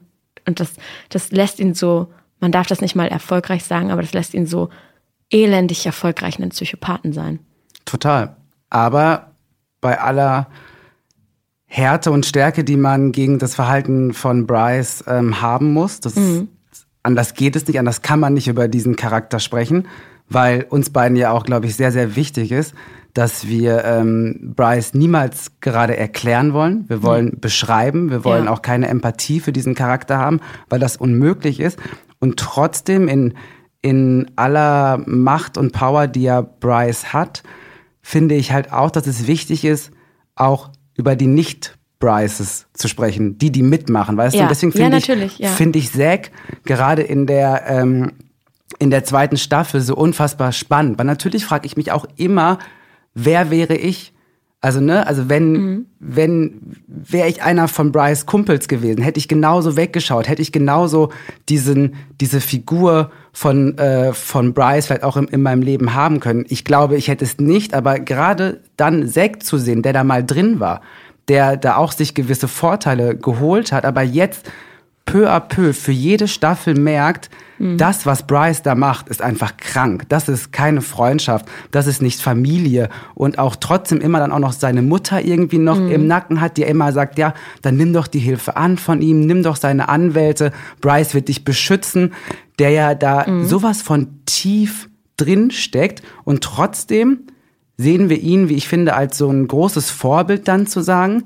und 0.46 0.60
das, 0.60 0.72
das 1.08 1.30
lässt 1.30 1.58
ihn 1.60 1.74
so, 1.74 2.12
man 2.40 2.52
darf 2.52 2.66
das 2.66 2.80
nicht 2.80 2.94
mal 2.94 3.08
erfolgreich 3.08 3.64
sagen, 3.64 3.90
aber 3.90 4.02
das 4.02 4.12
lässt 4.12 4.34
ihn 4.34 4.46
so 4.46 4.68
elendig 5.30 5.86
erfolgreich 5.86 6.38
einen 6.38 6.50
Psychopathen 6.50 7.12
sein. 7.12 7.40
Total. 7.84 8.36
Aber 8.70 9.32
bei 9.80 10.00
aller 10.00 10.48
Härte 11.66 12.10
und 12.10 12.26
Stärke, 12.26 12.64
die 12.64 12.76
man 12.76 13.12
gegen 13.12 13.38
das 13.38 13.54
Verhalten 13.54 14.14
von 14.14 14.46
Bryce 14.46 15.04
ähm, 15.06 15.40
haben 15.40 15.72
muss, 15.72 16.00
das 16.00 16.14
anders 17.02 17.34
geht 17.34 17.56
es 17.56 17.66
nicht, 17.66 17.78
anders 17.78 18.02
kann 18.02 18.20
man 18.20 18.34
nicht 18.34 18.48
über 18.48 18.68
diesen 18.68 18.96
Charakter 18.96 19.38
sprechen, 19.40 19.88
weil 20.28 20.66
uns 20.70 20.90
beiden 20.90 21.16
ja 21.16 21.32
auch, 21.32 21.44
glaube 21.44 21.66
ich, 21.66 21.76
sehr, 21.76 21.92
sehr 21.92 22.16
wichtig 22.16 22.50
ist, 22.52 22.74
dass 23.14 23.46
wir 23.46 23.84
ähm, 23.84 24.52
Bryce 24.56 24.92
niemals 24.94 25.52
gerade 25.60 25.96
erklären 25.96 26.52
wollen. 26.52 26.84
Wir 26.88 27.02
wollen 27.02 27.38
beschreiben, 27.40 28.10
wir 28.10 28.24
wollen 28.24 28.46
Ja. 28.46 28.50
auch 28.52 28.60
keine 28.60 28.88
Empathie 28.88 29.38
für 29.40 29.52
diesen 29.52 29.74
Charakter 29.74 30.18
haben, 30.18 30.40
weil 30.68 30.80
das 30.80 30.96
unmöglich 30.96 31.60
ist. 31.60 31.78
Und 32.18 32.38
trotzdem 32.40 33.06
in, 33.08 33.34
in 33.82 34.30
aller 34.36 35.00
Macht 35.06 35.56
und 35.58 35.72
Power, 35.72 36.08
die 36.08 36.22
ja 36.22 36.40
Bryce 36.40 37.12
hat, 37.12 37.42
finde 38.02 38.34
ich 38.34 38.52
halt 38.52 38.72
auch, 38.72 38.90
dass 38.90 39.06
es 39.06 39.26
wichtig 39.28 39.64
ist, 39.64 39.92
auch 40.34 40.70
über 40.96 41.14
die 41.16 41.26
Nicht-Bryces 41.28 42.66
zu 42.72 42.88
sprechen, 42.88 43.38
die, 43.38 43.52
die 43.52 43.62
mitmachen, 43.62 44.16
weißt 44.16 44.34
du? 44.34 44.38
Ja. 44.38 44.44
Und 44.44 44.50
deswegen 44.50 44.72
Ja, 44.72 44.84
finde 44.84 44.96
ich, 44.98 45.08
natürlich, 45.08 45.38
ja. 45.38 45.48
finde 45.50 45.78
ich 45.78 45.92
Zack 45.92 46.30
gerade 46.64 47.02
in 47.02 47.26
der, 47.26 47.64
ähm, 47.68 48.12
in 48.80 48.90
der 48.90 49.04
zweiten 49.04 49.36
Staffel 49.36 49.80
so 49.80 49.94
unfassbar 49.94 50.50
spannend. 50.52 50.98
Weil 50.98 51.06
natürlich 51.06 51.44
frage 51.44 51.66
ich 51.66 51.76
mich 51.76 51.92
auch 51.92 52.06
immer, 52.16 52.58
wer 53.14 53.50
wäre 53.50 53.76
ich? 53.76 54.12
Also, 54.60 54.80
ne, 54.80 55.06
also 55.06 55.28
wenn, 55.28 55.52
Mhm. 55.52 55.86
wenn, 56.00 56.60
wäre 56.86 57.28
ich 57.28 57.42
einer 57.42 57.68
von 57.68 57.92
Bryce 57.92 58.24
Kumpels 58.24 58.66
gewesen, 58.66 59.02
hätte 59.02 59.18
ich 59.18 59.28
genauso 59.28 59.76
weggeschaut, 59.76 60.26
hätte 60.26 60.40
ich 60.40 60.52
genauso 60.52 61.10
diesen, 61.50 61.96
diese 62.18 62.40
Figur 62.40 63.10
von, 63.32 63.76
äh, 63.76 64.14
von 64.14 64.54
Bryce 64.54 64.86
vielleicht 64.86 65.02
auch 65.02 65.18
in, 65.18 65.26
in 65.28 65.42
meinem 65.42 65.60
Leben 65.60 65.92
haben 65.92 66.18
können. 66.18 66.46
Ich 66.48 66.64
glaube, 66.64 66.96
ich 66.96 67.08
hätte 67.08 67.26
es 67.26 67.36
nicht, 67.38 67.74
aber 67.74 67.98
gerade 67.98 68.60
dann 68.78 69.06
Zack 69.06 69.42
zu 69.42 69.58
sehen, 69.58 69.82
der 69.82 69.92
da 69.92 70.02
mal 70.02 70.24
drin 70.24 70.60
war, 70.60 70.80
der 71.28 71.58
da 71.58 71.76
auch 71.76 71.92
sich 71.92 72.14
gewisse 72.14 72.48
Vorteile 72.48 73.16
geholt 73.18 73.70
hat, 73.70 73.84
aber 73.84 74.00
jetzt 74.00 74.50
peu 75.04 75.28
à 75.30 75.40
peu 75.40 75.72
für 75.72 75.92
jede 75.92 76.28
Staffel 76.28 76.74
merkt, 76.78 77.30
das, 77.58 78.04
was 78.04 78.26
Bryce 78.26 78.62
da 78.62 78.74
macht, 78.74 79.08
ist 79.08 79.22
einfach 79.22 79.56
krank. 79.56 80.04
Das 80.08 80.28
ist 80.28 80.52
keine 80.52 80.80
Freundschaft. 80.80 81.46
Das 81.70 81.86
ist 81.86 82.02
nicht 82.02 82.20
Familie. 82.20 82.88
Und 83.14 83.38
auch 83.38 83.56
trotzdem 83.56 84.00
immer 84.00 84.18
dann 84.18 84.32
auch 84.32 84.40
noch 84.40 84.52
seine 84.52 84.82
Mutter 84.82 85.24
irgendwie 85.24 85.58
noch 85.58 85.78
im 85.78 86.06
Nacken 86.06 86.40
hat, 86.40 86.56
die 86.56 86.62
immer 86.62 86.92
sagt, 86.92 87.16
ja, 87.16 87.32
dann 87.62 87.76
nimm 87.76 87.92
doch 87.92 88.08
die 88.08 88.18
Hilfe 88.18 88.56
an 88.56 88.76
von 88.76 89.00
ihm, 89.00 89.20
nimm 89.20 89.42
doch 89.42 89.56
seine 89.56 89.88
Anwälte. 89.88 90.52
Bryce 90.80 91.14
wird 91.14 91.28
dich 91.28 91.44
beschützen. 91.44 92.12
Der 92.58 92.70
ja 92.70 92.94
da 92.94 93.24
sowas 93.44 93.82
von 93.82 94.20
tief 94.26 94.88
drin 95.16 95.50
steckt. 95.50 96.02
Und 96.24 96.42
trotzdem 96.42 97.20
sehen 97.76 98.08
wir 98.08 98.18
ihn, 98.18 98.48
wie 98.48 98.54
ich 98.54 98.68
finde, 98.68 98.94
als 98.94 99.16
so 99.16 99.30
ein 99.30 99.46
großes 99.46 99.90
Vorbild 99.90 100.48
dann 100.48 100.66
zu 100.66 100.80
sagen, 100.80 101.24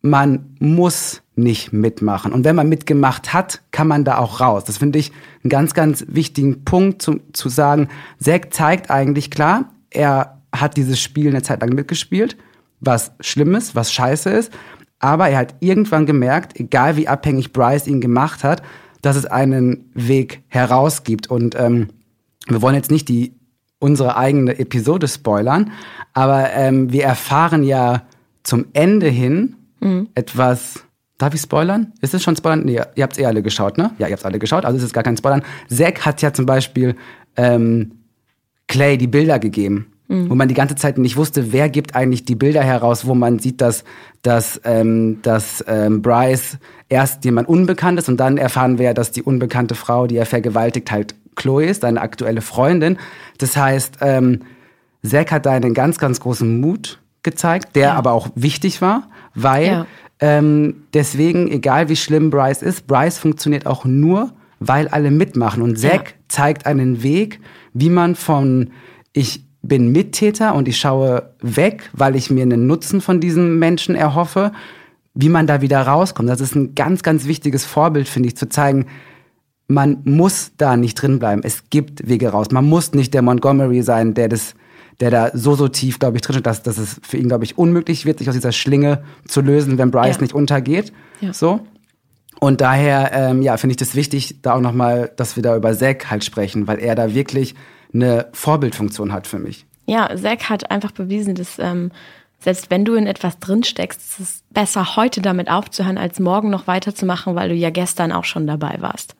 man 0.00 0.56
muss 0.58 1.22
nicht 1.38 1.72
mitmachen. 1.72 2.32
Und 2.32 2.44
wenn 2.44 2.56
man 2.56 2.68
mitgemacht 2.68 3.32
hat, 3.32 3.62
kann 3.70 3.88
man 3.88 4.04
da 4.04 4.18
auch 4.18 4.40
raus. 4.40 4.64
Das 4.64 4.78
finde 4.78 4.98
ich 4.98 5.12
einen 5.42 5.50
ganz, 5.50 5.72
ganz 5.72 6.04
wichtigen 6.08 6.64
Punkt 6.64 7.00
zu, 7.00 7.20
zu 7.32 7.48
sagen. 7.48 7.88
Zack 8.20 8.52
zeigt 8.52 8.90
eigentlich 8.90 9.30
klar, 9.30 9.72
er 9.90 10.40
hat 10.52 10.76
dieses 10.76 11.00
Spiel 11.00 11.28
eine 11.28 11.42
Zeit 11.42 11.60
lang 11.60 11.74
mitgespielt, 11.74 12.36
was 12.80 13.12
schlimm 13.20 13.54
ist, 13.54 13.74
was 13.74 13.92
scheiße 13.92 14.30
ist. 14.30 14.52
Aber 14.98 15.28
er 15.28 15.38
hat 15.38 15.54
irgendwann 15.60 16.06
gemerkt, 16.06 16.58
egal 16.58 16.96
wie 16.96 17.08
abhängig 17.08 17.52
Bryce 17.52 17.86
ihn 17.86 18.00
gemacht 18.00 18.42
hat, 18.42 18.62
dass 19.00 19.16
es 19.16 19.26
einen 19.26 19.90
Weg 19.94 20.42
heraus 20.48 21.04
gibt. 21.04 21.28
Und 21.28 21.54
ähm, 21.54 21.88
wir 22.48 22.62
wollen 22.62 22.74
jetzt 22.74 22.90
nicht 22.90 23.08
die 23.08 23.34
unsere 23.78 24.16
eigene 24.16 24.58
Episode 24.58 25.06
spoilern, 25.06 25.70
aber 26.12 26.52
ähm, 26.52 26.92
wir 26.92 27.04
erfahren 27.04 27.62
ja 27.62 28.02
zum 28.42 28.66
Ende 28.72 29.08
hin 29.08 29.54
etwas. 30.14 30.84
Darf 31.18 31.34
ich 31.34 31.40
spoilern? 31.40 31.92
Ist 32.00 32.14
es 32.14 32.22
schon 32.22 32.36
spoilern? 32.36 32.62
Nee, 32.64 32.80
ihr 32.94 33.02
habt 33.02 33.14
es 33.14 33.18
eh 33.18 33.26
alle 33.26 33.42
geschaut, 33.42 33.76
ne? 33.76 33.90
Ja, 33.98 34.06
ihr 34.06 34.12
habt 34.12 34.24
alle 34.24 34.38
geschaut, 34.38 34.64
also 34.64 34.78
ist 34.78 34.84
es 34.84 34.92
gar 34.92 35.02
kein 35.02 35.16
Spoilern. 35.16 35.42
Zack 35.68 36.06
hat 36.06 36.22
ja 36.22 36.32
zum 36.32 36.46
Beispiel 36.46 36.94
ähm, 37.36 37.92
Clay 38.68 38.96
die 38.98 39.08
Bilder 39.08 39.38
gegeben, 39.38 39.92
wo 40.30 40.34
man 40.34 40.48
die 40.48 40.54
ganze 40.54 40.74
Zeit 40.76 40.96
nicht 40.96 41.16
wusste, 41.16 41.52
wer 41.52 41.68
gibt 41.68 41.94
eigentlich 41.94 42.24
die 42.24 42.34
Bilder 42.34 42.62
heraus, 42.62 43.06
wo 43.06 43.14
man 43.14 43.40
sieht, 43.40 43.60
dass, 43.60 43.84
dass, 44.22 44.60
ähm, 44.64 45.18
dass 45.22 45.62
ähm, 45.66 46.00
Bryce 46.00 46.56
erst 46.88 47.24
jemand 47.26 47.48
Unbekanntes 47.48 48.08
und 48.08 48.16
dann 48.18 48.38
erfahren 48.38 48.78
wir, 48.78 48.86
ja, 48.86 48.94
dass 48.94 49.10
die 49.10 49.22
unbekannte 49.22 49.74
Frau, 49.74 50.06
die 50.06 50.16
er 50.16 50.24
vergewaltigt, 50.24 50.90
halt 50.90 51.14
Chloe 51.36 51.66
ist, 51.66 51.82
seine 51.82 52.00
aktuelle 52.00 52.40
Freundin. 52.40 52.96
Das 53.38 53.56
heißt, 53.56 53.98
ähm, 54.00 54.40
Zack 55.04 55.30
hat 55.30 55.44
da 55.46 55.50
einen 55.50 55.74
ganz, 55.74 55.98
ganz 55.98 56.20
großen 56.20 56.58
Mut 56.60 57.00
gezeigt, 57.22 57.76
der 57.76 57.94
aber 57.94 58.12
auch 58.12 58.30
wichtig 58.34 58.80
war, 58.80 59.08
weil 59.34 59.66
Ja. 59.66 59.86
Ähm, 60.20 60.84
deswegen, 60.94 61.48
egal 61.50 61.88
wie 61.88 61.96
schlimm 61.96 62.30
Bryce 62.30 62.62
ist, 62.62 62.86
Bryce 62.86 63.18
funktioniert 63.18 63.66
auch 63.66 63.84
nur, 63.84 64.32
weil 64.60 64.88
alle 64.88 65.10
mitmachen. 65.10 65.62
Und 65.62 65.78
Zack 65.78 66.08
Ja. 66.10 66.14
zeigt 66.28 66.66
einen 66.66 67.02
Weg, 67.02 67.40
wie 67.74 67.90
man 67.90 68.14
von 68.14 68.70
ich 69.12 69.44
bin 69.62 69.92
Mittäter 69.92 70.54
und 70.54 70.68
ich 70.68 70.78
schaue 70.78 71.30
weg, 71.40 71.90
weil 71.92 72.16
ich 72.16 72.30
mir 72.30 72.42
einen 72.42 72.66
Nutzen 72.66 73.00
von 73.00 73.20
diesem 73.20 73.58
Menschen 73.58 73.94
erhoffe, 73.94 74.52
wie 75.14 75.28
man 75.28 75.46
da 75.46 75.60
wieder 75.60 75.82
rauskommt. 75.82 76.28
Das 76.28 76.40
ist 76.40 76.54
ein 76.54 76.74
ganz, 76.74 77.02
ganz 77.02 77.26
wichtiges 77.26 77.64
Vorbild, 77.64 78.08
finde 78.08 78.28
ich, 78.28 78.36
zu 78.36 78.48
zeigen, 78.48 78.86
man 79.66 79.98
muss 80.04 80.52
da 80.56 80.76
nicht 80.76 80.94
drin 80.94 81.18
bleiben. 81.18 81.42
Es 81.44 81.64
gibt 81.70 82.08
Wege 82.08 82.30
raus. 82.30 82.50
Man 82.50 82.64
muss 82.66 82.92
nicht 82.94 83.12
der 83.14 83.22
Montgomery 83.22 83.82
sein, 83.82 84.14
der 84.14 84.28
das, 84.28 84.54
der 85.00 85.10
da 85.10 85.30
so, 85.32 85.54
so 85.54 85.68
tief, 85.68 85.98
glaube 85.98 86.16
ich, 86.16 86.22
drin 86.22 86.36
ist, 86.36 86.46
dass, 86.46 86.62
dass 86.62 86.78
es 86.78 87.00
für 87.02 87.16
ihn, 87.16 87.28
glaube 87.28 87.44
ich, 87.44 87.56
unmöglich 87.56 88.04
wird, 88.04 88.18
sich 88.18 88.28
aus 88.28 88.34
dieser 88.34 88.52
Schlinge 88.52 89.02
zu 89.26 89.40
lösen, 89.40 89.78
wenn 89.78 89.90
Bryce 89.90 90.16
Ja. 90.16 90.22
nicht 90.22 90.34
untergeht. 90.34 90.92
Ja. 91.20 91.32
So. 91.32 91.60
Und 92.40 92.60
daher, 92.60 93.10
ähm, 93.12 93.42
ja, 93.42 93.56
finde 93.56 93.72
ich 93.72 93.76
das 93.78 93.94
wichtig, 93.94 94.42
da 94.42 94.54
auch 94.54 94.60
nochmal, 94.60 95.12
dass 95.16 95.36
wir 95.36 95.42
da 95.42 95.56
über 95.56 95.72
Zack 95.76 96.10
halt 96.10 96.24
sprechen, 96.24 96.66
weil 96.66 96.78
er 96.78 96.94
da 96.94 97.14
wirklich 97.14 97.54
eine 97.92 98.26
Vorbildfunktion 98.32 99.12
hat 99.12 99.26
für 99.26 99.38
mich. 99.38 99.66
Ja, 99.86 100.14
Zack 100.16 100.48
hat 100.48 100.70
einfach 100.70 100.92
bewiesen, 100.92 101.34
dass 101.34 101.58
ähm, 101.58 101.90
selbst 102.40 102.70
wenn 102.70 102.84
du 102.84 102.94
in 102.94 103.06
etwas 103.06 103.38
drin 103.40 103.64
steckst, 103.64 104.00
ist 104.00 104.20
es 104.20 104.42
besser, 104.50 104.96
heute 104.96 105.20
damit 105.20 105.50
aufzuhören, 105.50 105.98
als 105.98 106.20
morgen 106.20 106.50
noch 106.50 106.66
weiterzumachen, 106.66 107.34
weil 107.34 107.48
du 107.48 107.54
ja 107.54 107.70
gestern 107.70 108.12
auch 108.12 108.24
schon 108.24 108.46
dabei 108.46 108.76
warst. 108.80 109.16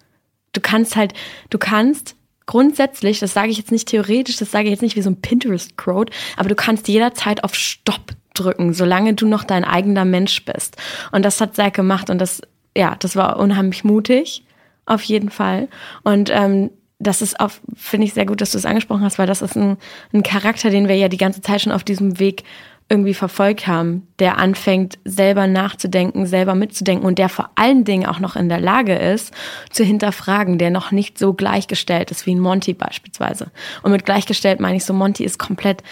Du 0.53 0.61
kannst 0.61 0.95
halt, 0.95 1.15
du 1.51 1.59
kannst 1.59 2.15
grundsätzlich, 2.49 3.21
das 3.21 3.35
sage 3.35 3.51
ich 3.51 3.59
jetzt 3.59 3.71
nicht 3.71 3.89
theoretisch, 3.89 4.39
das 4.39 4.51
sage 4.51 4.65
ich 4.65 4.71
jetzt 4.71 4.83
nicht 4.83 4.97
wie 4.97 5.03
so 5.03 5.11
ein 5.11 5.21
Pinterest-Quote, 5.21 6.13
aber 6.37 6.49
du 6.49 6.57
kannst 6.57 6.89
jederzeit 6.89 7.45
auf 7.45 7.55
Stopp 7.55 8.13
drücken, 8.35 8.73
solange 8.73 9.15
du 9.15 9.29
noch 9.29 9.45
dein 9.45 9.65
eigener 9.65 10.05
Mensch 10.05 10.45
bist. 10.45 10.77
Und 11.13 11.25
das 11.25 11.41
hat 11.41 11.55
Zack 11.55 11.75
gemacht 11.75 12.11
und 12.11 12.19
das, 12.19 12.41
ja, 12.77 12.97
das 12.99 13.17
war 13.17 13.39
unheimlich 13.39 13.85
mutig, 13.85 14.45
auf 14.87 15.03
jeden 15.03 15.31
Fall. 15.31 15.69
Und 16.03 16.31
ähm, 16.33 16.71
das 16.99 17.23
ist 17.23 17.39
auch, 17.39 17.51
finde 17.77 18.07
ich 18.07 18.15
sehr 18.15 18.27
gut, 18.27 18.41
dass 18.41 18.53
du 18.53 18.59
es 18.59 18.65
angesprochen 18.65 19.05
hast, 19.05 19.19
weil 19.19 19.27
das 19.27 19.43
ist 19.43 19.55
ein, 19.55 19.77
ein 20.13 20.23
Charakter, 20.23 20.71
den 20.71 20.89
wir 20.89 20.97
ja 20.97 21.09
die 21.09 21.19
ganze 21.19 21.43
Zeit 21.43 21.61
schon 21.61 21.73
auf 21.73 21.85
diesem 21.85 22.19
Weg 22.19 22.45
irgendwie 22.91 23.15
verfolgt 23.15 23.67
haben, 23.67 24.07
der 24.19 24.39
anfängt, 24.39 24.99
selber 25.05 25.47
nachzudenken, 25.47 26.27
selber 26.27 26.55
mitzudenken 26.55 27.07
und 27.07 27.19
der 27.19 27.29
vor 27.29 27.51
allen 27.55 27.85
Dingen 27.85 28.07
auch 28.07 28.19
noch 28.19 28.35
in 28.35 28.49
der 28.49 28.61
Lage 28.61 28.95
ist, 28.95 29.33
zu 29.71 29.85
hinterfragen, 29.85 30.59
der 30.59 30.71
noch 30.71 30.91
nicht 30.91 31.19
so 31.19 31.35
gleichgestellt 31.35 32.11
ist 32.11 32.25
wie 32.25 32.35
ein 32.35 32.41
Monty 32.41 32.73
beispielsweise. 32.73 33.51
Und 33.83 33.93
mit 33.93 34.07
gleichgestellt 34.07 34.61
meine 34.61 34.77
ich 34.77 34.85
so, 34.85 34.95
Monty 34.95 35.25
ist 35.25 35.39
komplett 35.39 35.83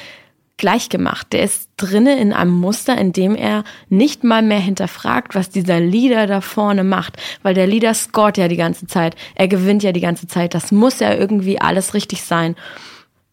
gleichgemacht. 0.56 1.34
Der 1.34 1.42
ist 1.42 1.68
drinne 1.76 2.18
in 2.18 2.32
einem 2.32 2.52
Muster, 2.52 2.96
in 2.96 3.12
dem 3.12 3.34
er 3.34 3.64
nicht 3.90 4.24
mal 4.24 4.42
mehr 4.42 4.58
hinterfragt, 4.58 5.34
was 5.34 5.50
dieser 5.50 5.80
Leader 5.80 6.26
da 6.26 6.40
vorne 6.40 6.82
macht, 6.82 7.18
weil 7.42 7.54
der 7.54 7.66
Leader 7.66 7.92
scoret 7.92 8.38
ja 8.38 8.48
die 8.48 8.56
ganze 8.56 8.86
Zeit. 8.86 9.16
Er 9.34 9.48
gewinnt 9.48 9.82
ja 9.82 9.92
die 9.92 10.00
ganze 10.00 10.26
Zeit. 10.26 10.54
Das 10.54 10.72
muss 10.72 11.00
ja 11.00 11.12
irgendwie 11.12 11.60
alles 11.60 11.92
richtig 11.92 12.22
sein. 12.22 12.56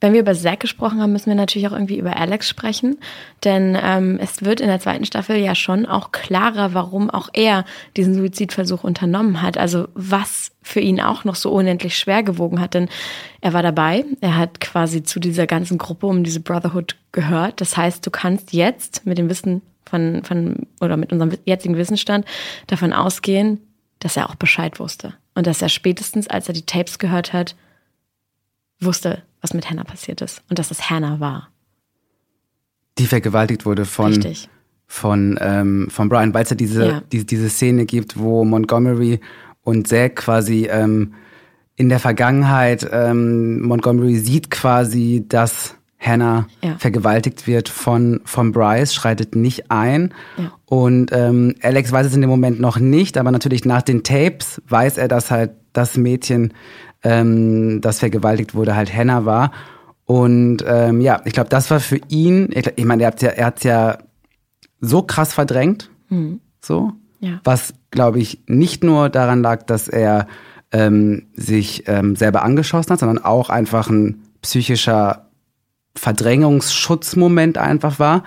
Wenn 0.03 0.11
wir 0.11 0.19
über 0.19 0.35
Zack 0.35 0.59
gesprochen 0.59 1.01
haben, 1.01 1.13
müssen 1.13 1.27
wir 1.29 1.35
natürlich 1.35 1.65
auch 1.65 1.71
irgendwie 1.71 1.97
über 1.97 2.17
Alex 2.17 2.49
sprechen, 2.49 2.97
denn 3.45 3.77
ähm, 3.81 4.19
es 4.21 4.43
wird 4.43 4.59
in 4.59 4.67
der 4.67 4.81
zweiten 4.81 5.05
Staffel 5.05 5.37
ja 5.37 5.55
schon 5.55 5.85
auch 5.85 6.11
klarer, 6.11 6.73
warum 6.73 7.09
auch 7.09 7.29
er 7.31 7.63
diesen 7.95 8.13
Suizidversuch 8.13 8.83
unternommen 8.83 9.41
hat. 9.41 9.57
Also 9.57 9.87
was 9.93 10.51
für 10.61 10.81
ihn 10.81 10.99
auch 10.99 11.23
noch 11.23 11.35
so 11.35 11.53
unendlich 11.53 11.97
schwer 11.97 12.21
gewogen 12.21 12.59
hat, 12.59 12.73
denn 12.73 12.89
er 13.39 13.53
war 13.53 13.63
dabei, 13.63 14.03
er 14.19 14.35
hat 14.35 14.59
quasi 14.59 15.03
zu 15.03 15.21
dieser 15.21 15.47
ganzen 15.47 15.77
Gruppe 15.77 16.07
um 16.07 16.25
diese 16.25 16.41
Brotherhood 16.41 16.97
gehört. 17.13 17.61
Das 17.61 17.77
heißt, 17.77 18.05
du 18.05 18.11
kannst 18.11 18.51
jetzt 18.51 19.05
mit 19.05 19.17
dem 19.17 19.29
Wissen 19.29 19.61
von, 19.85 20.25
von 20.25 20.67
oder 20.81 20.97
mit 20.97 21.13
unserem 21.13 21.31
jetzigen 21.45 21.77
Wissensstand 21.77 22.25
davon 22.67 22.91
ausgehen, 22.91 23.61
dass 23.99 24.17
er 24.17 24.29
auch 24.29 24.35
Bescheid 24.35 24.81
wusste 24.81 25.13
und 25.33 25.47
dass 25.47 25.61
er 25.61 25.69
spätestens, 25.69 26.27
als 26.27 26.49
er 26.49 26.53
die 26.53 26.65
Tapes 26.65 26.99
gehört 26.99 27.31
hat, 27.31 27.55
wusste, 28.85 29.23
was 29.41 29.53
mit 29.53 29.69
Hannah 29.69 29.83
passiert 29.83 30.21
ist 30.21 30.41
und 30.49 30.59
dass 30.59 30.71
es 30.71 30.89
Hannah 30.89 31.19
war. 31.19 31.49
Die 32.97 33.07
vergewaltigt 33.07 33.65
wurde 33.65 33.85
von, 33.85 34.13
Richtig. 34.13 34.49
von, 34.87 35.37
ähm, 35.41 35.87
von 35.89 36.09
Brian, 36.09 36.33
weil 36.33 36.43
es 36.43 36.49
ja 36.51 36.55
diese, 36.55 36.85
Ja. 36.87 37.01
die, 37.11 37.25
diese 37.25 37.49
Szene 37.49 37.85
gibt, 37.85 38.17
wo 38.19 38.45
Montgomery 38.45 39.19
und 39.63 39.87
Zack 39.87 40.17
quasi 40.17 40.67
ähm, 40.69 41.13
in 41.75 41.89
der 41.89 41.99
Vergangenheit, 41.99 42.87
ähm, 42.91 43.61
Montgomery 43.63 44.15
sieht 44.17 44.51
quasi, 44.51 45.25
dass 45.27 45.75
Hannah 45.99 46.47
Ja. 46.61 46.77
vergewaltigt 46.77 47.47
wird 47.47 47.67
von, 47.69 48.21
von 48.25 48.51
Bryce, 48.51 48.93
schreitet 48.93 49.35
nicht 49.35 49.71
ein. 49.71 50.13
Ja. 50.37 50.51
Und 50.65 51.11
ähm, 51.13 51.55
Alex 51.63 51.91
weiß 51.91 52.05
es 52.07 52.13
in 52.13 52.21
dem 52.21 52.29
Moment 52.29 52.59
noch 52.59 52.77
nicht, 52.77 53.17
aber 53.17 53.31
natürlich 53.31 53.65
nach 53.65 53.81
den 53.81 54.03
Tapes 54.03 54.61
weiß 54.69 54.97
er, 54.99 55.07
dass 55.07 55.31
halt 55.31 55.51
das 55.71 55.97
Mädchen, 55.97 56.53
ähm, 57.03 57.81
das 57.81 57.99
vergewaltigt 57.99 58.55
wurde, 58.55 58.75
halt 58.75 58.93
Hannah 58.95 59.25
war. 59.25 59.51
Und 60.05 60.63
ähm, 60.67 60.99
ja, 61.01 61.21
ich 61.25 61.33
glaube, 61.33 61.49
das 61.49 61.71
war 61.71 61.79
für 61.79 61.99
ihn, 62.09 62.49
ich, 62.51 62.71
ich 62.75 62.85
meine, 62.85 63.03
er 63.03 63.07
hat 63.07 63.21
ja, 63.21 63.29
er 63.29 63.45
hat's 63.47 63.63
ja 63.63 63.97
so 64.81 65.01
krass 65.01 65.33
verdrängt, 65.33 65.89
so, 66.59 66.91
Ja. 67.19 67.39
was 67.43 67.73
glaube 67.89 68.19
ich 68.19 68.39
nicht 68.47 68.83
nur 68.83 69.09
daran 69.09 69.41
lag, 69.41 69.63
dass 69.63 69.87
er 69.87 70.27
ähm, 70.71 71.27
sich 71.35 71.83
ähm, 71.87 72.15
selber 72.15 72.43
angeschossen 72.43 72.91
hat, 72.91 72.99
sondern 72.99 73.23
auch 73.23 73.49
einfach 73.49 73.89
ein 73.89 74.23
psychischer 74.41 75.29
Verdrängungsschutzmoment 75.95 77.57
einfach 77.57 77.99
war. 77.99 78.23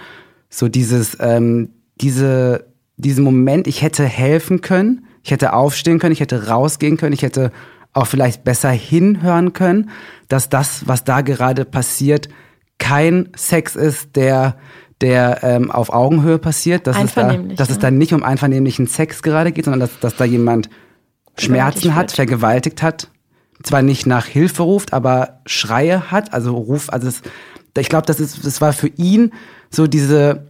So 0.48 0.68
dieses, 0.68 1.16
ähm, 1.20 1.70
diese, 2.00 2.66
diesen 2.96 3.24
Moment, 3.24 3.66
ich 3.66 3.82
hätte 3.82 4.04
helfen 4.04 4.60
können, 4.60 5.06
ich 5.22 5.30
hätte 5.30 5.52
aufstehen 5.52 5.98
können, 5.98 6.12
ich 6.12 6.20
hätte 6.20 6.48
rausgehen 6.48 6.96
können, 6.96 7.12
ich 7.12 7.22
hätte 7.22 7.50
auch 7.96 8.06
vielleicht 8.06 8.44
besser 8.44 8.70
hinhören 8.70 9.52
können, 9.52 9.90
dass 10.28 10.48
das, 10.48 10.86
was 10.86 11.04
da 11.04 11.22
gerade 11.22 11.64
passiert, 11.64 12.28
kein 12.78 13.30
Sex 13.34 13.74
ist, 13.74 14.16
der, 14.16 14.56
der 15.00 15.40
ähm, 15.42 15.70
auf 15.70 15.90
Augenhöhe 15.90 16.38
passiert, 16.38 16.86
dass, 16.86 17.02
es 17.02 17.14
da, 17.14 17.32
dass 17.34 17.70
es 17.70 17.76
ja. 17.76 17.82
da 17.82 17.90
nicht 17.90 18.12
um 18.12 18.22
einvernehmlichen 18.22 18.86
Sex 18.86 19.22
gerade 19.22 19.52
geht, 19.52 19.64
sondern 19.64 19.80
dass, 19.80 19.98
dass 20.00 20.16
da 20.16 20.24
jemand 20.24 20.68
Schmerzen 21.38 21.94
hat, 21.94 22.12
vergewaltigt 22.12 22.82
hat, 22.82 23.08
zwar 23.62 23.82
nicht 23.82 24.06
nach 24.06 24.26
Hilfe 24.26 24.62
ruft, 24.62 24.92
aber 24.92 25.40
Schreie 25.46 26.10
hat, 26.10 26.32
also 26.34 26.54
Ruf, 26.54 26.90
also 26.90 27.08
es, 27.08 27.22
ich 27.78 27.88
glaube, 27.88 28.06
das 28.06 28.20
ist, 28.20 28.44
das 28.44 28.60
war 28.60 28.72
für 28.72 28.88
ihn 28.88 29.32
so 29.70 29.86
diese, 29.86 30.48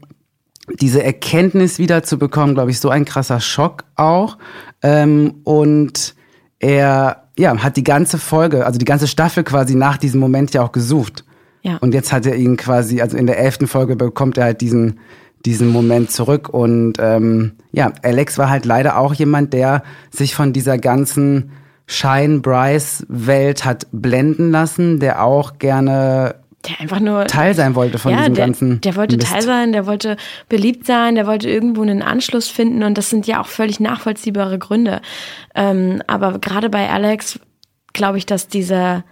diese 0.80 1.02
Erkenntnis 1.02 1.78
wiederzubekommen, 1.78 2.54
glaube 2.54 2.72
ich, 2.72 2.80
so 2.80 2.88
ein 2.88 3.04
krasser 3.04 3.40
Schock 3.40 3.84
auch. 3.94 4.38
Ähm, 4.82 5.36
und 5.44 6.14
er 6.58 7.25
ja, 7.38 7.56
hat 7.58 7.76
die 7.76 7.84
ganze 7.84 8.18
Folge, 8.18 8.64
also 8.66 8.78
die 8.78 8.84
ganze 8.84 9.06
Staffel 9.06 9.44
quasi 9.44 9.74
nach 9.74 9.98
diesem 9.98 10.20
Moment 10.20 10.52
ja 10.54 10.62
auch 10.62 10.72
gesucht. 10.72 11.24
Ja. 11.62 11.76
Und 11.78 11.94
jetzt 11.94 12.12
hat 12.12 12.26
er 12.26 12.36
ihn 12.36 12.56
quasi, 12.56 13.00
also 13.00 13.16
in 13.16 13.26
der 13.26 13.38
elften 13.38 13.66
Folge 13.66 13.96
bekommt 13.96 14.38
er 14.38 14.44
halt 14.44 14.60
diesen, 14.60 15.00
diesen 15.44 15.68
Moment 15.68 16.10
zurück. 16.10 16.48
Und 16.48 16.94
ähm, 16.98 17.52
ja, 17.72 17.92
Alex 18.02 18.38
war 18.38 18.48
halt 18.48 18.64
leider 18.64 18.98
auch 18.98 19.14
jemand, 19.14 19.52
der 19.52 19.82
sich 20.10 20.34
von 20.34 20.52
dieser 20.52 20.78
ganzen 20.78 21.50
Shine-Bryce-Welt 21.86 23.64
hat 23.64 23.86
blenden 23.92 24.50
lassen, 24.50 24.98
der 24.98 25.22
auch 25.22 25.58
gerne 25.58 26.36
der 26.68 26.80
einfach 26.80 27.00
nur 27.00 27.26
Teil 27.26 27.54
sein 27.54 27.74
wollte 27.74 27.98
von 27.98 28.12
ja, 28.12 28.18
diesem 28.18 28.34
der, 28.34 28.46
ganzen. 28.46 28.80
Der 28.80 28.96
wollte 28.96 29.16
Mist. 29.16 29.28
Teil 29.28 29.42
sein, 29.42 29.72
der 29.72 29.86
wollte 29.86 30.16
beliebt 30.48 30.86
sein, 30.86 31.14
der 31.14 31.26
wollte 31.26 31.48
irgendwo 31.48 31.82
einen 31.82 32.02
Anschluss 32.02 32.48
finden 32.48 32.82
und 32.82 32.96
das 32.98 33.10
sind 33.10 33.26
ja 33.26 33.40
auch 33.40 33.46
völlig 33.46 33.80
nachvollziehbare 33.80 34.58
Gründe. 34.58 35.00
Ähm, 35.54 36.02
aber 36.06 36.38
gerade 36.38 36.70
bei 36.70 36.90
Alex 36.90 37.38
glaube 37.92 38.18
ich, 38.18 38.26
dass 38.26 38.48
dieser, 38.48 39.04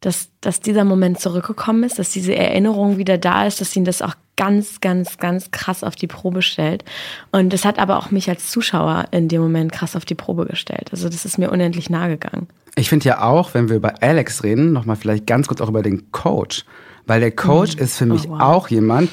dass, 0.00 0.28
dass 0.40 0.60
dieser 0.60 0.84
Moment 0.84 1.20
zurückgekommen 1.20 1.84
ist, 1.84 1.98
dass 1.98 2.10
diese 2.10 2.34
Erinnerung 2.34 2.98
wieder 2.98 3.18
da 3.18 3.46
ist, 3.46 3.60
dass 3.60 3.74
ihn 3.76 3.84
das 3.84 4.02
auch 4.02 4.14
ganz, 4.36 4.80
ganz, 4.80 5.18
ganz 5.18 5.50
krass 5.50 5.82
auf 5.82 5.96
die 5.96 6.06
Probe 6.06 6.42
stellt. 6.42 6.84
Und 7.32 7.52
das 7.52 7.64
hat 7.64 7.78
aber 7.78 7.98
auch 7.98 8.10
mich 8.10 8.28
als 8.28 8.50
Zuschauer 8.50 9.06
in 9.10 9.28
dem 9.28 9.42
Moment 9.42 9.72
krass 9.72 9.96
auf 9.96 10.04
die 10.04 10.14
Probe 10.14 10.46
gestellt. 10.46 10.88
Also 10.92 11.08
das 11.08 11.24
ist 11.24 11.38
mir 11.38 11.50
unendlich 11.50 11.90
nahe 11.90 12.10
gegangen. 12.10 12.46
Ich 12.76 12.88
finde 12.88 13.06
ja 13.06 13.22
auch, 13.22 13.54
wenn 13.54 13.68
wir 13.68 13.76
über 13.76 13.94
Alex 14.02 14.42
reden, 14.44 14.72
nochmal 14.72 14.96
vielleicht 14.96 15.26
ganz 15.26 15.48
kurz 15.48 15.60
auch 15.60 15.68
über 15.68 15.82
den 15.82 16.10
Coach. 16.12 16.64
Weil 17.06 17.20
der 17.20 17.30
Coach 17.32 17.74
ist 17.76 17.96
für 17.96 18.06
mich 18.06 18.26
Oh, 18.28 18.32
wow. 18.32 18.40
auch 18.40 18.68
jemand, 18.68 19.10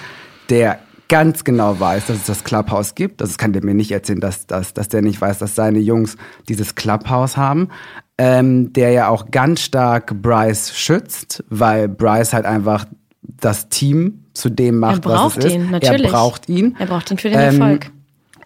der 0.49 0.79
ganz 1.07 1.43
genau 1.43 1.79
weiß, 1.79 2.07
dass 2.07 2.17
es 2.17 2.25
das 2.25 2.43
Clubhouse 2.43 2.95
gibt. 2.95 3.21
Das 3.21 3.37
kann 3.37 3.53
der 3.53 3.63
mir 3.63 3.73
nicht 3.73 3.91
erzählen, 3.91 4.19
dass, 4.19 4.47
dass, 4.47 4.73
dass 4.73 4.89
der 4.89 5.01
nicht 5.01 5.21
weiß, 5.21 5.37
dass 5.39 5.55
seine 5.55 5.79
Jungs 5.79 6.17
dieses 6.49 6.75
Clubhouse 6.75 7.37
haben. 7.37 7.69
Ähm, 8.17 8.71
der 8.73 8.91
ja 8.91 9.09
auch 9.09 9.29
ganz 9.29 9.61
stark 9.61 10.21
Bryce 10.21 10.73
schützt, 10.75 11.43
weil 11.49 11.87
Bryce 11.89 12.33
halt 12.33 12.45
einfach 12.45 12.85
das 13.21 13.67
Team 13.69 14.23
zu 14.33 14.49
dem 14.49 14.79
macht, 14.79 15.01
braucht 15.01 15.37
was 15.37 15.45
es 15.45 15.45
ist. 15.45 15.53
ihn, 15.53 15.69
natürlich. 15.71 16.05
Er 16.05 16.11
braucht 16.11 16.47
ihn. 16.49 16.75
Er 16.79 16.85
braucht 16.85 17.11
ihn 17.11 17.17
für 17.17 17.29
den 17.29 17.39
Ähm, 17.39 17.61
Erfolg. 17.61 17.91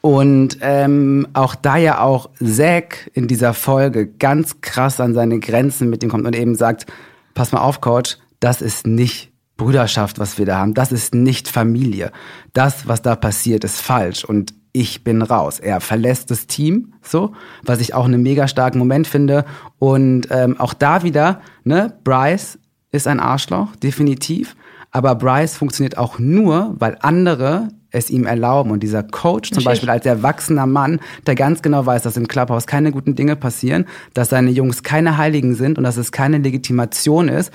Und 0.01 0.57
ähm, 0.61 1.27
auch 1.33 1.55
da 1.55 1.77
ja 1.77 2.01
auch 2.01 2.29
Zack 2.41 3.11
in 3.13 3.27
dieser 3.27 3.53
Folge 3.53 4.07
ganz 4.07 4.61
krass 4.61 4.99
an 4.99 5.13
seine 5.13 5.39
Grenzen 5.39 5.89
mit 5.89 6.03
ihm 6.03 6.09
kommt 6.09 6.25
und 6.25 6.35
eben 6.35 6.55
sagt, 6.55 6.85
pass 7.33 7.51
mal 7.51 7.61
auf, 7.61 7.81
Coach, 7.81 8.17
das 8.39 8.61
ist 8.61 8.87
nicht 8.87 9.31
Brüderschaft, 9.57 10.19
was 10.19 10.37
wir 10.37 10.45
da 10.45 10.57
haben. 10.57 10.73
Das 10.73 10.93
ist 10.93 11.13
nicht 11.13 11.49
Familie. 11.49 12.11
Das, 12.53 12.87
was 12.87 13.01
da 13.01 13.15
passiert, 13.15 13.65
ist 13.65 13.81
falsch. 13.81 14.23
Und 14.23 14.53
ich 14.71 15.03
bin 15.03 15.21
raus. 15.21 15.59
Er 15.59 15.81
verlässt 15.81 16.31
das 16.31 16.47
Team, 16.47 16.93
so, 17.01 17.33
was 17.63 17.81
ich 17.81 17.93
auch 17.93 18.05
einen 18.05 18.23
mega 18.23 18.47
starken 18.47 18.79
Moment 18.79 19.07
finde. 19.07 19.43
Und 19.79 20.27
ähm, 20.31 20.59
auch 20.59 20.73
da 20.73 21.03
wieder, 21.03 21.41
ne, 21.65 21.93
Bryce 22.05 22.57
ist 22.91 23.07
ein 23.07 23.19
Arschloch, 23.19 23.75
definitiv. 23.75 24.55
Aber 24.91 25.15
Bryce 25.15 25.57
funktioniert 25.57 25.97
auch 25.97 26.19
nur, 26.19 26.75
weil 26.79 26.97
andere 27.01 27.67
es 27.91 28.09
ihm 28.09 28.25
erlauben. 28.25 28.71
Und 28.71 28.81
dieser 28.81 29.03
Coach 29.03 29.51
zum. 29.51 29.63
Beispiel 29.63 29.89
als 29.89 30.05
erwachsener 30.05 30.65
Mann, 30.65 30.99
der 31.27 31.35
ganz 31.35 31.61
genau 31.61 31.85
weiß, 31.85 32.03
dass 32.03 32.17
im 32.17 32.27
Clubhouse 32.27 32.65
keine 32.65 32.91
guten 32.91 33.15
Dinge 33.15 33.35
passieren, 33.35 33.85
dass 34.13 34.29
seine 34.29 34.49
Jungs 34.49 34.83
keine 34.83 35.17
Heiligen 35.17 35.55
sind 35.55 35.77
und 35.77 35.83
dass 35.83 35.97
es 35.97 36.11
keine 36.11 36.39
Legitimation 36.39 37.27
ist, 37.27 37.51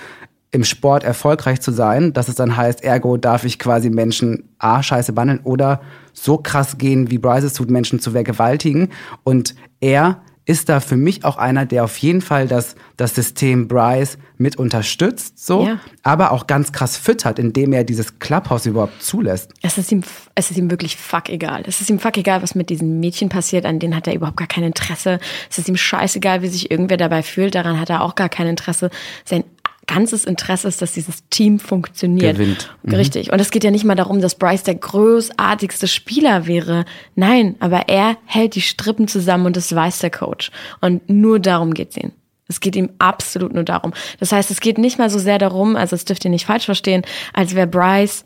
im 0.54 0.62
Sport 0.62 1.02
erfolgreich 1.02 1.60
zu 1.60 1.72
sein, 1.72 2.12
dass 2.12 2.28
es 2.28 2.36
dann 2.36 2.56
heißt, 2.56 2.84
ergo 2.84 3.16
darf 3.16 3.44
ich 3.44 3.58
quasi 3.58 3.90
Menschen 3.90 4.44
A, 4.58 4.84
scheiße 4.84 5.12
behandeln 5.12 5.40
oder 5.42 5.80
so 6.12 6.38
krass 6.38 6.78
gehen, 6.78 7.10
wie 7.10 7.18
Bryce 7.18 7.44
es 7.44 7.54
tut, 7.54 7.70
Menschen 7.70 7.98
zu 7.98 8.12
vergewaltigen. 8.12 8.90
Und 9.24 9.56
er 9.80 10.22
ist 10.46 10.68
da 10.68 10.80
für 10.80 10.96
mich 10.96 11.24
auch 11.24 11.36
einer, 11.38 11.64
der 11.64 11.84
auf 11.84 11.96
jeden 11.98 12.20
Fall 12.20 12.46
das, 12.46 12.76
das 12.96 13.14
System 13.14 13.66
Bryce 13.66 14.18
mit 14.36 14.56
unterstützt, 14.56 15.44
so, 15.44 15.66
Ja. 15.66 15.80
aber 16.02 16.32
auch 16.32 16.46
ganz 16.46 16.72
krass 16.72 16.96
füttert, 16.96 17.38
indem 17.38 17.72
er 17.72 17.84
dieses 17.84 18.18
Clubhouse 18.18 18.66
überhaupt 18.66 19.02
zulässt. 19.02 19.52
Es 19.62 19.78
ist, 19.78 19.90
ihm, 19.90 20.02
es 20.34 20.50
ist 20.50 20.58
ihm 20.58 20.70
wirklich 20.70 20.96
fuck 20.96 21.28
egal. 21.30 21.62
Es 21.66 21.80
ist 21.80 21.88
ihm 21.88 21.98
fuck 21.98 22.16
egal, 22.18 22.42
was 22.42 22.54
mit 22.54 22.68
diesen 22.68 23.00
Mädchen 23.00 23.28
passiert, 23.30 23.64
an 23.64 23.78
denen 23.78 23.96
hat 23.96 24.06
er 24.06 24.14
überhaupt 24.14 24.36
gar 24.36 24.48
kein 24.48 24.64
Interesse. 24.64 25.18
Es 25.50 25.58
ist 25.58 25.68
ihm 25.68 25.76
scheißegal, 25.76 26.42
wie 26.42 26.48
sich 26.48 26.70
irgendwer 26.70 26.96
dabei 26.98 27.22
fühlt, 27.22 27.54
daran 27.54 27.80
hat 27.80 27.88
er 27.88 28.02
auch 28.02 28.14
gar 28.14 28.28
kein 28.28 28.46
Interesse. 28.46 28.90
Sein 29.24 29.44
ganzes 29.86 30.24
Interesse 30.24 30.68
ist, 30.68 30.82
dass 30.82 30.92
dieses 30.92 31.28
Team 31.28 31.58
funktioniert. 31.58 32.36
Gewinnt. 32.36 32.74
Mhm. 32.82 32.94
Richtig. 32.94 33.32
Und 33.32 33.40
es 33.40 33.50
geht 33.50 33.64
ja 33.64 33.70
nicht 33.70 33.84
mal 33.84 33.94
darum, 33.94 34.20
dass 34.20 34.34
Bryce 34.34 34.62
der 34.62 34.76
großartigste 34.76 35.88
Spieler 35.88 36.46
wäre. 36.46 36.84
Nein, 37.14 37.56
aber 37.60 37.88
er 37.88 38.16
hält 38.24 38.54
die 38.54 38.62
Strippen 38.62 39.08
zusammen 39.08 39.46
und 39.46 39.56
das 39.56 39.74
weiß 39.74 39.98
der 40.00 40.10
Coach. 40.10 40.50
Und 40.80 41.08
nur 41.08 41.40
darum 41.40 41.74
geht's 41.74 41.96
ihm. 41.96 42.12
Es 42.46 42.60
geht 42.60 42.76
ihm 42.76 42.90
absolut 42.98 43.54
nur 43.54 43.64
darum. 43.64 43.94
Das 44.20 44.32
heißt, 44.32 44.50
es 44.50 44.60
geht 44.60 44.78
nicht 44.78 44.98
mal 44.98 45.08
so 45.08 45.18
sehr 45.18 45.38
darum, 45.38 45.76
also 45.76 45.96
das 45.96 46.04
dürft 46.04 46.24
ihr 46.24 46.30
nicht 46.30 46.46
falsch 46.46 46.66
verstehen, 46.66 47.02
als 47.32 47.54
wäre 47.54 47.66
Bryce 47.66 48.24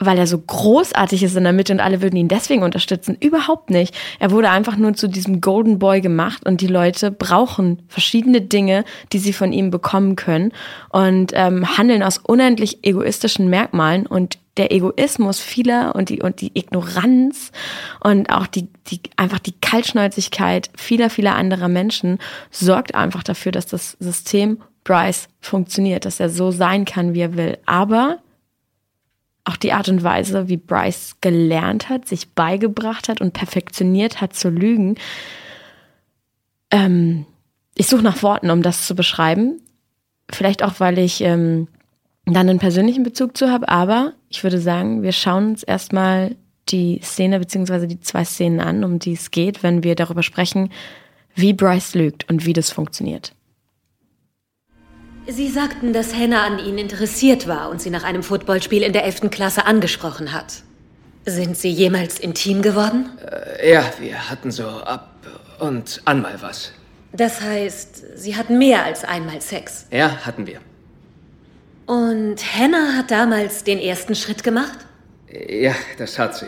weil 0.00 0.18
er 0.18 0.26
so 0.28 0.38
großartig 0.38 1.24
ist 1.24 1.36
in 1.36 1.44
der 1.44 1.52
Mitte 1.52 1.72
und 1.72 1.80
alle 1.80 2.00
würden 2.00 2.16
ihn 2.16 2.28
deswegen 2.28 2.62
unterstützen. 2.62 3.16
Überhaupt 3.18 3.70
nicht. 3.70 3.96
Er 4.20 4.30
wurde 4.30 4.50
einfach 4.50 4.76
nur 4.76 4.94
zu 4.94 5.08
diesem 5.08 5.40
Golden 5.40 5.78
Boy 5.78 6.00
gemacht 6.00 6.46
und 6.46 6.60
die 6.60 6.68
Leute 6.68 7.10
brauchen 7.10 7.82
verschiedene 7.88 8.40
Dinge, 8.40 8.84
die 9.12 9.18
sie 9.18 9.32
von 9.32 9.52
ihm 9.52 9.70
bekommen 9.70 10.14
können 10.14 10.52
und 10.90 11.32
ähm, 11.34 11.76
handeln 11.76 12.04
aus 12.04 12.18
unendlich 12.18 12.84
egoistischen 12.84 13.50
Merkmalen 13.50 14.06
und 14.06 14.38
der 14.56 14.72
Egoismus 14.72 15.40
vieler 15.40 15.94
und 15.94 16.08
die 16.08 16.20
und 16.20 16.40
die 16.40 16.50
Ignoranz 16.58 17.52
und 18.02 18.30
auch 18.30 18.46
die 18.46 18.68
die 18.88 19.00
einfach 19.16 19.38
die 19.38 19.54
Kaltschnäuzigkeit 19.60 20.70
vieler 20.76 21.10
vieler 21.10 21.36
anderer 21.36 21.68
Menschen 21.68 22.18
sorgt 22.50 22.94
einfach 22.94 23.22
dafür, 23.22 23.52
dass 23.52 23.66
das 23.66 23.96
System 24.00 24.58
Bryce 24.82 25.28
funktioniert, 25.40 26.04
dass 26.06 26.18
er 26.18 26.30
so 26.30 26.50
sein 26.50 26.84
kann, 26.84 27.14
wie 27.14 27.20
er 27.20 27.36
will. 27.36 27.58
Aber 27.66 28.18
auch 29.44 29.56
die 29.56 29.72
Art 29.72 29.88
und 29.88 30.02
Weise, 30.02 30.48
wie 30.48 30.56
Bryce 30.56 31.16
gelernt 31.20 31.88
hat, 31.88 32.06
sich 32.06 32.30
beigebracht 32.30 33.08
hat 33.08 33.20
und 33.20 33.32
perfektioniert 33.32 34.20
hat 34.20 34.34
zu 34.34 34.50
lügen. 34.50 34.96
Ähm, 36.70 37.26
ich 37.74 37.86
suche 37.86 38.02
nach 38.02 38.22
Worten, 38.22 38.50
um 38.50 38.62
das 38.62 38.86
zu 38.86 38.94
beschreiben. 38.94 39.60
Vielleicht 40.30 40.62
auch, 40.62 40.80
weil 40.80 40.98
ich 40.98 41.22
ähm, 41.22 41.68
dann 42.26 42.48
einen 42.48 42.58
persönlichen 42.58 43.02
Bezug 43.02 43.36
zu 43.36 43.50
habe, 43.50 43.68
aber 43.68 44.12
ich 44.28 44.42
würde 44.42 44.60
sagen, 44.60 45.02
wir 45.02 45.12
schauen 45.12 45.50
uns 45.50 45.62
erstmal 45.62 46.36
die 46.68 47.00
Szene 47.02 47.38
beziehungsweise 47.38 47.86
die 47.86 48.00
zwei 48.00 48.24
Szenen 48.24 48.60
an, 48.60 48.84
um 48.84 48.98
die 48.98 49.14
es 49.14 49.30
geht, 49.30 49.62
wenn 49.62 49.82
wir 49.82 49.94
darüber 49.94 50.22
sprechen, 50.22 50.70
wie 51.34 51.54
Bryce 51.54 51.94
lügt 51.94 52.28
und 52.28 52.44
wie 52.44 52.52
das 52.52 52.70
funktioniert. 52.70 53.32
Sie 55.30 55.48
sagten, 55.48 55.92
dass 55.92 56.14
Hannah 56.14 56.46
an 56.46 56.58
Ihnen 56.58 56.78
interessiert 56.78 57.46
war 57.46 57.68
und 57.68 57.82
Sie 57.82 57.90
nach 57.90 58.02
einem 58.02 58.22
Footballspiel 58.22 58.82
in 58.82 58.94
der 58.94 59.04
11. 59.04 59.30
Klasse 59.30 59.66
angesprochen 59.66 60.32
hat. 60.32 60.62
Sind 61.26 61.54
Sie 61.54 61.68
jemals 61.68 62.18
intim 62.18 62.62
geworden? 62.62 63.10
Ja, 63.62 63.84
wir 64.00 64.30
hatten 64.30 64.50
so 64.50 64.66
ab 64.66 65.18
und 65.58 66.00
an 66.06 66.22
mal 66.22 66.40
was. 66.40 66.72
Das 67.12 67.42
heißt, 67.42 68.18
Sie 68.18 68.36
hatten 68.36 68.56
mehr 68.56 68.84
als 68.84 69.04
einmal 69.04 69.42
Sex. 69.42 69.84
Ja, 69.90 70.24
hatten 70.24 70.46
wir. 70.46 70.60
Und 71.84 72.36
Hannah 72.56 72.96
hat 72.96 73.10
damals 73.10 73.64
den 73.64 73.78
ersten 73.78 74.14
Schritt 74.14 74.42
gemacht? 74.42 74.78
Ja, 75.30 75.74
das 75.98 76.18
hat 76.18 76.36
sie. 76.36 76.46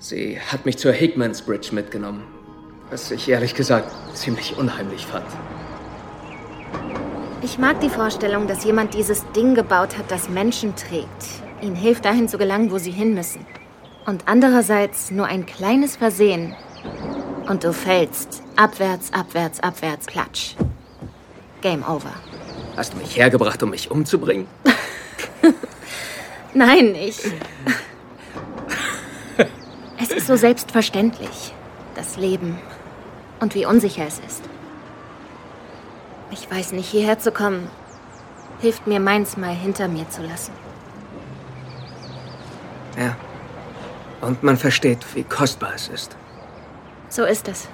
Sie 0.00 0.40
hat 0.40 0.66
mich 0.66 0.76
zur 0.76 0.92
Hickmans 0.92 1.42
Bridge 1.42 1.68
mitgenommen. 1.72 2.24
Was 2.90 3.12
ich 3.12 3.28
ehrlich 3.28 3.54
gesagt 3.54 3.92
ziemlich 4.16 4.56
unheimlich 4.56 5.06
fand. 5.06 5.26
Ich 7.42 7.58
mag 7.58 7.80
die 7.80 7.90
Vorstellung, 7.90 8.46
dass 8.46 8.64
jemand 8.64 8.94
dieses 8.94 9.24
Ding 9.32 9.54
gebaut 9.54 9.98
hat, 9.98 10.10
das 10.10 10.28
Menschen 10.30 10.74
trägt. 10.74 11.06
Ihnen 11.60 11.76
hilft 11.76 12.06
dahin 12.06 12.28
zu 12.28 12.38
gelangen, 12.38 12.70
wo 12.70 12.78
sie 12.78 12.90
hin 12.90 13.14
müssen. 13.14 13.46
Und 14.06 14.22
andererseits 14.26 15.10
nur 15.10 15.26
ein 15.26 15.44
kleines 15.44 15.96
Versehen. 15.96 16.56
Und 17.46 17.64
du 17.64 17.72
fällst. 17.72 18.42
Abwärts, 18.56 19.12
abwärts, 19.12 19.60
abwärts, 19.60 20.06
klatsch. 20.06 20.54
Game 21.60 21.82
over. 21.82 22.12
Hast 22.74 22.94
du 22.94 22.98
mich 22.98 23.16
hergebracht, 23.16 23.62
um 23.62 23.70
mich 23.70 23.90
umzubringen? 23.90 24.46
Nein, 26.54 26.94
ich. 26.94 27.18
Es 29.98 30.10
ist 30.10 30.26
so 30.26 30.36
selbstverständlich. 30.36 31.52
Das 31.94 32.16
Leben. 32.16 32.58
Und 33.40 33.54
wie 33.54 33.66
unsicher 33.66 34.06
es 34.06 34.20
ist. 34.26 34.42
Ich 36.30 36.50
weiß 36.50 36.72
nicht, 36.72 36.88
hierher 36.88 37.18
zu 37.18 37.30
kommen, 37.30 37.68
hilft 38.60 38.86
mir 38.86 39.00
meins 39.00 39.36
mal 39.36 39.54
hinter 39.54 39.88
mir 39.88 40.08
zu 40.08 40.22
lassen. 40.22 40.52
Ja. 42.98 43.16
Und 44.20 44.42
man 44.42 44.56
versteht, 44.56 45.04
wie 45.14 45.24
kostbar 45.24 45.72
es 45.74 45.88
ist. 45.88 46.16
So 47.08 47.24
ist 47.24 47.48
es. 47.48 47.68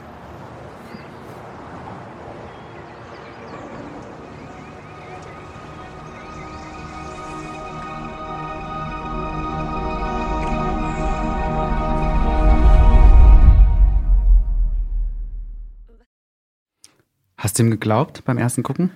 Hast 17.53 17.59
du 17.59 17.65
ihm 17.65 17.71
geglaubt 17.71 18.25
beim 18.25 18.39
ersten 18.39 18.63
Gucken? 18.63 18.93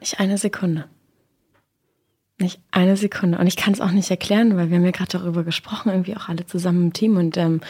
Nicht 0.00 0.18
eine 0.18 0.36
Sekunde. 0.36 0.86
Nicht 2.40 2.60
eine 2.72 2.96
Sekunde. 2.96 3.38
Und 3.38 3.46
ich 3.46 3.54
kann 3.54 3.72
es 3.72 3.80
auch 3.80 3.92
nicht 3.92 4.10
erklären, 4.10 4.56
weil 4.56 4.68
wir 4.68 4.78
haben 4.78 4.84
ja 4.84 4.90
gerade 4.90 5.16
darüber 5.16 5.44
gesprochen, 5.44 5.90
irgendwie 5.90 6.16
auch 6.16 6.28
alle 6.28 6.44
zusammen 6.44 6.86
im 6.86 6.92
Team. 6.92 7.16
Und 7.16 7.36
ähm, 7.36 7.60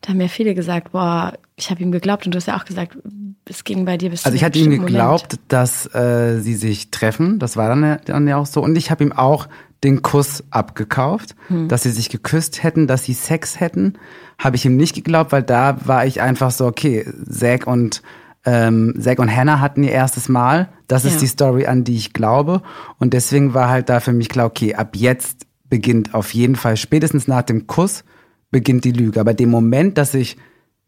da 0.00 0.14
haben 0.14 0.20
ja 0.22 0.28
viele 0.28 0.54
gesagt, 0.54 0.92
boah, 0.92 1.34
ich 1.56 1.70
habe 1.70 1.82
ihm 1.82 1.92
geglaubt. 1.92 2.24
Und 2.24 2.34
du 2.34 2.36
hast 2.36 2.46
ja 2.46 2.56
auch 2.56 2.64
gesagt, 2.64 2.96
es 3.44 3.62
ging 3.64 3.84
bei 3.84 3.98
dir 3.98 4.08
bis 4.08 4.24
Also 4.24 4.34
ich 4.34 4.44
hatte 4.44 4.58
ihm 4.58 4.70
geglaubt, 4.70 5.34
Moment. 5.34 5.40
dass 5.48 5.94
äh, 5.94 6.40
sie 6.40 6.54
sich 6.54 6.90
treffen. 6.90 7.38
Das 7.38 7.58
war 7.58 7.68
dann, 7.68 8.00
dann 8.06 8.26
ja 8.26 8.38
auch 8.38 8.46
so. 8.46 8.62
Und 8.62 8.76
ich 8.76 8.90
habe 8.90 9.04
ihm 9.04 9.12
auch 9.12 9.46
den 9.84 10.00
Kuss 10.00 10.42
abgekauft, 10.48 11.36
hm. 11.48 11.68
dass 11.68 11.82
sie 11.82 11.90
sich 11.90 12.08
geküsst 12.08 12.62
hätten, 12.62 12.86
dass 12.86 13.04
sie 13.04 13.12
Sex 13.12 13.60
hätten. 13.60 13.98
Habe 14.38 14.56
ich 14.56 14.64
ihm 14.64 14.78
nicht 14.78 14.94
geglaubt, 14.94 15.32
weil 15.32 15.42
da 15.42 15.86
war 15.86 16.06
ich 16.06 16.22
einfach 16.22 16.50
so, 16.50 16.64
okay, 16.64 17.06
Zack 17.28 17.66
und 17.66 18.00
ähm, 18.44 18.94
Zack 18.98 19.18
und 19.18 19.34
Hannah 19.34 19.60
hatten 19.60 19.82
ihr 19.82 19.92
erstes 19.92 20.28
Mal. 20.28 20.68
Das 20.86 21.04
ist 21.04 21.14
ja. 21.14 21.20
die 21.20 21.26
Story, 21.26 21.66
an 21.66 21.84
die 21.84 21.96
ich 21.96 22.12
glaube. 22.12 22.62
Und 22.98 23.12
deswegen 23.12 23.54
war 23.54 23.68
halt 23.68 23.88
da 23.88 24.00
für 24.00 24.12
mich 24.12 24.28
klar, 24.28 24.46
okay, 24.46 24.74
ab 24.74 24.96
jetzt 24.96 25.46
beginnt 25.68 26.14
auf 26.14 26.34
jeden 26.34 26.56
Fall, 26.56 26.76
spätestens 26.76 27.28
nach 27.28 27.42
dem 27.42 27.66
Kuss, 27.66 28.04
beginnt 28.50 28.84
die 28.84 28.92
Lüge. 28.92 29.20
Aber 29.20 29.34
dem 29.34 29.50
Moment, 29.50 29.98
dass 29.98 30.14
ich 30.14 30.36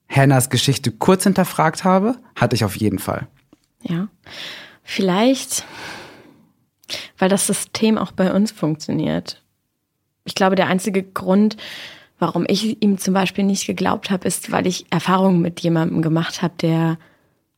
Hannahs 0.09 0.51
Geschichte 0.51 0.91
kurz 0.91 1.25
hinterfragt 1.25 1.85
habe, 1.85 2.17
hatte 2.35 2.57
ich 2.57 2.65
auf 2.65 2.77
jeden 2.77 2.99
Fall. 2.99 3.29
Ja. 3.83 4.09
Vielleicht, 4.83 5.65
weil 7.19 7.29
das 7.29 7.47
System 7.47 7.99
auch 7.99 8.13
bei 8.13 8.33
uns 8.33 8.51
funktioniert. 8.51 9.43
Ich 10.25 10.35
glaube, 10.35 10.57
der 10.57 10.67
einzige 10.67 11.03
Grund, 11.03 11.57
warum 12.19 12.45
ich 12.47 12.83
ihm 12.83 12.99
zum 12.99 13.15
Beispiel 13.15 13.45
nicht 13.45 13.67
geglaubt 13.67 14.11
habe, 14.11 14.27
ist, 14.27 14.51
weil 14.53 14.67
ich 14.67 14.87
Erfahrungen 14.91 15.41
mit 15.41 15.61
jemandem 15.61 16.03
gemacht 16.03 16.43
habe, 16.43 16.55
der 16.61 16.99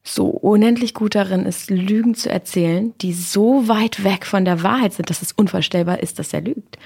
so 0.05 0.27
unendlich 0.27 0.93
gut 0.93 1.15
darin 1.15 1.47
ist, 1.47 1.71
Lügen 1.71 2.15
zu 2.15 2.31
erzählen, 2.31 2.93
die 3.01 3.15
so 3.15 3.69
weit 3.69 4.05
weg 4.05 4.27
von 4.27 4.45
der 4.45 4.63
Wahrheit 4.63 4.93
sind, 4.93 5.09
dass 5.09 5.23
es 5.23 5.33
unvorstellbar 5.33 6.01
ist, 6.01 6.19
dass 6.19 6.35
er 6.35 6.43
lügt. 6.43 6.79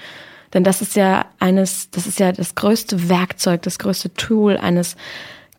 Denn 0.53 0.63
das 0.63 0.81
ist 0.81 0.95
ja 0.95 1.25
eines, 1.37 1.91
das 1.91 2.07
ist 2.07 2.19
ja 2.19 2.31
das 2.31 2.55
größte 2.55 3.09
Werkzeug, 3.09 3.61
das 3.63 3.77
größte 3.77 4.13
Tool 4.13 4.57
eines 4.57 4.95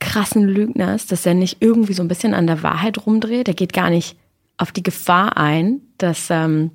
krassen 0.00 0.48
Lügners, 0.48 1.06
dass 1.06 1.26
er 1.26 1.34
nicht 1.34 1.58
irgendwie 1.60 1.92
so 1.92 2.02
ein 2.02 2.08
bisschen 2.08 2.32
an 2.32 2.46
der 2.46 2.62
Wahrheit 2.62 3.06
rumdreht. 3.06 3.46
Er 3.46 3.54
geht 3.54 3.74
gar 3.74 3.90
nicht 3.90 4.16
auf 4.56 4.72
die 4.72 4.82
Gefahr 4.82 5.36
ein, 5.36 5.82
dass 5.98 6.28
ähm, 6.30 6.70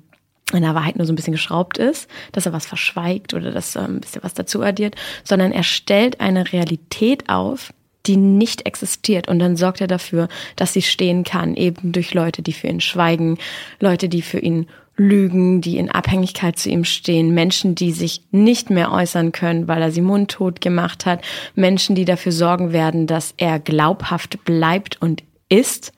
an 0.52 0.62
der 0.62 0.76
Wahrheit 0.76 0.96
nur 0.96 1.06
so 1.06 1.12
ein 1.12 1.16
bisschen 1.16 1.32
geschraubt 1.32 1.76
ist, 1.76 2.08
dass 2.30 2.46
er 2.46 2.52
was 2.52 2.64
verschweigt 2.64 3.34
oder 3.34 3.50
dass 3.50 3.74
er 3.74 3.88
ein 3.88 4.00
bisschen 4.00 4.22
was 4.22 4.34
dazu 4.34 4.62
addiert, 4.62 4.94
sondern 5.24 5.50
er 5.50 5.64
stellt 5.64 6.20
eine 6.20 6.52
Realität 6.52 7.28
auf, 7.28 7.72
die 8.06 8.16
nicht 8.16 8.66
existiert. 8.66 9.28
Und 9.28 9.38
dann 9.38 9.56
sorgt 9.56 9.80
er 9.80 9.86
dafür, 9.86 10.28
dass 10.56 10.72
sie 10.72 10.82
stehen 10.82 11.24
kann, 11.24 11.54
eben 11.54 11.92
durch 11.92 12.14
Leute, 12.14 12.42
die 12.42 12.52
für 12.52 12.68
ihn 12.68 12.80
schweigen, 12.80 13.38
Leute, 13.80 14.08
die 14.08 14.22
für 14.22 14.38
ihn 14.38 14.66
lügen, 14.96 15.60
die 15.60 15.76
in 15.76 15.90
Abhängigkeit 15.90 16.58
zu 16.58 16.70
ihm 16.70 16.84
stehen, 16.84 17.34
Menschen, 17.34 17.74
die 17.74 17.92
sich 17.92 18.22
nicht 18.30 18.70
mehr 18.70 18.92
äußern 18.92 19.32
können, 19.32 19.68
weil 19.68 19.82
er 19.82 19.92
sie 19.92 20.00
mundtot 20.00 20.60
gemacht 20.60 21.04
hat, 21.04 21.22
Menschen, 21.54 21.94
die 21.94 22.06
dafür 22.06 22.32
sorgen 22.32 22.72
werden, 22.72 23.06
dass 23.06 23.34
er 23.36 23.58
glaubhaft 23.58 24.44
bleibt 24.44 25.00
und 25.02 25.22
ist. 25.48 25.92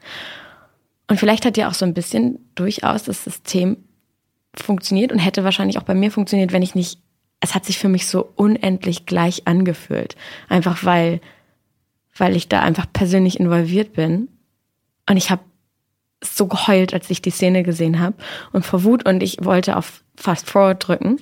Und 1.06 1.18
vielleicht 1.18 1.44
hat 1.44 1.56
ja 1.56 1.68
auch 1.68 1.74
so 1.74 1.84
ein 1.84 1.94
bisschen 1.94 2.38
durchaus 2.54 3.04
das 3.04 3.24
System 3.24 3.76
funktioniert 4.54 5.12
und 5.12 5.18
hätte 5.18 5.44
wahrscheinlich 5.44 5.78
auch 5.78 5.84
bei 5.84 5.94
mir 5.94 6.10
funktioniert, 6.10 6.52
wenn 6.52 6.62
ich 6.62 6.74
nicht, 6.74 7.00
es 7.40 7.54
hat 7.54 7.64
sich 7.64 7.78
für 7.78 7.88
mich 7.88 8.08
so 8.08 8.28
unendlich 8.34 9.06
gleich 9.06 9.46
angefühlt. 9.46 10.16
Einfach 10.48 10.84
weil 10.84 11.20
weil 12.18 12.36
ich 12.36 12.48
da 12.48 12.60
einfach 12.60 12.86
persönlich 12.92 13.40
involviert 13.40 13.92
bin. 13.94 14.28
Und 15.08 15.16
ich 15.16 15.30
habe 15.30 15.42
so 16.22 16.46
geheult, 16.46 16.92
als 16.92 17.08
ich 17.10 17.22
die 17.22 17.30
Szene 17.30 17.62
gesehen 17.62 18.00
habe 18.00 18.16
und 18.52 18.66
vor 18.66 18.84
Wut 18.84 19.08
und 19.08 19.22
ich 19.22 19.38
wollte 19.42 19.76
auf 19.76 20.02
Fast 20.16 20.50
Forward 20.50 20.86
drücken, 20.86 21.20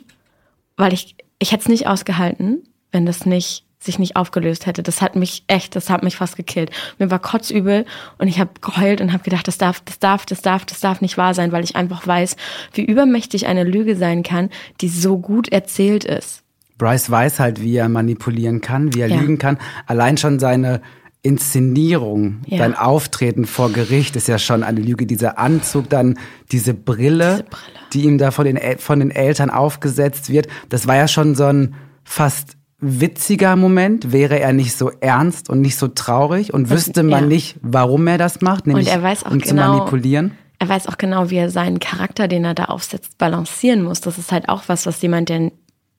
weil 0.77 0.93
ich 0.93 1.17
ich 1.39 1.53
hätte 1.53 1.63
es 1.63 1.69
nicht 1.69 1.87
ausgehalten, 1.87 2.63
wenn 2.93 3.07
das 3.07 3.27
nicht 3.27 3.65
sich 3.79 3.99
nicht 3.99 4.17
aufgelöst 4.17 4.67
hätte. 4.67 4.83
Das 4.83 5.03
hat 5.03 5.17
mich 5.17 5.45
echt, 5.47 5.77
das 5.77 5.91
hat 5.91 6.03
mich 6.03 6.17
fast 6.17 6.37
gekillt. 6.37 6.71
Mir 6.99 7.11
war 7.11 7.19
kotzübel 7.19 7.85
und 8.19 8.27
ich 8.27 8.41
habe 8.41 8.51
geheult 8.61 9.01
und 9.01 9.13
habe 9.13 9.23
gedacht, 9.23 9.47
das 9.47 9.59
darf, 9.59 9.81
das 9.81 9.99
darf, 9.99 10.27
das 10.27 10.43
darf, 10.43 10.65
das 10.65 10.81
darf 10.81 11.01
nicht 11.01 11.19
wahr 11.19 11.35
sein, 11.35 11.53
weil 11.53 11.63
ich 11.63 11.77
einfach 11.77 12.07
weiß, 12.07 12.37
wie 12.73 12.85
übermächtig 12.85 13.47
eine 13.47 13.65
Lüge 13.65 13.95
sein 13.97 14.23
kann, 14.23 14.51
die 14.81 14.89
so 14.89 15.19
gut 15.19 15.49
erzählt 15.49 16.05
ist. 16.05 16.43
Bryce 16.79 17.11
weiß 17.11 17.41
halt, 17.41 17.61
wie 17.61 17.77
er 17.77 17.89
manipulieren 17.89 18.61
kann, 18.61 18.95
wie 18.95 19.01
er 19.01 19.09
ja. 19.09 19.19
lügen 19.19 19.39
kann. 19.39 19.59
Allein 19.87 20.17
schon 20.17 20.39
seine 20.39 20.81
Inszenierung, 21.23 22.43
ja. 22.47 22.59
dein 22.59 22.77
Auftreten 22.77 23.47
vor 23.47 23.73
Gericht 23.73 24.15
ist 24.15 24.29
ja 24.29 24.39
schon 24.39 24.63
eine 24.63 24.81
Lüge. 24.81 25.07
Dieser 25.07 25.39
Anzug, 25.39 25.91
dann 25.91 26.19
diese 26.53 26.73
Brille, 26.73 27.33
diese 27.33 27.43
Brille. 27.43 27.87
die 27.93 28.03
ihm 28.05 28.19
da 28.19 28.31
von 28.31 28.45
den, 28.45 28.59
von 28.79 29.01
den 29.01 29.11
Eltern 29.11 29.51
aufgesetzt 29.51 30.31
wird. 30.31 30.47
Das 30.69 30.87
war 30.87 30.97
ja 30.97 31.09
schon 31.09 31.35
so 31.35 31.45
ein 31.45 31.75
fast 32.05 32.57
witziger 32.79 33.57
Moment, 33.57 34.13
wäre 34.13 34.39
er 34.39 34.53
nicht 34.53 34.77
so 34.77 34.91
ernst 35.01 35.51
und 35.51 35.63
nicht 35.63 35.77
so 35.77 35.89
traurig 35.89 36.53
und 36.55 36.71
wüsste 36.71 37.03
man 37.03 37.25
ja. 37.25 37.29
nicht, 37.29 37.57
warum 37.63 38.07
er 38.07 38.19
das 38.19 38.43
macht, 38.43 38.67
nämlich 38.67 38.87
und 38.87 38.93
er 38.93 39.03
weiß 39.03 39.25
auch 39.25 39.33
um 39.33 39.39
genau, 39.39 39.49
zu 39.49 39.79
manipulieren. 39.79 40.33
Er 40.59 40.69
weiß 40.69 40.87
auch 40.87 40.99
genau, 40.99 41.31
wie 41.31 41.37
er 41.37 41.51
seinen 41.51 41.81
Charakter, 41.81 42.29
den 42.29 42.45
er 42.45 42.55
da 42.55 42.67
aufsetzt, 42.67 43.19
balancieren 43.19 43.83
muss. 43.83 44.01
Das 44.01 44.17
ist 44.19 44.31
halt 44.31 44.49
auch 44.49 44.65
was, 44.69 44.87
was 44.87 45.03
jemand, 45.03 45.29
der 45.29 45.51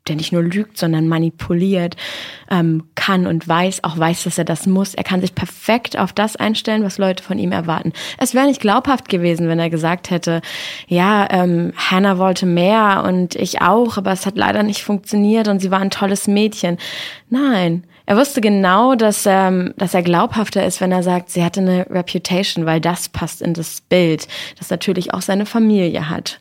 der 0.10 0.16
nicht 0.16 0.32
nur 0.32 0.44
lügt, 0.44 0.78
sondern 0.78 1.08
manipuliert, 1.08 1.96
ähm, 2.50 2.84
kann 2.96 3.28
und 3.28 3.48
weiß, 3.48 3.84
auch 3.84 3.98
weiß, 3.98 4.24
dass 4.24 4.38
er 4.38 4.46
das 4.46 4.66
muss. 4.66 4.94
Er 4.94 5.04
kann 5.04 5.22
sich 5.22 5.36
perfekt 5.36 5.98
auf 5.98 6.14
das 6.14 6.36
einstellen, 6.36 6.84
was 6.84 6.98
Leute 6.98 7.24
von 7.24 7.40
ihm 7.40 7.52
erwarten. 7.52 7.94
Es 8.18 8.34
wäre 8.34 8.48
nicht 8.48 8.62
glaubhaft 8.62 9.10
gewesen, 9.10 9.48
wenn 9.48 9.60
er 9.60 9.70
gesagt 9.70 10.10
hätte, 10.10 10.42
ja, 10.88 11.28
ähm, 11.30 11.74
Hannah 11.76 12.18
wollte 12.18 12.46
mehr 12.46 13.04
und 13.08 13.36
ich 13.36 13.62
auch, 13.62 13.98
aber 13.98 14.12
es 14.12 14.26
hat 14.26 14.38
leider 14.38 14.64
nicht 14.64 14.84
funktioniert 14.84 15.48
und 15.48 15.60
sie 15.60 15.72
war 15.72 15.80
ein 15.80 15.92
tolles 15.92 16.28
Mädchen. 16.28 16.78
Nein. 17.30 17.84
Er 18.10 18.16
wusste 18.16 18.40
genau, 18.40 18.96
dass, 18.96 19.26
ähm, 19.26 19.74
dass 19.76 19.94
er 19.94 20.02
glaubhafter 20.02 20.66
ist, 20.66 20.80
wenn 20.80 20.94
er 20.94 21.04
sagt, 21.04 21.30
sie 21.30 21.44
hatte 21.44 21.60
eine 21.60 21.88
Reputation, 21.90 22.66
weil 22.66 22.80
das 22.80 23.10
passt 23.10 23.42
in 23.42 23.54
das 23.54 23.82
Bild, 23.82 24.30
das 24.58 24.70
natürlich 24.70 25.14
auch 25.14 25.22
seine 25.22 25.46
Familie 25.46 26.10
hat. 26.10 26.40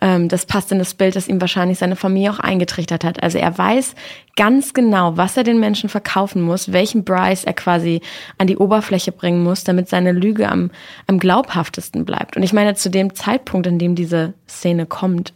Ähm, 0.00 0.28
das 0.28 0.46
passt 0.46 0.70
in 0.70 0.78
das 0.78 0.94
Bild, 0.94 1.16
das 1.16 1.28
ihm 1.28 1.40
wahrscheinlich 1.40 1.78
seine 1.78 1.96
Familie 1.96 2.30
auch 2.30 2.38
eingetrichtert 2.38 3.04
hat. 3.04 3.22
Also 3.22 3.38
er 3.38 3.56
weiß 3.56 3.94
ganz 4.36 4.74
genau, 4.74 5.16
was 5.16 5.36
er 5.36 5.44
den 5.44 5.58
Menschen 5.58 5.88
verkaufen 5.88 6.42
muss, 6.42 6.72
welchen 6.72 7.04
Bryce 7.04 7.44
er 7.44 7.54
quasi 7.54 8.00
an 8.38 8.46
die 8.46 8.56
Oberfläche 8.56 9.12
bringen 9.12 9.42
muss, 9.42 9.64
damit 9.64 9.88
seine 9.88 10.12
Lüge 10.12 10.48
am, 10.48 10.70
am 11.06 11.18
glaubhaftesten 11.18 12.04
bleibt. 12.04 12.36
Und 12.36 12.42
ich 12.42 12.52
meine, 12.52 12.74
zu 12.74 12.90
dem 12.90 13.14
Zeitpunkt, 13.14 13.66
in 13.66 13.78
dem 13.78 13.94
diese 13.94 14.34
Szene 14.48 14.86
kommt, 14.86 15.32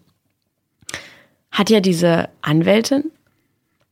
hat 1.51 1.69
ja 1.69 1.81
diese 1.81 2.29
Anwältin 2.41 3.11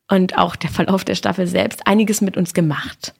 und 0.08 0.38
auch 0.38 0.56
der 0.56 0.70
Verlauf 0.70 1.04
der 1.04 1.14
Staffel 1.14 1.46
selbst 1.46 1.86
einiges 1.86 2.20
mit 2.20 2.36
uns 2.36 2.54
gemacht. 2.54 3.14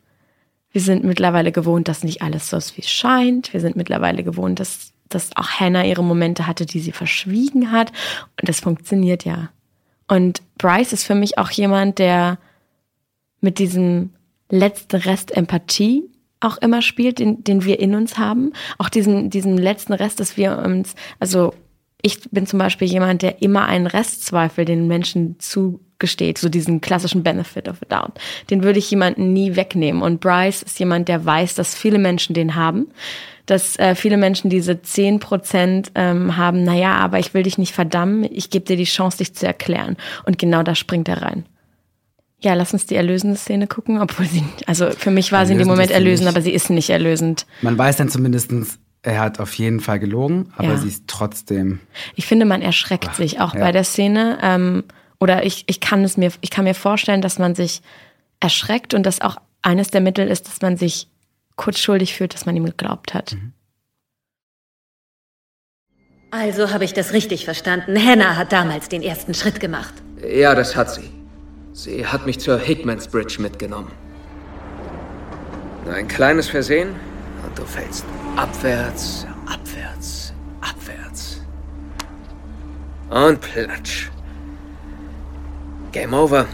Wir 0.73 0.81
sind 0.81 1.03
mittlerweile 1.03 1.51
gewohnt, 1.51 1.89
dass 1.89 2.05
nicht 2.05 2.23
alles 2.23 2.49
so 2.49 2.57
ist, 2.57 2.77
wie 2.77 2.83
es 2.83 2.91
scheint. 2.91 3.53
Wir 3.53 3.61
sind 3.61 3.75
mittlerweile 3.75 4.23
gewohnt, 4.23 4.61
dass 4.61 4.93
dass 5.11 5.37
auch 5.37 5.49
Hannah 5.49 5.85
ihre 5.85 6.03
Momente 6.03 6.46
hatte, 6.46 6.66
die 6.66 6.81
sie 6.81 6.92
verschwiegen 6.92 7.70
hat. 7.70 7.92
Und 8.40 8.49
das 8.49 8.61
funktioniert 8.61 9.25
ja. 9.25 9.51
Und 10.09 10.42
Bryce 10.59 10.92
ist 10.92 11.05
für 11.05 11.14
mich 11.14 11.38
auch 11.38 11.51
jemand, 11.51 11.99
der 11.99 12.38
mit 13.40 13.59
diesem 13.59 14.11
letzten 14.51 14.96
Rest 14.96 15.37
Empathie 15.37 16.11
auch 16.40 16.57
immer 16.59 16.83
spielt, 16.83 17.18
den, 17.18 17.44
den 17.44 17.64
wir 17.64 17.81
in 17.81 17.94
uns 17.94 18.18
haben. 18.18 18.53
Auch 18.79 18.88
diesen, 18.88 19.31
diesen 19.31 19.59
letzten 19.59 19.92
Rest, 19.92 20.20
dass 20.20 20.37
wir 20.37 20.59
uns, 20.59 20.94
also 21.18 21.55
ich 22.03 22.18
bin 22.31 22.46
zum 22.46 22.59
Beispiel 22.59 22.88
jemand, 22.88 23.23
der 23.23 23.42
immer 23.42 23.66
einen 23.66 23.87
Restzweifel 23.87 24.64
den 24.64 24.87
Menschen 24.87 25.38
zugesteht, 26.01 26.39
so 26.39 26.49
diesen 26.49 26.81
klassischen 26.81 27.23
Benefit 27.23 27.69
of 27.69 27.77
a 27.83 28.01
Doubt. 28.01 28.19
Den 28.49 28.63
würde 28.63 28.79
ich 28.79 28.91
jemanden 28.91 29.33
nie 29.33 29.57
wegnehmen. 29.57 30.03
Und 30.03 30.21
Bryce 30.21 30.63
ist 30.63 30.79
jemand, 30.79 31.09
der 31.09 31.25
weiß, 31.25 31.55
dass 31.55 31.75
viele 31.75 31.99
Menschen 31.99 32.35
den 32.35 32.55
haben 32.55 32.89
dass 33.47 33.77
äh, 33.81 33.97
viele 33.97 34.17
Menschen 34.17 34.49
diese 34.49 34.81
zehn 34.81 35.19
Prozent 35.19 35.91
ähm, 35.97 36.37
haben, 36.37 36.63
naja, 36.63 36.93
aber 36.93 37.19
ich 37.19 37.35
will 37.35 37.43
dich 37.43 37.59
nicht 37.59 37.75
verdammen, 37.75 38.23
ich 38.31 38.51
gebe 38.51 38.65
dir 38.65 38.77
die 38.77 38.85
Chance, 38.85 39.19
dich 39.19 39.35
zu 39.35 39.44
erklären. 39.44 39.96
Und 40.25 40.38
genau 40.38 40.63
da 40.63 40.77
springt 40.77 41.09
er 41.09 41.23
rein. 41.23 41.44
Ja, 42.38 42.55
lass 42.55 42.73
uns 42.73 42.87
die 42.87 42.94
erlösende 42.94 43.35
Szene 43.35 43.67
gucken, 43.67 44.01
obwohl 44.01 44.27
sie, 44.27 44.44
also 44.67 44.92
für 44.92 45.11
mich 45.11 45.33
war 45.33 45.46
sie 45.46 45.55
in 45.55 45.59
dem 45.59 45.67
Moment 45.67 45.90
erlösend, 45.90 46.29
aber 46.29 46.42
sie 46.42 46.53
ist 46.53 46.71
nicht 46.71 46.90
erlösend. 46.90 47.44
Man 47.61 47.77
weiß 47.77 47.96
dann 47.96 48.09
zumindestens, 48.09 48.79
er 49.03 49.19
hat 49.19 49.40
auf 49.40 49.53
jeden 49.55 49.81
Fall 49.81 49.98
gelogen, 49.98 50.53
aber 50.57 50.69
ja. 50.69 50.77
sie 50.77 50.88
ist 50.88 51.09
trotzdem. 51.09 51.81
Ich 52.15 52.27
finde, 52.27 52.44
man 52.44 52.63
erschreckt 52.63 53.09
Ach, 53.09 53.17
sich 53.17 53.40
auch 53.40 53.55
ja. 53.55 53.61
bei 53.61 53.73
der 53.73 53.83
Szene. 53.83 54.38
Ähm, 54.42 54.85
oder 55.21 55.44
ich, 55.44 55.64
ich 55.66 55.81
kann 55.81 56.02
es 56.02 56.16
mir, 56.16 56.33
ich 56.40 56.50
kann 56.50 56.64
mir 56.64 56.75
vorstellen, 56.75 57.21
dass 57.21 57.38
man 57.38 57.54
sich 57.54 57.83
erschreckt 58.40 58.94
und 58.94 59.04
dass 59.04 59.21
auch 59.21 59.37
eines 59.62 59.90
der 59.90 60.00
Mittel 60.00 60.27
ist, 60.29 60.48
dass 60.48 60.62
man 60.62 60.77
sich 60.77 61.08
kurz 61.56 61.79
schuldig 61.79 62.14
fühlt, 62.14 62.33
dass 62.33 62.46
man 62.46 62.56
ihm 62.56 62.64
geglaubt 62.64 63.12
hat. 63.12 63.35
Mhm. 63.35 63.52
Also 66.31 66.71
habe 66.71 66.85
ich 66.85 66.94
das 66.94 67.12
richtig 67.12 67.44
verstanden. 67.44 67.98
Hannah 67.98 68.37
hat 68.37 68.52
damals 68.52 68.88
den 68.88 69.02
ersten 69.02 69.35
Schritt 69.35 69.60
gemacht. 69.60 69.92
Ja, 70.27 70.54
das 70.54 70.77
hat 70.77 70.90
sie. 70.90 71.10
Sie 71.73 72.06
hat 72.06 72.25
mich 72.25 72.38
zur 72.38 72.58
Hickmans 72.58 73.08
Bridge 73.08 73.37
mitgenommen. 73.40 73.90
Ein 75.92 76.06
kleines 76.08 76.48
Versehen, 76.48 76.94
Und 77.44 77.58
du 77.58 77.64
fällst 77.64 78.04
abwärts, 78.37 79.27
abwärts, 79.46 80.33
abwärts. 80.60 81.40
Und 83.08 83.40
platsch. 83.40 84.10
Game 85.93 86.15
over. 86.15 86.47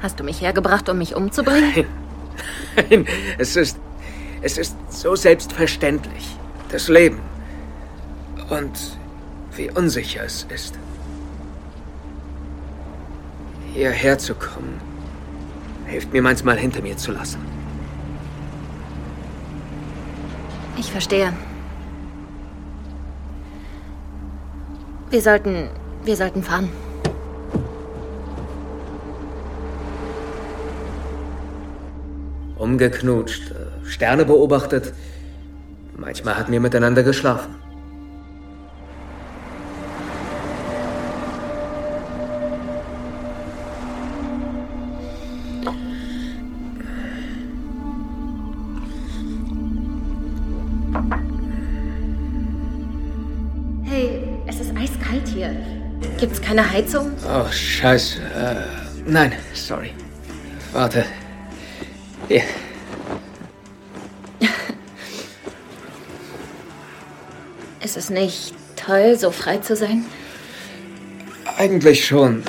Hast 0.00 0.18
du 0.18 0.24
mich 0.24 0.40
hergebracht, 0.40 0.88
um 0.88 0.98
mich 0.98 1.14
umzubringen? 1.14 1.86
Nein, 2.76 3.06
es 3.38 3.56
ist. 3.56 3.78
Es 4.44 4.58
ist 4.58 4.76
so 4.88 5.14
selbstverständlich. 5.14 6.36
Das 6.70 6.88
Leben. 6.88 7.20
Und 8.50 8.98
wie 9.54 9.70
unsicher 9.70 10.24
es 10.24 10.44
ist. 10.52 10.76
Hierher 13.72 14.18
zu 14.18 14.34
kommen, 14.34 14.80
hilft 15.86 16.12
mir 16.12 16.22
manchmal 16.22 16.58
hinter 16.58 16.82
mir 16.82 16.96
zu 16.96 17.12
lassen. 17.12 17.40
Ich 20.76 20.90
verstehe. 20.90 21.32
Wir 25.10 25.22
sollten. 25.22 25.68
Wir 26.04 26.16
sollten 26.16 26.42
fahren. 26.42 26.68
Umgeknutscht, 32.56 33.50
äh, 33.50 33.86
Sterne 33.86 34.24
beobachtet. 34.24 34.92
Manchmal 35.96 36.36
hatten 36.36 36.52
wir 36.52 36.60
miteinander 36.60 37.02
geschlafen. 37.02 37.61
Heizung? 56.82 57.12
Oh, 57.28 57.46
scheiße. 57.48 58.18
Äh, 58.20 58.56
nein, 59.06 59.32
sorry. 59.54 59.92
Warte. 60.72 61.04
Hier. 62.26 62.42
Ist 67.84 67.96
es 67.96 68.10
nicht 68.10 68.54
toll, 68.74 69.16
so 69.16 69.30
frei 69.30 69.58
zu 69.58 69.76
sein? 69.76 70.04
Eigentlich 71.56 72.04
schon. 72.04 72.42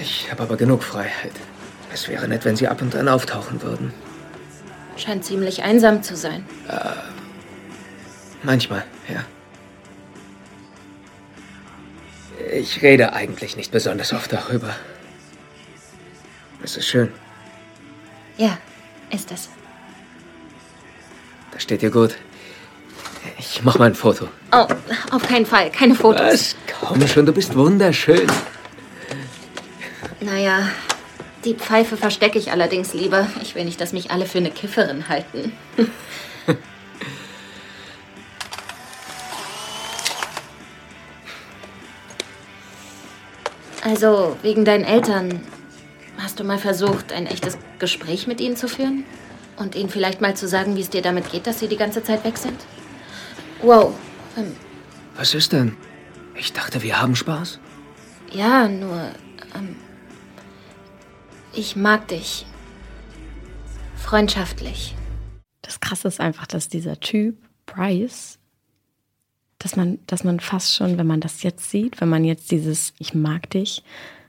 Ich 0.00 0.30
habe 0.30 0.44
aber 0.44 0.56
genug 0.56 0.82
Freiheit. 0.82 1.32
Es 1.92 2.08
wäre 2.08 2.26
nett, 2.26 2.46
wenn 2.46 2.56
Sie 2.56 2.68
ab 2.68 2.80
und 2.80 2.96
an 2.96 3.06
auftauchen 3.06 3.60
würden. 3.60 3.92
Scheint 4.96 5.26
ziemlich 5.26 5.62
einsam 5.62 6.02
zu 6.02 6.16
sein. 6.16 6.46
Manchmal, 8.42 8.84
ja. 9.08 9.22
Ich 12.52 12.82
rede 12.82 13.14
eigentlich 13.14 13.56
nicht 13.56 13.72
besonders 13.72 14.12
oft 14.12 14.32
darüber. 14.32 14.74
Es 16.62 16.76
ist 16.76 16.86
schön. 16.86 17.10
Ja, 18.36 18.58
ist 19.10 19.32
es. 19.32 19.48
Das 21.52 21.62
steht 21.62 21.82
dir 21.82 21.90
gut. 21.90 22.16
Ich 23.38 23.62
mach 23.62 23.78
mal 23.78 23.86
ein 23.86 23.94
Foto. 23.94 24.28
Oh, 24.52 24.66
auf 25.12 25.26
keinen 25.26 25.46
Fall. 25.46 25.70
Keine 25.70 25.94
Fotos. 25.94 26.20
Was? 26.20 26.56
Komm 26.80 27.06
schon, 27.08 27.24
du 27.24 27.32
bist 27.32 27.54
wunderschön. 27.56 28.26
Naja, 30.20 30.68
die 31.44 31.54
Pfeife 31.54 31.96
verstecke 31.96 32.38
ich 32.38 32.52
allerdings 32.52 32.92
lieber. 32.92 33.28
Ich 33.40 33.54
will 33.54 33.64
nicht, 33.64 33.80
dass 33.80 33.92
mich 33.92 34.10
alle 34.10 34.26
für 34.26 34.38
eine 34.38 34.50
Kifferin 34.50 35.08
halten. 35.08 35.52
also, 43.82 44.36
wegen 44.42 44.64
deinen 44.64 44.84
Eltern. 44.84 45.40
Hast 46.18 46.38
du 46.38 46.44
mal 46.44 46.58
versucht, 46.58 47.12
ein 47.12 47.26
echtes 47.26 47.58
Gespräch 47.78 48.26
mit 48.26 48.40
ihnen 48.40 48.56
zu 48.56 48.68
führen? 48.68 49.04
Und 49.56 49.74
ihnen 49.74 49.90
vielleicht 49.90 50.20
mal 50.20 50.34
zu 50.34 50.48
sagen, 50.48 50.76
wie 50.76 50.80
es 50.80 50.90
dir 50.90 51.02
damit 51.02 51.30
geht, 51.30 51.46
dass 51.46 51.58
sie 51.58 51.68
die 51.68 51.76
ganze 51.76 52.02
Zeit 52.02 52.24
weg 52.24 52.38
sind? 52.38 52.58
Wow. 53.60 53.92
Ähm, 54.36 54.56
Was 55.16 55.34
ist 55.34 55.52
denn? 55.52 55.76
Ich 56.34 56.52
dachte, 56.52 56.82
wir 56.82 57.00
haben 57.00 57.14
Spaß. 57.16 57.60
ja, 58.32 58.66
nur. 58.68 59.10
Ähm, 59.54 59.76
ich 61.52 61.76
mag 61.76 62.08
dich. 62.08 62.46
Freundschaftlich. 63.96 64.94
Das 65.60 65.80
Krasse 65.80 66.08
ist 66.08 66.20
einfach, 66.20 66.46
dass 66.46 66.68
dieser 66.68 66.98
Typ, 66.98 67.36
Bryce, 67.66 68.38
dass 69.62 69.76
man, 69.76 69.98
dass 70.06 70.24
man 70.24 70.40
fast 70.40 70.74
schon, 70.74 70.98
wenn 70.98 71.06
man 71.06 71.20
das 71.20 71.42
jetzt 71.42 71.70
sieht, 71.70 72.00
wenn 72.00 72.08
man 72.08 72.24
jetzt 72.24 72.50
dieses 72.50 72.92
Ich 72.98 73.14
mag 73.14 73.48
dich, 73.50 73.84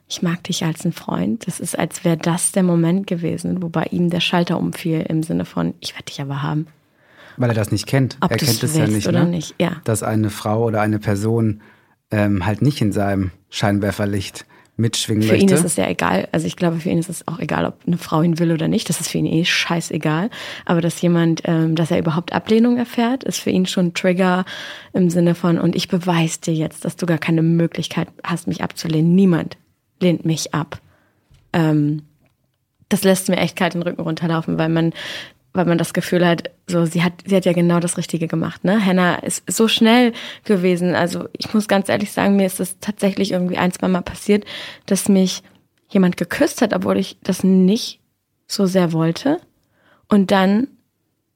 ich 0.08 0.22
mag 0.22 0.44
dich 0.44 0.64
als 0.64 0.86
ein 0.86 0.94
Freund, 0.94 1.48
das 1.48 1.60
ist, 1.60 1.78
als 1.78 2.04
wäre 2.06 2.18
das 2.18 2.52
der 2.52 2.64
Moment 2.64 3.08
gewesen, 3.08 3.62
wo 3.64 3.70
bei 3.70 3.86
ihm 3.86 4.10
der 4.10 4.20
Schalter 4.20 4.60
umfiel 4.60 5.02
im 5.02 5.24
Sinne 5.24 5.46
von, 5.46 5.74
ich 5.80 5.94
werde 5.94 6.06
dich 6.06 6.22
aber 6.22 6.44
haben. 6.44 6.68
Weil 7.38 7.50
er 7.50 7.56
das 7.56 7.72
nicht 7.72 7.88
kennt. 7.88 8.18
Ob 8.22 8.30
er 8.30 8.38
kennt 8.38 8.62
es 8.62 8.76
ja 8.76 8.86
nicht, 8.86 9.08
oder 9.08 9.24
ne? 9.24 9.32
nicht, 9.32 9.56
ja. 9.60 9.78
Dass 9.86 10.04
eine 10.04 10.30
Frau 10.30 10.66
oder 10.66 10.82
eine 10.82 11.00
Person 11.00 11.62
ähm, 12.12 12.46
halt 12.46 12.62
nicht 12.62 12.80
in 12.82 12.92
seinem 12.92 13.32
Scheinwerferlicht 13.50 14.46
mitschwingen 14.76 15.24
Für 15.24 15.34
möchte. 15.34 15.46
ihn 15.46 15.54
ist 15.54 15.66
es 15.66 15.76
ja 15.76 15.88
egal. 15.88 16.28
Also 16.32 16.48
ich 16.48 16.56
glaube, 16.56 16.80
für 16.80 16.90
ihn 16.90 16.98
ist 16.98 17.10
es 17.10 17.28
auch 17.28 17.40
egal, 17.40 17.66
ob 17.66 17.80
eine 17.86 17.98
Frau 17.98 18.22
ihn 18.22 18.40
will 18.40 18.52
oder 18.52 18.68
nicht. 18.68 18.90
Das 18.90 19.00
ist 19.00 19.10
für 19.10 19.20
ihn 19.20 19.26
eh 19.26 19.46
scheißegal. 19.46 20.30
Aber 20.66 20.82
dass 20.82 21.00
jemand, 21.02 21.44
ähm, 21.46 21.76
dass 21.76 21.92
er 21.92 22.00
überhaupt 22.00 22.34
Ablehnung 22.34 22.78
erfährt, 22.78 23.24
ist 23.24 23.40
für 23.40 23.52
ihn 23.52 23.66
schon 23.66 23.88
ein 23.88 23.94
Trigger 23.94 24.46
im 24.94 25.10
Sinne 25.10 25.36
von, 25.36 25.60
und 25.60 25.76
ich 25.76 25.88
beweise 25.88 26.42
dir 26.42 26.56
jetzt, 26.56 26.86
dass 26.86 26.96
du 26.96 27.06
gar 27.06 27.20
keine 27.20 27.44
Möglichkeit 27.44 28.08
hast, 28.24 28.48
mich 28.48 28.64
abzulehnen. 28.64 29.14
Niemand 29.14 29.58
lehnt 30.00 30.26
mich 30.26 30.54
ab. 30.54 30.80
Ähm, 31.54 32.04
das 32.90 33.04
lässt 33.04 33.30
mir 33.30 33.38
echt 33.38 33.56
kalt 33.56 33.74
den 33.74 33.82
Rücken 33.82 34.02
runterlaufen, 34.02 34.58
weil 34.58 34.70
man, 34.70 34.94
weil 35.54 35.66
man 35.66 35.78
das 35.78 35.94
Gefühl 35.94 36.26
hat, 36.26 36.50
so, 36.68 36.86
sie 36.86 37.04
hat, 37.04 37.14
sie 37.26 37.36
hat 37.36 37.46
ja 37.46 37.54
genau 37.54 37.80
das 37.80 37.98
Richtige 37.98 38.28
gemacht, 38.28 38.64
ne? 38.64 38.84
Hannah 38.84 39.16
ist 39.16 39.44
so 39.52 39.68
schnell 39.68 40.14
gewesen. 40.44 40.96
Also, 40.96 41.28
ich 41.34 41.54
muss 41.54 41.68
ganz 41.68 41.90
ehrlich 41.90 42.12
sagen, 42.12 42.36
mir 42.36 42.48
ist 42.48 42.60
das 42.60 42.80
tatsächlich 42.80 43.32
irgendwie 43.32 43.58
ein, 43.58 43.72
zwei 43.72 43.88
Mal 43.88 44.02
passiert, 44.02 44.46
dass 44.88 45.10
mich 45.10 45.44
jemand 45.90 46.18
geküsst 46.18 46.62
hat, 46.62 46.74
obwohl 46.74 46.98
ich 46.98 47.18
das 47.24 47.44
nicht 47.44 48.00
so 48.48 48.66
sehr 48.66 48.94
wollte. 48.94 49.40
Und 50.10 50.32
dann, 50.32 50.68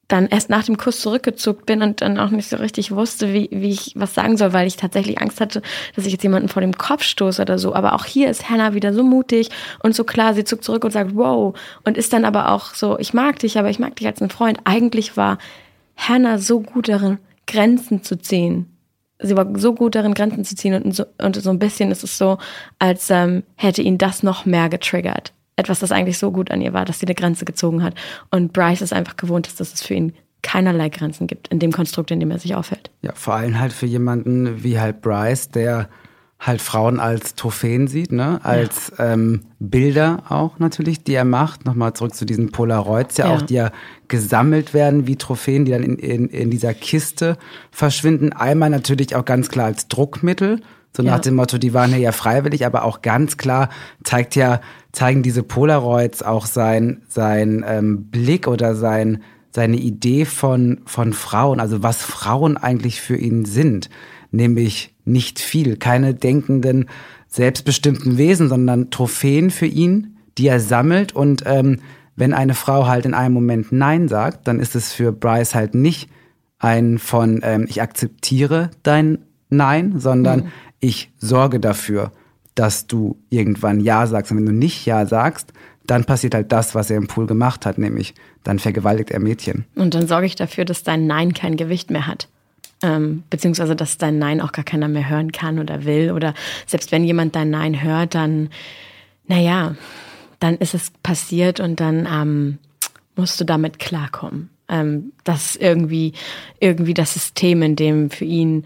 dann 0.07 0.27
erst 0.27 0.49
nach 0.49 0.63
dem 0.63 0.77
Kuss 0.77 1.01
zurückgezuckt 1.01 1.65
bin 1.65 1.81
und 1.81 2.01
dann 2.01 2.17
auch 2.17 2.29
nicht 2.29 2.49
so 2.49 2.55
richtig 2.57 2.91
wusste, 2.91 3.33
wie, 3.33 3.49
wie 3.51 3.71
ich 3.71 3.93
was 3.95 4.13
sagen 4.13 4.37
soll, 4.37 4.53
weil 4.53 4.67
ich 4.67 4.77
tatsächlich 4.77 5.19
Angst 5.19 5.41
hatte, 5.41 5.61
dass 5.95 6.05
ich 6.05 6.13
jetzt 6.13 6.23
jemanden 6.23 6.47
vor 6.47 6.61
dem 6.61 6.77
Kopf 6.77 7.03
stoße 7.03 7.41
oder 7.41 7.59
so. 7.59 7.75
Aber 7.75 7.93
auch 7.93 8.05
hier 8.05 8.29
ist 8.29 8.49
Hannah 8.49 8.73
wieder 8.73 8.93
so 8.93 9.03
mutig 9.03 9.49
und 9.83 9.95
so 9.95 10.05
klar, 10.05 10.33
sie 10.33 10.45
zuckt 10.45 10.63
zurück 10.63 10.85
und 10.85 10.91
sagt, 10.91 11.15
wow. 11.15 11.57
Und 11.83 11.97
ist 11.97 12.13
dann 12.13 12.23
aber 12.23 12.51
auch 12.51 12.73
so, 12.73 12.97
ich 12.99 13.13
mag 13.13 13.39
dich, 13.39 13.59
aber 13.59 13.69
ich 13.69 13.79
mag 13.79 13.97
dich 13.97 14.07
als 14.07 14.21
einen 14.21 14.29
Freund. 14.29 14.59
Eigentlich 14.63 15.17
war 15.17 15.37
Hannah 15.97 16.37
so 16.37 16.61
gut 16.61 16.87
darin, 16.87 17.17
Grenzen 17.45 18.01
zu 18.01 18.17
ziehen. 18.17 18.77
Sie 19.19 19.35
war 19.35 19.47
so 19.57 19.73
gut 19.73 19.95
darin, 19.95 20.13
Grenzen 20.13 20.45
zu 20.45 20.55
ziehen 20.55 20.81
und 20.81 20.95
so, 20.95 21.05
und 21.21 21.35
so 21.35 21.49
ein 21.49 21.59
bisschen 21.59 21.91
ist 21.91 22.03
es 22.03 22.17
so, 22.17 22.37
als 22.79 23.09
ähm, 23.09 23.43
hätte 23.55 23.81
ihn 23.81 23.97
das 23.97 24.23
noch 24.23 24.45
mehr 24.45 24.69
getriggert. 24.69 25.33
Etwas, 25.57 25.79
das 25.79 25.91
eigentlich 25.91 26.17
so 26.17 26.31
gut 26.31 26.51
an 26.51 26.61
ihr 26.61 26.71
war, 26.71 26.85
dass 26.85 26.99
sie 26.99 27.05
eine 27.07 27.15
Grenze 27.15 27.43
gezogen 27.43 27.83
hat. 27.83 27.95
Und 28.31 28.53
Bryce 28.53 28.81
ist 28.81 28.93
einfach 28.93 29.17
gewohnt, 29.17 29.47
dass 29.59 29.73
es 29.73 29.81
für 29.81 29.95
ihn 29.95 30.13
keinerlei 30.43 30.89
Grenzen 30.89 31.27
gibt 31.27 31.49
in 31.49 31.59
dem 31.59 31.71
Konstrukt, 31.71 32.11
in 32.11 32.19
dem 32.19 32.31
er 32.31 32.39
sich 32.39 32.55
aufhält. 32.55 32.91
Ja, 33.01 33.11
vor 33.15 33.33
allem 33.33 33.59
halt 33.59 33.73
für 33.73 33.87
jemanden 33.87 34.63
wie 34.63 34.79
halt 34.79 35.01
Bryce, 35.01 35.49
der 35.49 35.89
halt 36.39 36.61
Frauen 36.61 36.99
als 36.99 37.33
Trophäen 37.33 37.87
sieht, 37.87 38.11
ne? 38.11 38.39
Als 38.43 38.91
ähm, 38.99 39.41
Bilder 39.57 40.21
auch 40.29 40.59
natürlich, 40.59 41.03
die 41.03 41.15
er 41.15 41.25
macht. 41.25 41.65
Nochmal 41.65 41.93
zurück 41.93 42.13
zu 42.13 42.25
diesen 42.25 42.51
Polaroids, 42.51 43.17
ja, 43.17 43.25
Ja. 43.25 43.35
auch, 43.35 43.41
die 43.41 43.55
ja 43.55 43.71
gesammelt 44.07 44.75
werden 44.75 45.07
wie 45.07 45.15
Trophäen, 45.15 45.65
die 45.65 45.71
dann 45.71 45.81
in, 45.81 45.97
in, 45.97 46.27
in 46.29 46.51
dieser 46.51 46.75
Kiste 46.75 47.37
verschwinden. 47.71 48.31
Einmal 48.33 48.69
natürlich 48.69 49.15
auch 49.15 49.25
ganz 49.25 49.49
klar 49.49 49.65
als 49.65 49.87
Druckmittel. 49.87 50.61
So 50.95 51.03
Ja. 51.03 51.11
nach 51.11 51.19
dem 51.19 51.35
Motto, 51.35 51.57
die 51.57 51.73
waren 51.73 51.91
ja, 51.91 51.97
ja 51.97 52.11
freiwillig, 52.11 52.65
aber 52.65 52.83
auch 52.83 53.01
ganz 53.01 53.37
klar 53.37 53.69
zeigt 54.03 54.35
ja, 54.35 54.61
zeigen 54.91 55.21
diese 55.21 55.43
Polaroids 55.43 56.23
auch 56.23 56.45
sein, 56.45 57.03
sein 57.07 57.63
ähm, 57.67 58.05
Blick 58.05 58.47
oder 58.47 58.75
sein, 58.75 59.21
seine 59.51 59.77
Idee 59.77 60.25
von, 60.25 60.81
von 60.85 61.13
Frauen, 61.13 61.59
also 61.59 61.83
was 61.83 62.01
Frauen 62.01 62.57
eigentlich 62.57 63.01
für 63.01 63.15
ihn 63.17 63.45
sind. 63.45 63.89
Nämlich 64.31 64.95
nicht 65.05 65.39
viel, 65.39 65.77
keine 65.77 66.13
denkenden, 66.13 66.89
selbstbestimmten 67.27 68.17
Wesen, 68.17 68.49
sondern 68.49 68.89
Trophäen 68.89 69.51
für 69.51 69.65
ihn, 69.65 70.17
die 70.37 70.47
er 70.47 70.59
sammelt. 70.59 71.15
Und 71.15 71.43
ähm, 71.45 71.79
wenn 72.15 72.33
eine 72.33 72.55
Frau 72.55 72.87
halt 72.87 73.05
in 73.05 73.13
einem 73.13 73.33
Moment 73.33 73.71
Nein 73.71 74.07
sagt, 74.07 74.47
dann 74.47 74.59
ist 74.59 74.75
es 74.75 74.91
für 74.91 75.11
Bryce 75.11 75.55
halt 75.55 75.75
nicht 75.75 76.09
ein 76.59 76.97
von 76.97 77.41
ähm, 77.43 77.65
ich 77.69 77.81
akzeptiere 77.81 78.71
dein 78.83 79.19
Nein, 79.49 79.99
sondern 79.99 80.51
ich 80.79 81.11
sorge 81.17 81.59
dafür, 81.59 82.11
dass 82.55 82.87
du 82.87 83.17
irgendwann 83.29 83.79
Ja 83.79 84.07
sagst. 84.07 84.31
Und 84.31 84.37
wenn 84.37 84.45
du 84.45 84.53
nicht 84.53 84.85
Ja 84.85 85.05
sagst, 85.05 85.53
dann 85.85 86.05
passiert 86.05 86.35
halt 86.35 86.51
das, 86.51 86.75
was 86.75 86.89
er 86.89 86.97
im 86.97 87.07
Pool 87.07 87.27
gemacht 87.27 87.65
hat, 87.65 87.77
nämlich 87.77 88.13
dann 88.43 88.59
vergewaltigt 88.59 89.11
er 89.11 89.19
Mädchen. 89.19 89.65
Und 89.75 89.93
dann 89.93 90.07
sorge 90.07 90.25
ich 90.25 90.35
dafür, 90.35 90.65
dass 90.65 90.83
dein 90.83 91.07
Nein 91.07 91.33
kein 91.33 91.55
Gewicht 91.55 91.91
mehr 91.91 92.07
hat. 92.07 92.27
Ähm, 92.83 93.23
beziehungsweise, 93.29 93.75
dass 93.75 93.97
dein 93.97 94.19
Nein 94.19 94.41
auch 94.41 94.51
gar 94.51 94.65
keiner 94.65 94.87
mehr 94.87 95.09
hören 95.09 95.31
kann 95.31 95.59
oder 95.59 95.85
will. 95.85 96.11
Oder 96.11 96.33
selbst 96.65 96.91
wenn 96.91 97.03
jemand 97.03 97.35
dein 97.35 97.49
Nein 97.49 97.81
hört, 97.81 98.15
dann, 98.15 98.49
naja, 99.27 99.75
dann 100.39 100.57
ist 100.57 100.73
es 100.73 100.91
passiert 101.01 101.59
und 101.59 101.79
dann 101.79 102.07
ähm, 102.11 102.57
musst 103.15 103.39
du 103.39 103.45
damit 103.45 103.79
klarkommen. 103.79 104.49
Ähm, 104.69 105.13
das 105.23 105.51
ist 105.51 105.61
irgendwie, 105.61 106.13
irgendwie 106.59 106.93
das 106.93 107.13
System, 107.13 107.61
in 107.63 107.75
dem 107.75 108.09
für 108.09 108.25
ihn 108.25 108.65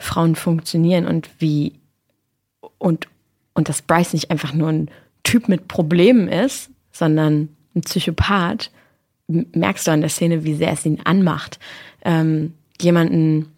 Frauen 0.00 0.34
funktionieren 0.34 1.06
und 1.06 1.30
wie 1.38 1.74
und, 2.78 3.06
und 3.54 3.68
dass 3.68 3.82
Bryce 3.82 4.14
nicht 4.14 4.30
einfach 4.30 4.54
nur 4.54 4.68
ein 4.70 4.90
Typ 5.22 5.48
mit 5.48 5.68
Problemen 5.68 6.28
ist, 6.28 6.70
sondern 6.90 7.50
ein 7.76 7.82
Psychopath, 7.82 8.70
merkst 9.28 9.86
du 9.86 9.92
an 9.92 10.00
der 10.00 10.10
Szene, 10.10 10.42
wie 10.44 10.54
sehr 10.54 10.72
es 10.72 10.86
ihn 10.86 11.00
anmacht, 11.04 11.60
ähm, 12.04 12.54
jemanden 12.80 13.52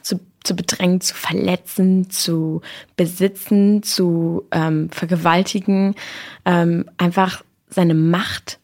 zu, 0.00 0.18
zu 0.42 0.56
bedrängen, 0.56 1.00
zu 1.00 1.14
verletzen, 1.14 2.10
zu 2.10 2.62
besitzen, 2.96 3.82
zu 3.82 4.46
ähm, 4.50 4.88
vergewaltigen, 4.90 5.94
ähm, 6.46 6.86
einfach 6.96 7.44
seine 7.68 7.94
Macht 7.94 8.58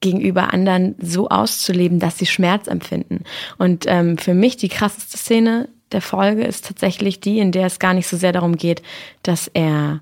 gegenüber 0.00 0.52
anderen 0.52 0.96
so 1.00 1.28
auszuleben, 1.28 2.00
dass 2.00 2.18
sie 2.18 2.26
Schmerz 2.26 2.66
empfinden. 2.66 3.24
Und 3.56 3.84
ähm, 3.88 4.18
für 4.18 4.34
mich 4.34 4.58
die 4.58 4.68
krasseste 4.68 5.16
Szene 5.16 5.68
der 5.94 6.02
Folge 6.02 6.44
ist 6.44 6.66
tatsächlich 6.66 7.20
die, 7.20 7.38
in 7.38 7.52
der 7.52 7.66
es 7.66 7.78
gar 7.78 7.94
nicht 7.94 8.06
so 8.06 8.16
sehr 8.16 8.32
darum 8.32 8.56
geht, 8.56 8.82
dass 9.22 9.48
er 9.48 10.00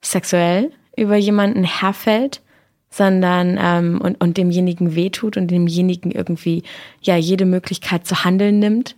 sexuell 0.00 0.72
über 0.96 1.16
jemanden 1.16 1.64
herfällt, 1.64 2.40
sondern 2.88 3.58
ähm, 3.60 4.00
und, 4.00 4.20
und 4.22 4.38
demjenigen 4.38 4.94
wehtut 4.94 5.36
und 5.36 5.50
demjenigen 5.50 6.10
irgendwie 6.10 6.62
ja 7.02 7.16
jede 7.16 7.44
Möglichkeit 7.44 8.06
zu 8.06 8.24
handeln 8.24 8.58
nimmt, 8.58 8.96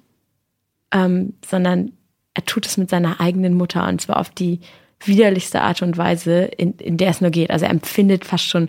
ähm, 0.93 1.35
sondern 1.45 1.93
er 2.35 2.45
tut 2.45 2.67
es 2.67 2.77
mit 2.77 2.91
seiner 2.91 3.21
eigenen 3.21 3.55
Mutter 3.55 3.89
und 3.89 4.01
zwar 4.01 4.19
auf 4.19 4.31
die 4.31 4.61
widerlichste 5.05 5.63
Art 5.63 5.83
und 5.83 5.97
Weise, 5.97 6.43
in, 6.45 6.75
in 6.75 6.97
der 6.97 7.11
es 7.11 7.21
nur 7.21 7.31
geht. 7.31 7.51
Also 7.51 7.65
er 7.65 7.71
empfindet 7.71 8.25
fast 8.25 8.45
schon 8.45 8.69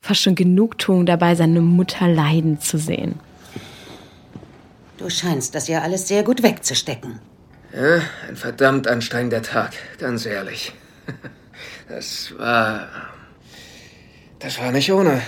fast 0.00 0.22
schon 0.22 0.34
Genugtuung 0.34 1.06
dabei, 1.06 1.34
seine 1.34 1.60
Mutter 1.60 2.08
leiden 2.08 2.58
zu 2.60 2.78
sehen. 2.78 3.20
Du 5.00 5.08
scheinst 5.08 5.54
das 5.54 5.66
ja 5.66 5.80
alles 5.80 6.06
sehr 6.08 6.22
gut 6.22 6.42
wegzustecken. 6.42 7.20
Ja, 7.72 8.02
ein 8.28 8.36
verdammt 8.36 8.86
anstrengender 8.86 9.40
Tag, 9.40 9.72
ganz 9.98 10.26
ehrlich. 10.26 10.72
Das 11.88 12.32
war. 12.38 12.88
Das 14.38 14.58
war 14.60 14.70
nicht 14.70 14.92
ohne. 14.92 15.20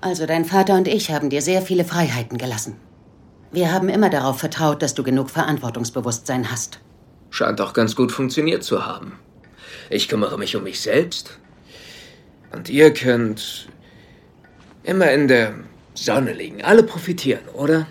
Also 0.00 0.24
dein 0.24 0.46
Vater 0.46 0.76
und 0.76 0.88
ich 0.88 1.10
haben 1.10 1.28
dir 1.28 1.42
sehr 1.42 1.60
viele 1.60 1.84
Freiheiten 1.84 2.38
gelassen. 2.38 2.76
Wir 3.52 3.70
haben 3.70 3.90
immer 3.90 4.08
darauf 4.08 4.40
vertraut, 4.40 4.80
dass 4.82 4.94
du 4.94 5.02
genug 5.02 5.28
Verantwortungsbewusstsein 5.28 6.50
hast. 6.50 6.80
Scheint 7.28 7.60
auch 7.60 7.74
ganz 7.74 7.94
gut 7.94 8.12
funktioniert 8.12 8.64
zu 8.64 8.86
haben. 8.86 9.18
Ich 9.90 10.08
kümmere 10.08 10.38
mich 10.38 10.56
um 10.56 10.62
mich 10.62 10.80
selbst. 10.80 11.38
Und 12.50 12.70
ihr 12.70 12.94
könnt 12.94 13.68
immer 14.82 15.10
in 15.12 15.28
der 15.28 15.54
Sonne 15.94 16.32
liegen. 16.32 16.62
Alle 16.62 16.82
profitieren, 16.82 17.46
oder? 17.54 17.86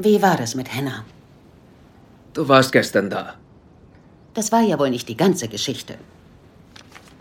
Wie 0.00 0.22
war 0.22 0.36
das 0.36 0.54
mit 0.54 0.72
Hannah? 0.72 1.04
Du 2.32 2.48
warst 2.48 2.70
gestern 2.70 3.10
da. 3.10 3.34
Das 4.34 4.52
war 4.52 4.60
ja 4.60 4.78
wohl 4.78 4.90
nicht 4.90 5.08
die 5.08 5.16
ganze 5.16 5.48
Geschichte. 5.48 5.98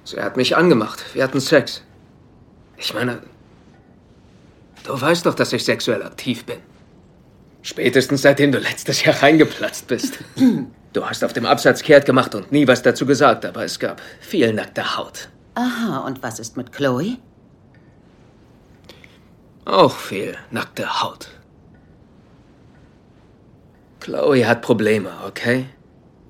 Sie 0.04 0.22
hat 0.22 0.38
mich 0.38 0.56
angemacht. 0.56 1.04
Wir 1.16 1.24
hatten 1.24 1.40
Sex. 1.40 1.82
Ich 2.78 2.94
meine, 2.94 3.24
du 4.84 5.02
weißt 5.02 5.26
doch, 5.26 5.34
dass 5.34 5.52
ich 5.54 5.66
sexuell 5.66 6.04
aktiv 6.04 6.46
bin. 6.46 6.60
Spätestens 7.68 8.22
seitdem 8.22 8.54
du 8.54 8.60
letztes 8.60 9.04
Jahr 9.04 9.22
reingeplatzt 9.22 9.88
bist. 9.88 10.20
Du 10.94 11.06
hast 11.06 11.24
auf 11.24 11.34
dem 11.34 11.46
Absatz 11.46 11.84
kehrt 11.84 12.06
gemacht 12.06 12.34
und 12.34 12.52
nie 12.52 12.66
was 12.68 12.82
dazu 12.82 13.06
gesagt, 13.06 13.46
aber 13.46 13.64
es 13.66 13.78
gab 13.78 14.02
viel 14.20 14.52
nackte 14.52 14.98
Haut. 14.98 15.30
Aha, 15.54 16.00
und 16.00 16.24
was 16.24 16.40
ist 16.40 16.58
mit 16.58 16.72
Chloe? 16.72 17.18
Auch 19.66 19.96
viel 19.96 20.36
nackte 20.50 21.04
Haut. 21.04 21.28
Chloe 24.00 24.48
hat 24.48 24.62
Probleme, 24.64 25.12
okay? 25.28 25.66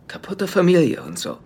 Kaputte 0.07 0.47
Familie 0.47 1.01
und 1.03 1.17
so. 1.17 1.37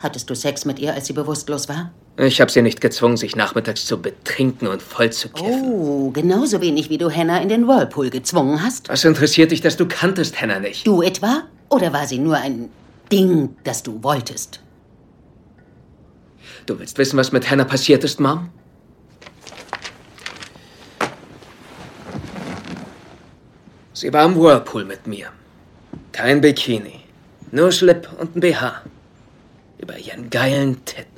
Hattest 0.00 0.28
du 0.28 0.34
Sex 0.34 0.66
mit 0.66 0.80
ihr, 0.80 0.92
als 0.92 1.06
sie 1.06 1.14
bewusstlos 1.14 1.68
war? 1.68 1.92
Ich 2.26 2.38
habe 2.42 2.50
sie 2.50 2.60
nicht 2.60 2.82
gezwungen, 2.82 3.16
sich 3.16 3.34
nachmittags 3.34 3.86
zu 3.86 4.02
betrinken 4.02 4.68
und 4.68 4.82
voll 4.82 5.10
zu 5.10 5.30
kiffen. 5.30 5.72
Oh, 5.72 6.10
genauso 6.10 6.60
wenig 6.60 6.90
wie 6.90 6.98
du 6.98 7.10
Hannah 7.10 7.40
in 7.40 7.48
den 7.48 7.66
Whirlpool 7.66 8.10
gezwungen 8.10 8.62
hast. 8.62 8.90
Was 8.90 9.04
interessiert 9.06 9.52
dich, 9.52 9.62
dass 9.62 9.78
du 9.78 9.86
kanntest 9.86 10.38
Hannah 10.38 10.60
nicht? 10.60 10.86
Du 10.86 11.00
etwa? 11.00 11.44
Oder 11.70 11.94
war 11.94 12.06
sie 12.06 12.18
nur 12.18 12.36
ein 12.36 12.68
Ding, 13.10 13.56
das 13.64 13.82
du 13.82 14.02
wolltest? 14.02 14.60
Du 16.66 16.78
willst 16.78 16.98
wissen, 16.98 17.16
was 17.16 17.32
mit 17.32 17.50
Hannah 17.50 17.64
passiert 17.64 18.04
ist, 18.04 18.20
Mom? 18.20 18.50
Sie 23.94 24.12
war 24.12 24.26
im 24.26 24.36
Whirlpool 24.36 24.84
mit 24.84 25.06
mir. 25.06 25.28
Kein 26.12 26.42
Bikini. 26.42 27.00
Nur 27.50 27.72
Schlip 27.72 28.10
und 28.18 28.36
ein 28.36 28.40
BH. 28.40 28.82
Über 29.78 29.96
ihren 29.96 30.28
geilen 30.28 30.84
Titten. 30.84 31.09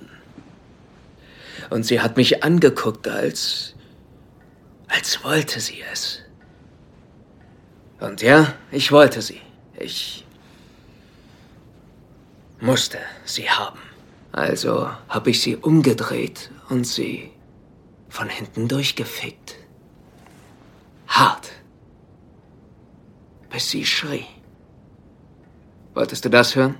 Und 1.72 1.84
sie 1.84 2.00
hat 2.02 2.18
mich 2.18 2.44
angeguckt, 2.44 3.08
als. 3.08 3.74
als 4.88 5.24
wollte 5.24 5.58
sie 5.58 5.82
es. 5.90 6.20
Und 7.98 8.20
ja, 8.20 8.52
ich 8.70 8.92
wollte 8.92 9.22
sie. 9.22 9.40
Ich. 9.78 10.26
musste 12.60 12.98
sie 13.24 13.48
haben. 13.48 13.80
Also 14.32 14.90
habe 15.08 15.30
ich 15.30 15.40
sie 15.40 15.56
umgedreht 15.56 16.50
und 16.68 16.86
sie 16.86 17.30
von 18.10 18.28
hinten 18.28 18.68
durchgefickt. 18.68 19.56
Hart. 21.08 21.52
Bis 23.48 23.70
sie 23.70 23.86
schrie. 23.86 24.26
Wolltest 25.94 26.26
du 26.26 26.28
das 26.28 26.54
hören? 26.54 26.74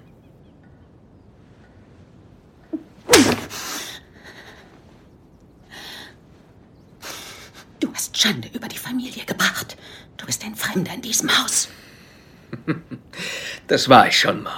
Schande 8.23 8.49
über 8.55 8.69
die 8.69 8.79
Familie 8.79 9.25
gebracht. 9.25 9.77
Du 10.17 10.27
bist 10.27 10.45
ein 10.45 10.55
Fremder 10.55 10.95
in 10.95 11.03
diesem 11.03 11.29
Haus. 11.31 11.69
Das 13.69 13.89
war 13.89 14.07
ich 14.07 14.19
schon, 14.19 14.43
Mom. 14.43 14.53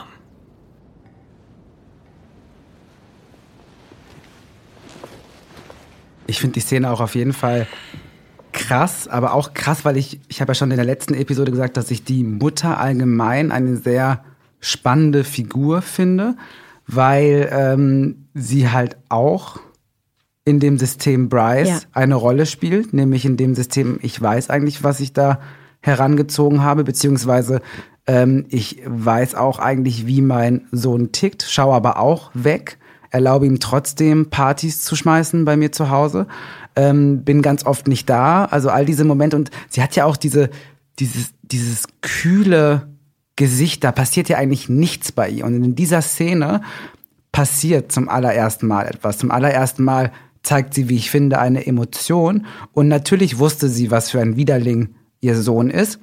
Ich 6.26 6.40
finde 6.40 6.54
die 6.54 6.60
Szene 6.60 6.90
auch 6.90 7.00
auf 7.00 7.14
jeden 7.14 7.32
Fall 7.32 7.66
krass, 8.52 9.08
aber 9.08 9.34
auch 9.34 9.54
krass, 9.54 9.84
weil 9.84 9.96
ich, 9.96 10.20
ich 10.28 10.40
habe 10.40 10.50
ja 10.50 10.54
schon 10.54 10.70
in 10.70 10.76
der 10.76 10.86
letzten 10.86 11.14
Episode 11.14 11.50
gesagt, 11.50 11.76
dass 11.76 11.90
ich 11.90 12.04
die 12.04 12.24
Mutter 12.24 12.78
allgemein 12.78 13.52
eine 13.52 13.76
sehr 13.76 14.24
spannende 14.60 15.24
Figur 15.24 15.82
finde, 15.82 16.36
weil 16.86 17.48
ähm, 17.52 18.26
sie 18.34 18.70
halt 18.70 18.96
auch 19.08 19.60
in 20.44 20.60
dem 20.60 20.78
System 20.78 21.28
Bryce 21.28 21.68
ja. 21.68 21.80
eine 21.92 22.14
Rolle 22.14 22.46
spielt, 22.46 22.92
nämlich 22.92 23.24
in 23.24 23.36
dem 23.36 23.54
System, 23.54 23.98
ich 24.02 24.20
weiß 24.20 24.50
eigentlich, 24.50 24.84
was 24.84 25.00
ich 25.00 25.12
da 25.12 25.40
herangezogen 25.80 26.62
habe, 26.62 26.84
beziehungsweise 26.84 27.62
ähm, 28.06 28.46
ich 28.50 28.82
weiß 28.86 29.34
auch 29.34 29.58
eigentlich, 29.58 30.06
wie 30.06 30.20
mein 30.20 30.66
Sohn 30.70 31.12
tickt, 31.12 31.42
schaue 31.42 31.74
aber 31.74 31.98
auch 31.98 32.30
weg, 32.34 32.78
erlaube 33.10 33.46
ihm 33.46 33.60
trotzdem 33.60 34.28
Partys 34.28 34.82
zu 34.82 34.96
schmeißen 34.96 35.44
bei 35.44 35.56
mir 35.56 35.72
zu 35.72 35.88
Hause, 35.88 36.26
ähm, 36.76 37.24
bin 37.24 37.40
ganz 37.40 37.64
oft 37.64 37.88
nicht 37.88 38.10
da, 38.10 38.44
also 38.44 38.68
all 38.68 38.84
diese 38.84 39.04
Momente 39.04 39.36
und 39.36 39.50
sie 39.70 39.82
hat 39.82 39.96
ja 39.96 40.04
auch 40.04 40.16
diese, 40.16 40.50
dieses, 40.98 41.32
dieses 41.42 41.84
kühle 42.02 42.88
Gesicht, 43.36 43.82
da 43.82 43.92
passiert 43.92 44.28
ja 44.28 44.36
eigentlich 44.36 44.68
nichts 44.68 45.10
bei 45.10 45.28
ihr 45.28 45.46
und 45.46 45.62
in 45.62 45.74
dieser 45.74 46.02
Szene 46.02 46.60
passiert 47.32 47.90
zum 47.90 48.08
allerersten 48.08 48.66
Mal 48.66 48.86
etwas, 48.86 49.18
zum 49.18 49.30
allerersten 49.30 49.82
Mal 49.84 50.12
zeigt 50.44 50.74
sie, 50.74 50.88
wie 50.88 50.96
ich 50.96 51.10
finde, 51.10 51.40
eine 51.40 51.66
Emotion. 51.66 52.46
Und 52.72 52.88
natürlich 52.88 53.38
wusste 53.38 53.68
sie, 53.68 53.90
was 53.90 54.10
für 54.10 54.20
ein 54.20 54.36
Widerling 54.36 54.94
ihr 55.20 55.36
Sohn 55.36 55.70
ist. 55.70 55.98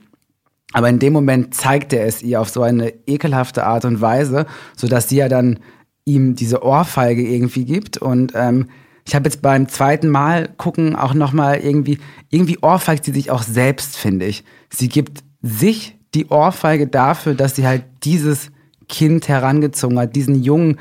Aber 0.74 0.90
in 0.90 1.00
dem 1.00 1.14
Moment 1.14 1.54
zeigt 1.54 1.94
er 1.94 2.06
es 2.06 2.22
ihr 2.22 2.42
auf 2.42 2.50
so 2.50 2.64
eine 2.64 2.94
ekelhafte 3.06 3.66
Art 3.66 3.86
und 3.86 4.02
Weise, 4.02 4.46
sodass 4.76 5.10
sie 5.10 5.18
ja 5.18 5.30
dann 5.30 5.60
ihm 6.06 6.36
diese 6.36 6.64
Ohrfeige 6.64 7.22
irgendwie 7.22 7.66
gibt. 7.66 7.98
Und 7.98 8.34
ähm, 8.36 8.68
ich 9.08 9.16
habe 9.16 9.26
jetzt 9.26 9.42
beim 9.42 9.68
zweiten 9.68 10.10
Mal 10.10 10.50
gucken 10.58 10.96
auch 10.96 11.14
nochmal 11.14 11.60
irgendwie, 11.60 12.00
irgendwie 12.30 12.60
ohrfeigt 12.62 13.06
sie 13.06 13.12
sich 13.12 13.32
auch 13.32 13.44
selbst, 13.44 13.98
finde 13.98 14.26
ich. 14.26 14.44
Sie 14.70 14.90
gibt 14.90 15.24
sich 15.42 15.98
die 16.14 16.28
Ohrfeige 16.28 16.88
dafür, 16.88 17.36
dass 17.36 17.56
sie 17.56 17.68
halt 17.68 17.84
dieses 18.04 18.52
Kind 18.88 19.28
herangezogen 19.28 20.00
hat, 20.00 20.16
diesen 20.16 20.42
Jungen, 20.42 20.78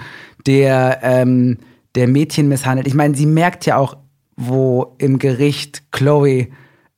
der, 0.46 1.00
ähm, 1.02 1.58
der 1.94 2.08
Mädchen 2.08 2.48
misshandelt. 2.48 2.86
Ich 2.86 2.94
meine, 2.94 3.14
sie 3.14 3.26
merkt 3.26 3.66
ja 3.66 3.76
auch, 3.76 3.96
wo 4.36 4.94
im 4.98 5.18
Gericht 5.18 5.90
Chloe 5.92 6.48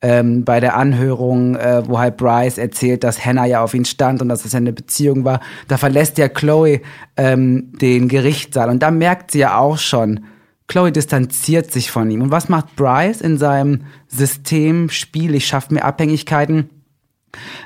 ähm, 0.00 0.44
bei 0.44 0.60
der 0.60 0.76
Anhörung, 0.76 1.56
äh, 1.56 1.82
wo 1.86 1.98
halt 1.98 2.16
Bryce 2.16 2.58
erzählt, 2.58 3.04
dass 3.04 3.24
Hannah 3.24 3.46
ja 3.46 3.62
auf 3.62 3.72
ihn 3.74 3.84
stand 3.84 4.20
und 4.20 4.28
dass 4.28 4.44
es 4.44 4.52
ja 4.52 4.58
eine 4.58 4.72
Beziehung 4.72 5.24
war, 5.24 5.40
da 5.68 5.76
verlässt 5.76 6.18
ja 6.18 6.28
Chloe 6.28 6.80
ähm, 7.16 7.72
den 7.80 8.08
Gerichtssaal 8.08 8.68
und 8.68 8.82
da 8.82 8.90
merkt 8.90 9.30
sie 9.30 9.40
ja 9.40 9.58
auch 9.58 9.78
schon, 9.78 10.20
Chloe 10.66 10.90
distanziert 10.90 11.70
sich 11.70 11.90
von 11.90 12.10
ihm. 12.10 12.22
Und 12.22 12.30
was 12.30 12.48
macht 12.48 12.76
Bryce 12.76 13.20
in 13.20 13.36
seinem 13.36 13.82
System 14.08 14.88
Spiel? 14.88 15.34
Ich 15.34 15.46
schaffe 15.46 15.74
mir 15.74 15.84
Abhängigkeiten. 15.84 16.70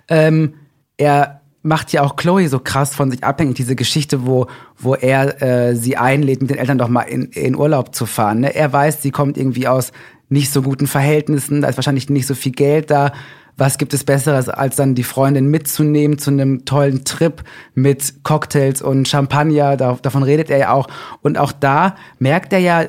Ähm, 0.08 0.54
er 0.96 1.40
macht 1.66 1.92
ja 1.92 2.02
auch 2.02 2.16
Chloe 2.16 2.48
so 2.48 2.58
krass 2.58 2.94
von 2.94 3.10
sich 3.10 3.24
abhängig. 3.24 3.56
Diese 3.56 3.76
Geschichte, 3.76 4.26
wo, 4.26 4.46
wo 4.78 4.94
er 4.94 5.42
äh, 5.42 5.76
sie 5.76 5.96
einlädt, 5.96 6.40
mit 6.40 6.50
den 6.50 6.58
Eltern 6.58 6.78
doch 6.78 6.88
mal 6.88 7.02
in, 7.02 7.24
in 7.26 7.56
Urlaub 7.56 7.94
zu 7.94 8.06
fahren. 8.06 8.40
Ne? 8.40 8.54
Er 8.54 8.72
weiß, 8.72 9.02
sie 9.02 9.10
kommt 9.10 9.36
irgendwie 9.36 9.68
aus 9.68 9.92
nicht 10.28 10.52
so 10.52 10.62
guten 10.62 10.86
Verhältnissen, 10.86 11.60
da 11.60 11.68
ist 11.68 11.76
wahrscheinlich 11.76 12.10
nicht 12.10 12.26
so 12.26 12.34
viel 12.34 12.52
Geld 12.52 12.90
da. 12.90 13.12
Was 13.58 13.78
gibt 13.78 13.94
es 13.94 14.04
Besseres, 14.04 14.50
als 14.50 14.76
dann 14.76 14.94
die 14.94 15.02
Freundin 15.02 15.46
mitzunehmen 15.46 16.18
zu 16.18 16.30
einem 16.30 16.66
tollen 16.66 17.04
Trip 17.04 17.42
mit 17.74 18.22
Cocktails 18.22 18.82
und 18.82 19.08
Champagner? 19.08 19.78
Da, 19.78 19.98
davon 20.02 20.22
redet 20.22 20.50
er 20.50 20.58
ja 20.58 20.72
auch. 20.72 20.88
Und 21.22 21.38
auch 21.38 21.52
da 21.52 21.96
merkt 22.18 22.52
er 22.52 22.58
ja, 22.58 22.84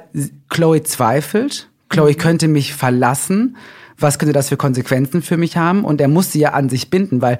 Chloe 0.50 0.84
zweifelt. 0.84 1.70
Chloe 1.90 2.12
mhm. 2.12 2.18
könnte 2.18 2.48
mich 2.50 2.74
verlassen. 2.74 3.56
Was 3.98 4.20
könnte 4.20 4.34
das 4.34 4.50
für 4.50 4.58
Konsequenzen 4.58 5.22
für 5.22 5.38
mich 5.38 5.56
haben? 5.56 5.86
Und 5.86 6.02
er 6.02 6.10
muss 6.10 6.34
sie 6.34 6.40
ja 6.40 6.52
an 6.52 6.68
sich 6.70 6.90
binden, 6.90 7.22
weil 7.22 7.40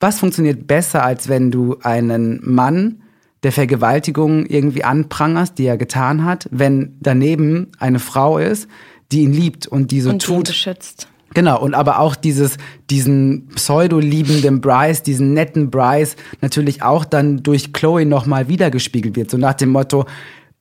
was 0.00 0.18
funktioniert 0.18 0.66
besser, 0.66 1.04
als 1.04 1.28
wenn 1.28 1.50
du 1.50 1.78
einen 1.82 2.40
Mann 2.42 3.02
der 3.42 3.52
Vergewaltigung 3.52 4.46
irgendwie 4.46 4.84
anprangerst, 4.84 5.58
die 5.58 5.66
er 5.66 5.76
getan 5.76 6.24
hat, 6.24 6.48
wenn 6.50 6.96
daneben 7.00 7.68
eine 7.78 7.98
Frau 7.98 8.38
ist, 8.38 8.68
die 9.12 9.22
ihn 9.22 9.32
liebt 9.32 9.66
und 9.66 9.90
die 9.90 10.00
so 10.00 10.10
und 10.10 10.22
tut. 10.22 10.48
beschützt. 10.48 11.08
Genau, 11.34 11.60
und 11.60 11.74
aber 11.74 11.98
auch 12.00 12.16
dieses, 12.16 12.56
diesen 12.88 13.48
pseudo-liebenden 13.48 14.60
Bryce, 14.60 15.02
diesen 15.02 15.34
netten 15.34 15.70
Bryce, 15.70 16.16
natürlich 16.40 16.82
auch 16.82 17.04
dann 17.04 17.42
durch 17.42 17.72
Chloe 17.72 18.06
nochmal 18.06 18.48
wiedergespiegelt 18.48 19.16
wird. 19.16 19.30
So 19.30 19.36
nach 19.36 19.54
dem 19.54 19.70
Motto, 19.70 20.06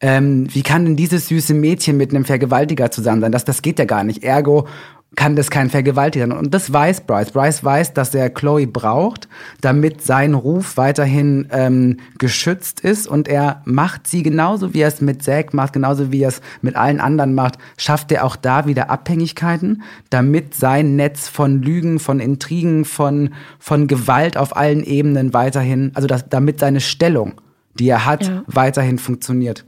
ähm, 0.01 0.53
wie 0.53 0.63
kann 0.63 0.85
denn 0.85 0.95
dieses 0.97 1.29
süße 1.29 1.53
Mädchen 1.53 1.95
mit 1.95 2.11
einem 2.11 2.25
Vergewaltiger 2.25 2.91
zusammen 2.91 3.21
sein? 3.21 3.31
Das, 3.31 3.45
das 3.45 3.61
geht 3.61 3.79
ja 3.79 3.85
gar 3.85 4.03
nicht. 4.03 4.23
Ergo 4.23 4.67
kann 5.15 5.35
das 5.35 5.49
kein 5.49 5.69
Vergewaltiger 5.69 6.27
sein. 6.27 6.37
Und 6.37 6.53
das 6.53 6.71
weiß 6.71 7.01
Bryce. 7.01 7.31
Bryce 7.31 7.63
weiß, 7.63 7.93
dass 7.93 8.13
er 8.13 8.29
Chloe 8.29 8.67
braucht, 8.67 9.27
damit 9.61 10.01
sein 10.01 10.33
Ruf 10.33 10.77
weiterhin 10.77 11.47
ähm, 11.51 11.97
geschützt 12.17 12.81
ist. 12.81 13.07
Und 13.07 13.27
er 13.27 13.61
macht 13.65 14.07
sie 14.07 14.23
genauso, 14.23 14.73
wie 14.73 14.81
er 14.81 14.89
es 14.89 15.01
mit 15.01 15.23
Zack 15.23 15.53
macht, 15.53 15.73
genauso 15.73 16.11
wie 16.11 16.21
er 16.21 16.29
es 16.29 16.41
mit 16.61 16.75
allen 16.75 16.99
anderen 16.99 17.33
macht, 17.33 17.57
schafft 17.77 18.11
er 18.11 18.25
auch 18.25 18.35
da 18.35 18.67
wieder 18.67 18.89
Abhängigkeiten, 18.89 19.83
damit 20.09 20.53
sein 20.53 20.95
Netz 20.95 21.27
von 21.27 21.61
Lügen, 21.61 21.99
von 21.99 22.19
Intrigen, 22.19 22.85
von, 22.85 23.29
von 23.59 23.87
Gewalt 23.87 24.37
auf 24.37 24.55
allen 24.57 24.83
Ebenen 24.83 25.33
weiterhin, 25.33 25.91
also 25.95 26.07
dass, 26.07 26.27
damit 26.27 26.59
seine 26.59 26.81
Stellung, 26.81 27.39
die 27.79 27.87
er 27.87 28.05
hat, 28.05 28.27
ja. 28.27 28.43
weiterhin 28.47 28.97
funktioniert. 28.97 29.65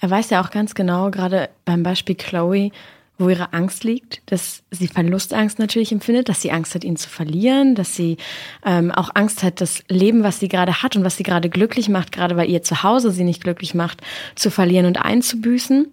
Er 0.00 0.10
weiß 0.10 0.30
ja 0.30 0.42
auch 0.42 0.50
ganz 0.50 0.74
genau, 0.74 1.10
gerade 1.10 1.48
beim 1.64 1.82
Beispiel 1.82 2.16
Chloe, 2.16 2.70
wo 3.20 3.28
ihre 3.28 3.52
Angst 3.52 3.84
liegt, 3.84 4.22
dass 4.26 4.62
sie 4.70 4.88
Verlustangst 4.88 5.58
natürlich 5.58 5.92
empfindet, 5.92 6.28
dass 6.28 6.40
sie 6.40 6.50
Angst 6.50 6.74
hat, 6.74 6.84
ihn 6.84 6.96
zu 6.96 7.08
verlieren, 7.08 7.74
dass 7.74 7.94
sie 7.94 8.16
ähm, 8.64 8.90
auch 8.90 9.10
Angst 9.14 9.42
hat, 9.42 9.60
das 9.60 9.84
Leben, 9.88 10.22
was 10.22 10.40
sie 10.40 10.48
gerade 10.48 10.82
hat 10.82 10.96
und 10.96 11.04
was 11.04 11.16
sie 11.16 11.22
gerade 11.22 11.50
glücklich 11.50 11.88
macht, 11.88 12.12
gerade 12.12 12.36
weil 12.36 12.48
ihr 12.48 12.62
Zuhause 12.62 13.10
sie 13.10 13.24
nicht 13.24 13.42
glücklich 13.44 13.74
macht, 13.74 14.00
zu 14.34 14.50
verlieren 14.50 14.86
und 14.86 14.96
einzubüßen. 14.96 15.88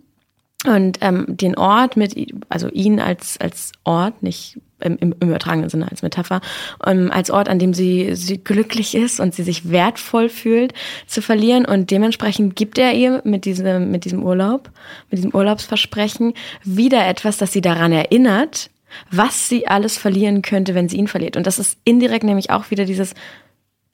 Und 0.66 0.98
ähm, 1.02 1.26
den 1.28 1.56
Ort 1.56 1.98
mit, 1.98 2.16
also 2.50 2.68
ihn 2.70 3.00
als, 3.00 3.40
als 3.40 3.72
Ort, 3.84 4.24
nicht 4.24 4.60
im, 4.80 4.98
im 4.98 5.12
übertragenen 5.12 5.70
Sinne 5.70 5.90
als 5.90 6.02
Metapher, 6.02 6.42
ähm, 6.86 7.12
als 7.12 7.30
Ort, 7.30 7.48
an 7.48 7.60
dem 7.60 7.74
sie, 7.74 8.16
sie 8.16 8.38
glücklich 8.38 8.96
ist 8.96 9.20
und 9.20 9.34
sie 9.36 9.44
sich 9.44 9.70
wertvoll 9.70 10.30
fühlt, 10.30 10.74
zu 11.06 11.22
verlieren. 11.22 11.66
Und 11.66 11.92
dementsprechend 11.92 12.56
gibt 12.56 12.78
er 12.78 12.94
ihr 12.94 13.22
mit 13.24 13.46
diesem, 13.46 13.92
mit 13.92 14.06
diesem 14.06 14.24
Urlaub, 14.24 14.72
mit 15.12 15.20
diesem 15.20 15.34
Urlaubsversprechen 15.34 16.34
wieder 16.64 17.06
etwas, 17.06 17.38
das 17.38 17.54
sie 17.54 17.62
daran 17.62 17.92
erinnert, 17.92 18.70
was 19.12 19.50
sie 19.50 19.68
alles 19.68 19.98
verlieren 19.98 20.42
könnte, 20.42 20.74
wenn 20.74 20.90
sie 20.90 20.98
ihn 20.98 21.08
verliert. 21.08 21.38
Und 21.38 21.46
das 21.46 21.60
ist 21.60 21.78
indirekt 21.84 22.24
nämlich 22.24 22.50
auch 22.50 22.72
wieder 22.72 22.86
dieses, 22.86 23.14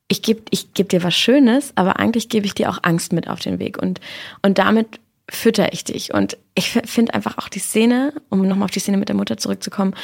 ich 0.07 0.21
gebe 0.21 0.43
ich 0.49 0.73
geb 0.73 0.89
dir 0.89 1.03
was 1.03 1.15
Schönes, 1.15 1.73
aber 1.75 1.99
eigentlich 1.99 2.29
gebe 2.29 2.45
ich 2.45 2.53
dir 2.53 2.69
auch 2.69 2.79
Angst 2.83 3.13
mit 3.13 3.27
auf 3.27 3.39
den 3.39 3.59
Weg. 3.59 3.81
Und, 3.81 3.99
und 4.41 4.57
damit 4.57 4.99
fütter 5.35 5.73
ich 5.73 5.83
dich. 5.83 6.13
Und 6.13 6.37
ich 6.55 6.71
finde 6.71 7.13
einfach 7.13 7.37
auch 7.37 7.49
die 7.49 7.59
Szene, 7.59 8.13
um 8.29 8.47
nochmal 8.47 8.65
auf 8.65 8.71
die 8.71 8.79
Szene 8.79 8.97
mit 8.97 9.09
der 9.09 9.15
Mutter 9.15 9.37
zurückzukommen, 9.37 9.95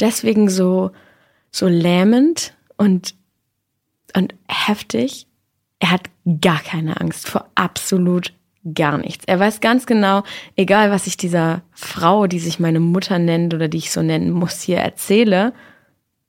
deswegen 0.00 0.48
so, 0.48 0.90
so 1.50 1.66
lähmend 1.68 2.54
und, 2.76 3.14
und 4.14 4.34
heftig. 4.48 5.26
Er 5.78 5.90
hat 5.90 6.02
gar 6.40 6.60
keine 6.60 7.00
Angst 7.00 7.28
vor 7.28 7.48
absolut 7.54 8.32
gar 8.74 8.98
nichts. 8.98 9.24
Er 9.26 9.38
weiß 9.38 9.60
ganz 9.60 9.86
genau, 9.86 10.22
egal 10.56 10.90
was 10.90 11.06
ich 11.06 11.16
dieser 11.16 11.62
Frau, 11.72 12.26
die 12.26 12.38
sich 12.38 12.58
meine 12.58 12.80
Mutter 12.80 13.18
nennt 13.18 13.52
oder 13.52 13.68
die 13.68 13.78
ich 13.78 13.90
so 13.90 14.02
nennen 14.02 14.30
muss, 14.30 14.62
hier 14.62 14.78
erzähle, 14.78 15.52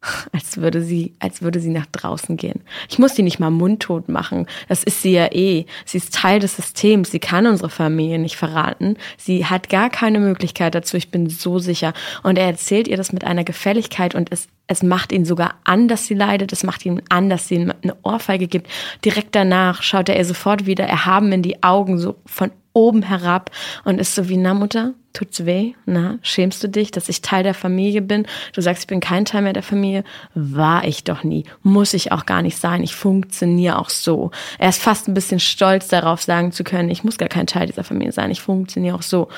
als 0.31 0.57
würde 0.57 0.81
sie, 0.81 1.13
als 1.19 1.41
würde 1.41 1.59
sie 1.59 1.69
nach 1.69 1.85
draußen 1.87 2.37
gehen. 2.37 2.61
Ich 2.89 2.99
muss 2.99 3.13
die 3.13 3.23
nicht 3.23 3.39
mal 3.39 3.49
mundtot 3.49 4.09
machen. 4.09 4.47
Das 4.67 4.83
ist 4.83 5.01
sie 5.01 5.13
ja 5.13 5.31
eh. 5.31 5.65
Sie 5.85 5.97
ist 5.97 6.13
Teil 6.13 6.39
des 6.39 6.55
Systems. 6.55 7.11
Sie 7.11 7.19
kann 7.19 7.45
unsere 7.47 7.69
Familie 7.69 8.19
nicht 8.19 8.35
verraten. 8.35 8.97
Sie 9.17 9.45
hat 9.45 9.69
gar 9.69 9.89
keine 9.89 10.19
Möglichkeit 10.19 10.75
dazu. 10.75 10.97
Ich 10.97 11.11
bin 11.11 11.29
so 11.29 11.59
sicher. 11.59 11.93
Und 12.23 12.37
er 12.37 12.47
erzählt 12.47 12.87
ihr 12.87 12.97
das 12.97 13.13
mit 13.13 13.23
einer 13.23 13.43
Gefälligkeit 13.43 14.15
und 14.15 14.31
es, 14.31 14.47
es 14.67 14.83
macht 14.83 15.11
ihn 15.11 15.25
sogar 15.25 15.55
an, 15.63 15.87
dass 15.87 16.05
sie 16.05 16.15
leidet. 16.15 16.51
Es 16.53 16.63
macht 16.63 16.85
ihn 16.85 17.01
an, 17.09 17.29
dass 17.29 17.47
sie 17.47 17.55
ihm 17.55 17.73
eine 17.83 17.95
Ohrfeige 18.03 18.47
gibt. 18.47 18.67
Direkt 19.03 19.35
danach 19.35 19.81
schaut 19.83 20.09
er 20.09 20.17
ihr 20.17 20.25
sofort 20.25 20.65
wieder 20.65 20.85
erhaben 20.85 21.31
in 21.31 21.41
die 21.41 21.63
Augen, 21.63 21.97
so 21.97 22.15
von 22.25 22.51
oben 22.75 23.01
herab 23.01 23.51
und 23.85 23.99
ist 23.99 24.13
so 24.13 24.29
wie, 24.29 24.37
na 24.37 24.53
Mutter, 24.53 24.93
tut's 25.13 25.45
weh? 25.45 25.73
Na, 25.85 26.19
schämst 26.21 26.61
du 26.63 26.69
dich, 26.69 26.91
dass 26.91 27.09
ich 27.09 27.21
Teil 27.21 27.43
der 27.43 27.53
Familie 27.53 28.01
bin? 28.01 28.27
Du 28.53 28.61
sagst, 28.61 28.83
ich 28.83 28.87
bin 28.87 28.99
kein 28.99 29.25
Teil 29.25 29.41
mehr 29.41 29.53
der 29.53 29.63
Familie. 29.63 30.03
War 30.35 30.83
ich 30.83 31.03
doch 31.03 31.23
nie. 31.23 31.45
Muss 31.63 31.93
ich 31.93 32.11
auch 32.11 32.25
gar 32.25 32.41
nicht 32.41 32.57
sein. 32.57 32.83
Ich 32.83 32.93
funktioniere 32.93 33.79
auch 33.79 33.89
so. 33.89 34.31
Er 34.59 34.69
ist 34.69 34.81
fast 34.81 35.07
ein 35.07 35.13
bisschen 35.13 35.39
stolz 35.39 35.87
darauf, 35.87 36.21
sagen 36.21 36.51
zu 36.51 36.63
können, 36.63 36.89
ich 36.89 37.03
muss 37.03 37.17
gar 37.17 37.29
kein 37.29 37.47
Teil 37.47 37.67
dieser 37.67 37.83
Familie 37.83 38.11
sein. 38.11 38.29
Ich 38.29 38.41
funktioniere 38.41 38.95
auch 38.95 39.01
so. 39.01 39.29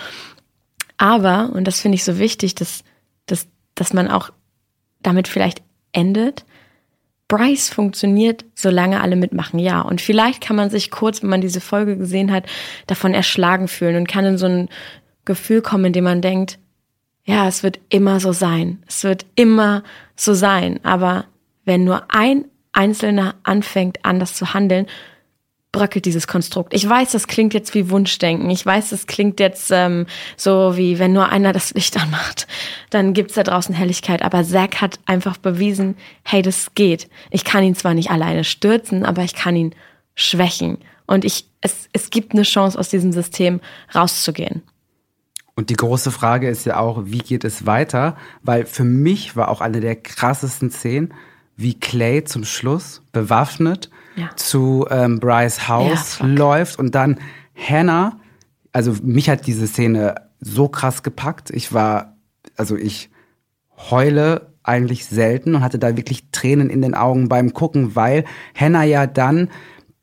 Aber, 0.98 1.52
und 1.54 1.66
das 1.66 1.80
finde 1.80 1.96
ich 1.96 2.04
so 2.04 2.18
wichtig, 2.18 2.56
dass, 2.56 2.84
dass, 3.28 3.48
dass 3.76 3.94
man 3.94 4.10
auch 4.10 4.32
damit 5.04 5.28
vielleicht 5.28 5.62
endet, 5.92 6.44
Bryce 7.28 7.70
funktioniert, 7.70 8.46
solange 8.56 9.02
alle 9.02 9.16
mitmachen, 9.16 9.60
ja. 9.60 9.82
Und 9.82 10.00
vielleicht 10.00 10.42
kann 10.42 10.56
man 10.56 10.70
sich 10.70 10.92
kurz, 10.92 11.22
wenn 11.22 11.30
man 11.30 11.42
diese 11.42 11.62
Folge 11.62 11.98
gesehen 11.98 12.32
hat, 12.32 12.46
davon 12.88 13.14
erschlagen 13.14 13.68
fühlen 13.68 13.98
und 13.98 14.08
kann 14.08 14.26
in 14.26 14.38
so 14.38 14.46
ein 14.46 14.70
Gefühl 15.26 15.62
kommen, 15.62 15.86
in 15.86 15.94
dem 15.94 16.06
man 16.06 16.22
denkt, 16.22 16.58
ja, 17.26 17.48
es 17.48 17.62
wird 17.62 17.80
immer 17.90 18.22
so 18.22 18.32
sein. 18.32 18.82
Es 18.88 19.04
wird 19.04 19.26
immer 19.36 19.84
so 20.16 20.34
sein. 20.34 20.80
Aber 20.84 21.26
wenn 21.66 21.84
nur 21.84 22.06
ein 22.08 22.46
Einzelner 22.72 23.36
anfängt, 23.44 24.00
anders 24.04 24.34
zu 24.36 24.54
handeln, 24.54 24.88
bröckelt 25.72 26.06
dieses 26.06 26.28
Konstrukt. 26.28 26.74
Ich 26.74 26.88
weiß, 26.88 27.12
das 27.12 27.28
klingt 27.28 27.54
jetzt 27.54 27.74
wie 27.74 27.90
Wunschdenken. 27.90 28.50
Ich 28.50 28.66
weiß, 28.66 28.90
das 28.90 29.06
klingt 29.06 29.40
jetzt 29.40 29.70
ähm, 29.72 30.06
so 30.36 30.78
wie, 30.78 30.98
wenn 30.98 31.14
nur 31.14 31.30
einer 31.30 31.54
das 31.54 31.74
Licht 31.74 32.02
anmacht, 32.02 32.48
dann 32.90 33.14
gibt's 33.14 33.36
da 33.36 33.44
draußen 33.44 33.76
Helligkeit. 33.76 34.22
Aber 34.22 34.44
Zack 34.44 34.82
hat 34.82 35.00
einfach 35.06 35.38
bewiesen, 35.38 35.96
hey, 36.24 36.42
das 36.42 36.74
geht. 36.74 37.10
Ich 37.32 37.44
kann 37.44 37.64
ihn 37.64 37.76
zwar 37.76 37.94
nicht 37.94 38.10
alleine 38.10 38.44
stürzen, 38.44 39.06
aber 39.06 39.24
ich 39.24 39.36
kann 39.36 39.56
ihn 39.56 39.76
schwächen. 40.16 40.80
Und 41.06 41.26
ich, 41.26 41.50
es, 41.62 41.90
es 41.94 42.10
gibt 42.10 42.34
eine 42.34 42.44
Chance, 42.44 42.78
aus 42.78 42.90
diesem 42.90 43.12
System 43.12 43.62
rauszugehen. 43.94 44.64
Und 45.56 45.70
die 45.70 45.76
große 45.76 46.12
Frage 46.12 46.50
ist 46.50 46.66
ja 46.66 46.78
auch, 46.78 47.06
wie 47.06 47.18
geht 47.18 47.44
es 47.44 47.66
weiter? 47.66 48.16
Weil 48.44 48.66
für 48.66 48.84
mich 48.84 49.36
war 49.36 49.50
auch 49.50 49.60
eine 49.60 49.80
der 49.80 49.96
krassesten 49.96 50.70
Szenen, 50.70 51.14
wie 51.56 51.74
Clay 51.74 52.24
zum 52.24 52.46
Schluss 52.46 53.02
bewaffnet 53.12 53.90
ja. 54.18 54.30
zu 54.36 54.86
ähm, 54.90 55.20
Bryce 55.20 55.68
House 55.68 56.20
ja, 56.20 56.26
läuft 56.26 56.80
und 56.80 56.94
dann 56.96 57.20
Hannah, 57.56 58.20
also 58.74 58.94
mich 59.02 59.30
hat 59.30 59.48
diese 59.48 59.68
Szene 59.68 60.16
so 60.40 60.68
krass 60.68 61.04
gepackt. 61.04 61.50
Ich 61.50 61.74
war, 61.74 62.18
also 62.56 62.76
ich 62.76 63.10
heule 63.90 64.54
eigentlich 64.64 65.06
selten 65.06 65.56
und 65.56 65.62
hatte 65.62 65.80
da 65.80 65.96
wirklich 65.96 66.30
Tränen 66.32 66.70
in 66.70 66.82
den 66.82 66.94
Augen 66.94 67.30
beim 67.30 67.54
Gucken, 67.54 67.96
weil 67.96 68.26
Hannah 68.54 68.84
ja 68.84 69.08
dann 69.08 69.50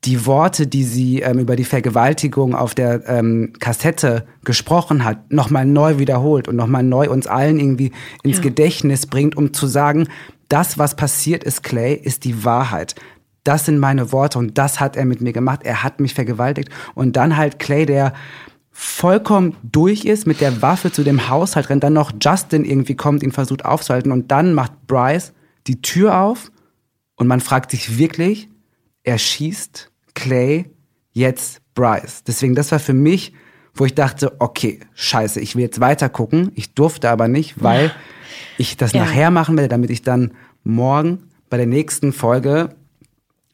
die 0.05 0.27
Worte, 0.27 0.67
die 0.67 0.85
sie 0.85 1.21
ähm, 1.21 1.39
über 1.39 1.57
die 1.57 1.65
Vergewaltigung 1.65 2.55
auf 2.55 2.75
der 2.75 3.09
ähm, 3.09 3.53
Kassette 3.59 4.27
gesprochen 4.45 5.05
hat, 5.05 5.33
nochmal 5.33 5.65
neu 5.65 5.99
wiederholt 5.99 6.47
und 6.47 6.57
nochmal 6.57 6.83
neu 6.83 7.09
uns 7.09 7.27
allen 7.27 7.59
irgendwie 7.59 7.93
ins 8.23 8.37
ja. 8.37 8.43
Gedächtnis 8.43 9.07
bringt, 9.07 9.37
um 9.37 9.55
zu 9.55 9.67
sagen, 9.67 10.09
das, 10.49 10.79
was 10.79 10.95
passiert 10.95 11.43
ist, 11.43 11.63
Clay, 11.63 11.95
ist 11.95 12.25
die 12.25 12.45
Wahrheit. 12.45 12.95
Das 13.45 13.67
sind 13.67 13.79
meine 13.79 14.11
Worte 14.11 14.39
und 14.39 14.59
das 14.59 14.81
hat 14.81 14.97
er 14.97 15.05
mit 15.05 15.21
mir 15.21 15.33
gemacht. 15.33 15.61
Er 15.63 15.83
hat 15.83 16.01
mich 16.01 16.15
vergewaltigt. 16.15 16.71
Und 16.95 17.17
dann 17.17 17.37
halt 17.37 17.59
Clay, 17.59 17.87
der 17.87 18.15
vollkommen 18.71 19.57
durch 19.63 20.05
ist, 20.05 20.27
mit 20.27 20.41
der 20.41 20.61
Waffe 20.61 20.91
zu 20.91 21.05
dem 21.05 21.29
Haushalt 21.29 21.71
rennt, 21.71 21.85
dann 21.85 21.93
noch 21.93 22.13
Justin 22.21 22.65
irgendwie 22.65 22.97
kommt, 22.97 23.23
ihn 23.23 23.31
versucht 23.31 23.65
aufzuhalten 23.65 24.11
und 24.11 24.33
dann 24.33 24.53
macht 24.53 24.89
Bryce 24.89 25.33
die 25.69 25.81
Tür 25.81 26.21
auf 26.21 26.51
und 27.15 27.29
man 27.29 27.41
fragt 27.41 27.71
sich 27.71 27.99
wirklich, 27.99 28.49
er 29.05 29.19
schießt 29.19 29.93
Clay, 30.15 30.71
jetzt 31.13 31.61
Bryce. 31.75 32.25
Deswegen, 32.27 32.57
das 32.57 32.73
war 32.73 32.81
für 32.81 32.95
mich, 32.95 33.33
wo 33.75 33.85
ich 33.85 33.95
dachte, 33.95 34.41
okay, 34.41 34.81
scheiße, 34.95 35.41
ich 35.41 35.55
will 35.55 35.63
jetzt 35.63 35.81
weiter 35.81 36.09
gucken. 36.09 36.51
Ich 36.55 36.75
durfte 36.75 37.11
aber 37.11 37.29
nicht, 37.29 37.63
weil 37.63 37.93
ich 38.59 38.77
das 38.77 38.93
ja. 38.93 39.05
nachher 39.05 39.31
machen 39.31 39.57
werde, 39.57 39.69
damit 39.69 39.91
ich 39.91 40.03
dann 40.03 40.33
morgen 40.63 41.29
bei 41.49 41.57
der 41.57 41.67
nächsten 41.67 42.13
Folge 42.13 42.75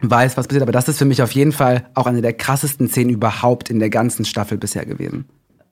weiß, 0.02 0.36
was 0.36 0.46
passiert. 0.46 0.62
Aber 0.62 0.72
das 0.72 0.88
ist 0.88 0.98
für 0.98 1.04
mich 1.04 1.22
auf 1.22 1.32
jeden 1.32 1.52
Fall 1.52 1.84
auch 1.94 2.06
eine 2.06 2.22
der 2.22 2.32
krassesten 2.32 2.88
Szenen 2.88 3.10
überhaupt 3.10 3.70
in 3.70 3.78
der 3.78 3.90
ganzen 3.90 4.24
Staffel 4.24 4.58
bisher 4.58 4.86
gewesen. 4.86 5.26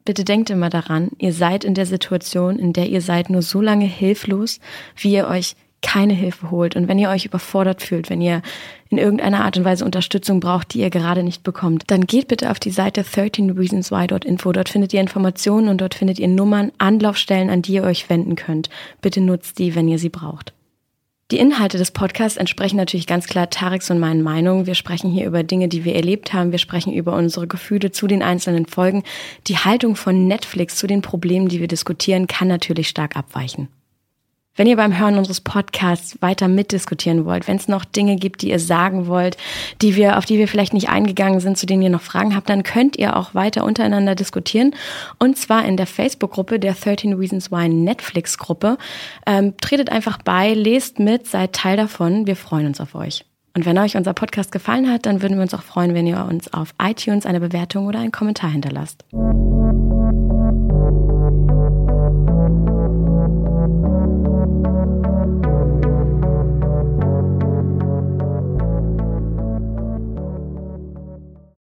Bitte 0.04 0.24
denkt 0.24 0.48
immer 0.50 0.70
daran, 0.70 1.10
ihr 1.18 1.32
seid 1.34 1.64
in 1.64 1.74
der 1.74 1.86
Situation, 1.86 2.58
in 2.58 2.72
der 2.72 2.88
ihr 2.88 3.02
seid 3.02 3.28
nur 3.28 3.42
so 3.42 3.60
lange 3.60 3.84
hilflos, 3.84 4.58
wie 4.96 5.12
ihr 5.12 5.28
euch 5.28 5.54
keine 5.82 6.14
Hilfe 6.14 6.50
holt 6.50 6.76
und 6.76 6.88
wenn 6.88 6.98
ihr 6.98 7.08
euch 7.10 7.24
überfordert 7.24 7.82
fühlt, 7.82 8.10
wenn 8.10 8.20
ihr 8.20 8.42
in 8.88 8.98
irgendeiner 8.98 9.44
Art 9.44 9.56
und 9.56 9.64
Weise 9.64 9.84
Unterstützung 9.84 10.40
braucht, 10.40 10.74
die 10.74 10.80
ihr 10.80 10.90
gerade 10.90 11.22
nicht 11.22 11.42
bekommt, 11.42 11.84
dann 11.88 12.06
geht 12.06 12.28
bitte 12.28 12.50
auf 12.50 12.58
die 12.58 12.70
Seite 12.70 13.02
13reasonswhy.info. 13.02 14.52
Dort 14.52 14.68
findet 14.68 14.92
ihr 14.92 15.00
Informationen 15.00 15.68
und 15.68 15.80
dort 15.80 15.94
findet 15.94 16.18
ihr 16.18 16.28
Nummern, 16.28 16.72
Anlaufstellen, 16.78 17.50
an 17.50 17.62
die 17.62 17.74
ihr 17.74 17.84
euch 17.84 18.08
wenden 18.10 18.34
könnt. 18.34 18.70
Bitte 19.02 19.20
nutzt 19.20 19.58
die, 19.58 19.74
wenn 19.74 19.88
ihr 19.88 19.98
sie 19.98 20.08
braucht. 20.08 20.52
Die 21.30 21.38
Inhalte 21.38 21.76
des 21.76 21.90
Podcasts 21.90 22.38
entsprechen 22.38 22.78
natürlich 22.78 23.06
ganz 23.06 23.26
klar 23.26 23.50
Tareks 23.50 23.90
und 23.90 23.98
meinen 23.98 24.22
Meinungen. 24.22 24.64
Wir 24.64 24.74
sprechen 24.74 25.10
hier 25.10 25.26
über 25.26 25.42
Dinge, 25.42 25.68
die 25.68 25.84
wir 25.84 25.94
erlebt 25.94 26.32
haben. 26.32 26.52
Wir 26.52 26.58
sprechen 26.58 26.90
über 26.90 27.14
unsere 27.14 27.46
Gefühle 27.46 27.92
zu 27.92 28.06
den 28.06 28.22
einzelnen 28.22 28.64
Folgen. 28.64 29.02
Die 29.46 29.58
Haltung 29.58 29.94
von 29.94 30.26
Netflix 30.26 30.76
zu 30.76 30.86
den 30.86 31.02
Problemen, 31.02 31.48
die 31.48 31.60
wir 31.60 31.68
diskutieren, 31.68 32.28
kann 32.28 32.48
natürlich 32.48 32.88
stark 32.88 33.14
abweichen. 33.14 33.68
Wenn 34.58 34.66
ihr 34.66 34.76
beim 34.76 34.98
Hören 34.98 35.16
unseres 35.16 35.40
Podcasts 35.40 36.20
weiter 36.20 36.48
mitdiskutieren 36.48 37.24
wollt, 37.24 37.46
wenn 37.46 37.56
es 37.56 37.68
noch 37.68 37.84
Dinge 37.84 38.16
gibt, 38.16 38.42
die 38.42 38.50
ihr 38.50 38.58
sagen 38.58 39.06
wollt, 39.06 39.36
die 39.80 39.94
wir, 39.94 40.18
auf 40.18 40.24
die 40.24 40.36
wir 40.36 40.48
vielleicht 40.48 40.74
nicht 40.74 40.88
eingegangen 40.88 41.38
sind, 41.38 41.56
zu 41.56 41.64
denen 41.64 41.80
ihr 41.80 41.90
noch 41.90 42.02
Fragen 42.02 42.34
habt, 42.34 42.50
dann 42.50 42.64
könnt 42.64 42.98
ihr 42.98 43.16
auch 43.16 43.36
weiter 43.36 43.62
untereinander 43.62 44.16
diskutieren. 44.16 44.74
Und 45.20 45.38
zwar 45.38 45.64
in 45.64 45.76
der 45.76 45.86
Facebook-Gruppe 45.86 46.58
der 46.58 46.74
13 46.74 47.12
Reasons 47.12 47.52
Why 47.52 47.68
Netflix-Gruppe. 47.68 48.78
Ähm, 49.26 49.54
tretet 49.60 49.90
einfach 49.90 50.18
bei, 50.24 50.54
lest 50.54 50.98
mit, 50.98 51.28
seid 51.28 51.52
Teil 51.52 51.76
davon. 51.76 52.26
Wir 52.26 52.34
freuen 52.34 52.66
uns 52.66 52.80
auf 52.80 52.96
euch. 52.96 53.24
Und 53.54 53.64
wenn 53.64 53.78
euch 53.78 53.96
unser 53.96 54.12
Podcast 54.12 54.50
gefallen 54.50 54.90
hat, 54.90 55.06
dann 55.06 55.22
würden 55.22 55.36
wir 55.36 55.42
uns 55.42 55.54
auch 55.54 55.62
freuen, 55.62 55.94
wenn 55.94 56.08
ihr 56.08 56.26
uns 56.28 56.52
auf 56.52 56.74
iTunes 56.82 57.26
eine 57.26 57.38
Bewertung 57.38 57.86
oder 57.86 58.00
einen 58.00 58.10
Kommentar 58.10 58.50
hinterlasst. 58.50 59.04